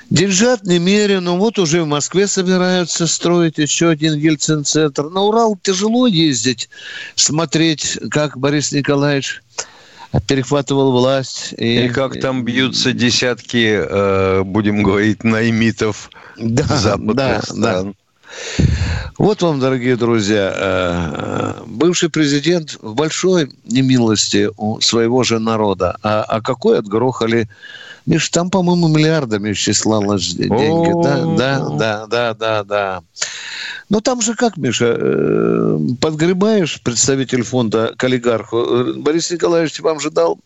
Деньжат 0.10 0.64
немерено. 0.64 1.34
Вот 1.34 1.58
уже 1.58 1.82
в 1.84 1.88
Москве 1.88 2.28
собираются 2.28 3.08
строить 3.08 3.58
еще 3.58 3.90
один 3.90 4.14
Ельцин-центр. 4.14 5.10
На 5.10 5.22
Урал 5.22 5.58
тяжело 5.62 6.06
ездить, 6.06 6.70
смотреть, 7.16 7.98
как 8.12 8.38
Борис 8.38 8.72
Николаевич 8.72 9.42
перехватывал 10.28 10.92
власть. 10.92 11.54
И 11.58 11.90
как 11.90 12.20
там 12.20 12.44
бьются 12.46 12.94
десятки, 12.94 13.80
э, 13.82 14.44
будем 14.44 14.84
говорить, 14.84 15.24
наймитов 15.24 16.10
Да, 16.38 16.64
западных 16.64 17.16
да, 17.16 17.42
стран. 17.42 17.96
Вот 19.18 19.42
вам, 19.42 19.60
дорогие 19.62 19.96
друзья, 19.96 20.54
э, 20.54 21.54
бывший 21.68 22.10
президент 22.10 22.78
в 22.82 22.96
большой 22.96 23.50
немилости 23.64 24.50
у 24.58 24.82
своего 24.82 25.24
же 25.24 25.40
народа. 25.40 25.98
А, 26.04 26.24
а 26.24 26.42
какой 26.42 26.80
отгрохали? 26.80 27.48
Миш, 28.06 28.30
там, 28.30 28.50
по-моему, 28.50 28.90
миллиардами 28.90 29.54
исчислалось 29.54 30.34
деньги. 30.34 31.02
Да, 31.02 31.26
да, 31.38 31.70
да, 31.70 32.08
да, 32.08 32.34
да, 32.34 32.64
да. 32.64 33.04
Но 33.90 34.02
там 34.02 34.20
же 34.22 34.34
как, 34.34 34.58
Миша, 34.58 34.96
э, 34.98 35.80
подгребаешь 36.02 36.82
представитель 36.82 37.44
фонда 37.44 37.94
к 37.96 38.04
олигарху. 38.04 38.58
Э, 38.58 38.94
Борис 38.94 39.30
Николаевич 39.30 39.80
вам 39.80 40.00
же 40.00 40.10
дал 40.10 40.40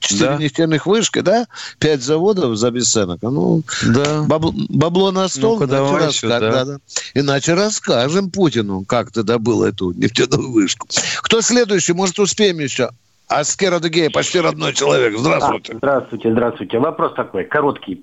четыре 0.00 0.30
Да. 0.30 0.36
нефтяных 0.38 0.86
вышки, 0.86 1.20
да? 1.20 1.46
Пять 1.78 2.02
заводов 2.02 2.56
за 2.56 2.70
бесценок. 2.70 3.18
А 3.22 3.30
Ну, 3.30 3.62
Да. 3.94 4.22
бабло, 4.22 4.54
бабло 4.70 5.10
на 5.12 5.28
стол, 5.28 5.58
Ну-ка, 5.60 5.66
иначе, 5.66 6.06
раска- 6.06 6.12
сюда. 6.12 6.40
да, 6.40 6.64
да. 6.64 6.76
иначе 7.14 7.54
расскажем 7.54 8.30
Путину, 8.30 8.84
как 8.86 9.10
ты 9.10 9.22
добыл 9.22 9.64
эту 9.64 9.92
нефтяную 9.92 10.50
вышку. 10.50 10.88
Кто 11.22 11.40
следующий? 11.42 11.92
Может, 11.92 12.18
успеем 12.18 12.58
еще? 12.58 12.88
Аскер 13.28 13.72
Адыгея, 13.74 14.10
почти 14.10 14.40
родной 14.40 14.72
человек. 14.74 15.18
Здравствуйте. 15.18 15.72
А, 15.74 15.76
здравствуйте, 15.78 16.32
здравствуйте. 16.32 16.78
Вопрос 16.78 17.14
такой, 17.14 17.44
короткий. 17.44 18.02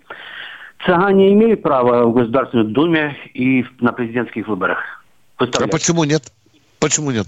Цыгане 0.85 1.33
имеют 1.33 1.61
право 1.61 2.05
в 2.05 2.13
Государственной 2.13 2.65
Думе 2.65 3.17
и 3.33 3.65
на 3.79 3.91
президентских 3.91 4.47
выборах? 4.47 5.03
А 5.37 5.45
почему 5.67 6.03
нет? 6.03 6.31
Почему 6.79 7.11
нет? 7.11 7.27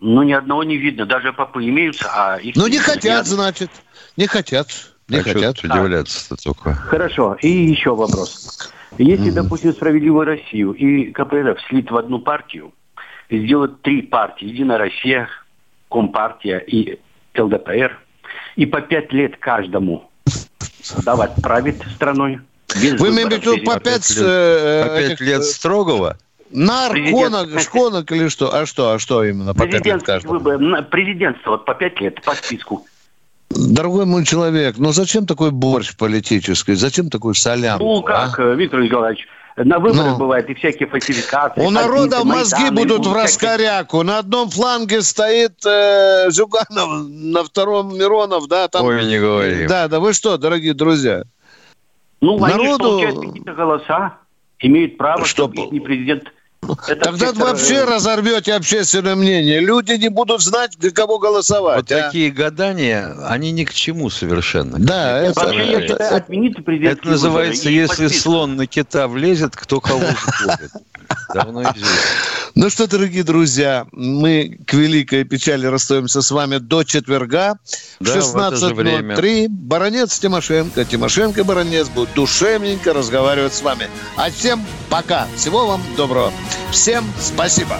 Ну, 0.00 0.22
ни 0.22 0.32
одного 0.32 0.64
не 0.64 0.76
видно. 0.76 1.06
Даже 1.06 1.32
попы 1.32 1.64
имеются, 1.64 2.08
а 2.12 2.36
их... 2.36 2.56
Ну, 2.56 2.66
не 2.66 2.78
хотят, 2.78 3.26
значит. 3.26 3.70
Не 4.16 4.26
хотят. 4.26 4.68
Не 5.08 5.18
а 5.18 5.22
хотят. 5.22 5.58
Что 5.58 5.68
удивляться-то 5.68 6.42
только? 6.42 6.74
Хорошо. 6.74 7.36
И 7.40 7.48
еще 7.48 7.94
вопрос. 7.94 8.72
Если, 8.98 9.30
mm-hmm. 9.30 9.34
допустим, 9.34 9.72
«Справедливую 9.72 10.26
Россию» 10.26 10.72
и 10.72 11.10
КПРФ 11.10 11.60
слить 11.68 11.90
в 11.90 11.96
одну 11.96 12.20
партию, 12.20 12.72
сделать 13.30 13.82
три 13.82 14.02
партии, 14.02 14.46
«Единая 14.46 14.78
Россия», 14.78 15.28
Компартия 15.90 16.58
и 16.58 16.98
ЛДПР, 17.36 17.98
и 18.56 18.66
по 18.66 18.80
пять 18.80 19.12
лет 19.12 19.36
каждому 19.36 20.10
давать 21.04 21.34
править 21.42 21.82
страной. 21.94 22.40
Вы 22.74 23.08
имеете 23.10 23.38
в 23.38 23.42
виду 23.42 23.64
по 23.64 23.80
пять... 23.80 24.08
Лет, 24.10 24.24
э, 24.26 24.84
по 24.86 24.96
пять 24.96 25.20
лет 25.20 25.44
строгого? 25.44 26.18
Нарконок, 26.50 27.60
шконок 27.60 28.12
или 28.12 28.28
что? 28.28 28.54
А 28.54 28.66
что, 28.66 28.92
а 28.92 28.98
что 28.98 29.24
именно 29.24 29.54
по 29.54 29.66
пять 29.66 29.84
лет 29.84 30.02
каждому? 30.02 30.40
Президентство 30.84 31.52
вот 31.52 31.64
по 31.64 31.74
пять 31.74 32.00
лет, 32.00 32.22
по 32.22 32.34
списку. 32.34 32.86
Дорогой 33.50 34.04
мой 34.04 34.24
человек, 34.24 34.76
ну 34.78 34.92
зачем 34.92 35.26
такой 35.26 35.50
борщ 35.50 35.94
политический? 35.96 36.74
Зачем 36.74 37.10
такой 37.10 37.34
солянку? 37.34 37.84
Ну 37.84 38.02
как, 38.02 38.38
а? 38.38 38.54
Виктор 38.54 38.80
Николаевич, 38.80 39.26
на 39.56 39.78
выборах 39.78 40.12
ну, 40.12 40.16
бывает 40.16 40.50
и 40.50 40.54
всякие 40.54 40.88
фальсификации. 40.88 41.60
У 41.60 41.70
народа 41.70 42.24
мозги 42.24 42.70
будут 42.70 43.06
в 43.06 43.12
раскоряку. 43.12 44.02
На 44.02 44.18
одном 44.18 44.50
фланге 44.50 45.02
стоит 45.02 45.64
э, 45.64 46.30
Зюганов, 46.30 47.06
на 47.08 47.44
втором 47.44 47.96
Миронов, 47.96 48.48
да, 48.48 48.66
там. 48.66 48.84
Ой, 48.84 49.04
не 49.06 49.20
говори. 49.20 49.66
Да, 49.66 49.86
да, 49.86 50.00
вы 50.00 50.12
что, 50.12 50.36
дорогие 50.38 50.74
друзья? 50.74 51.22
Ну, 52.24 52.38
Народу... 52.38 52.62
они 52.62 52.78
получают 52.78 53.20
какие-то 53.20 53.52
голоса, 53.52 54.18
имеют 54.58 54.96
право, 54.96 55.26
что 55.26 55.46
не 55.70 55.78
президент 55.78 56.32
это 56.86 57.04
Тогда 57.04 57.32
вы 57.32 57.44
вообще 57.44 57.84
разорвете 57.84 58.54
общественное 58.54 59.14
мнение. 59.14 59.60
Люди 59.60 59.92
не 59.92 60.08
будут 60.08 60.42
знать, 60.42 60.72
для 60.78 60.90
кого 60.90 61.18
голосовать. 61.18 61.76
Вот 61.76 61.92
а? 61.92 62.02
такие 62.02 62.30
гадания, 62.30 63.14
они 63.28 63.52
ни 63.52 63.64
к 63.64 63.72
чему 63.72 64.10
совершенно. 64.10 64.78
Да, 64.78 65.20
это, 65.20 65.40
вообще, 65.40 65.60
это, 65.60 65.70
я 65.70 65.88
считаю, 65.88 66.16
отмените 66.16 66.62
это 66.86 67.08
называется, 67.08 67.68
если 67.68 68.08
слон 68.08 68.56
на 68.56 68.66
кита 68.66 69.08
влезет, 69.08 69.56
кто 69.56 69.80
кого 69.80 70.00
сборит. 70.00 70.70
Давно 71.32 71.62
известно. 71.62 71.88
Ну 72.54 72.70
что, 72.70 72.86
дорогие 72.86 73.24
друзья, 73.24 73.86
мы 73.92 74.58
к 74.66 74.74
великой 74.74 75.24
печали 75.24 75.66
расстаемся 75.66 76.22
с 76.22 76.30
вами 76.30 76.58
до 76.58 76.84
четверга. 76.84 77.58
В 77.98 78.04
да, 78.04 78.18
16.03 78.18 79.48
Баронец 79.48 80.18
Тимошенко. 80.18 80.84
Тимошенко 80.84 81.42
Баронец 81.42 81.88
будут 81.88 82.14
душевненько 82.14 82.92
разговаривать 82.92 83.54
с 83.54 83.62
вами. 83.62 83.88
А 84.16 84.30
всем 84.30 84.64
пока. 84.88 85.26
Всего 85.36 85.66
вам 85.66 85.82
доброго. 85.96 86.32
Всем 86.70 87.04
спасибо. 87.20 87.78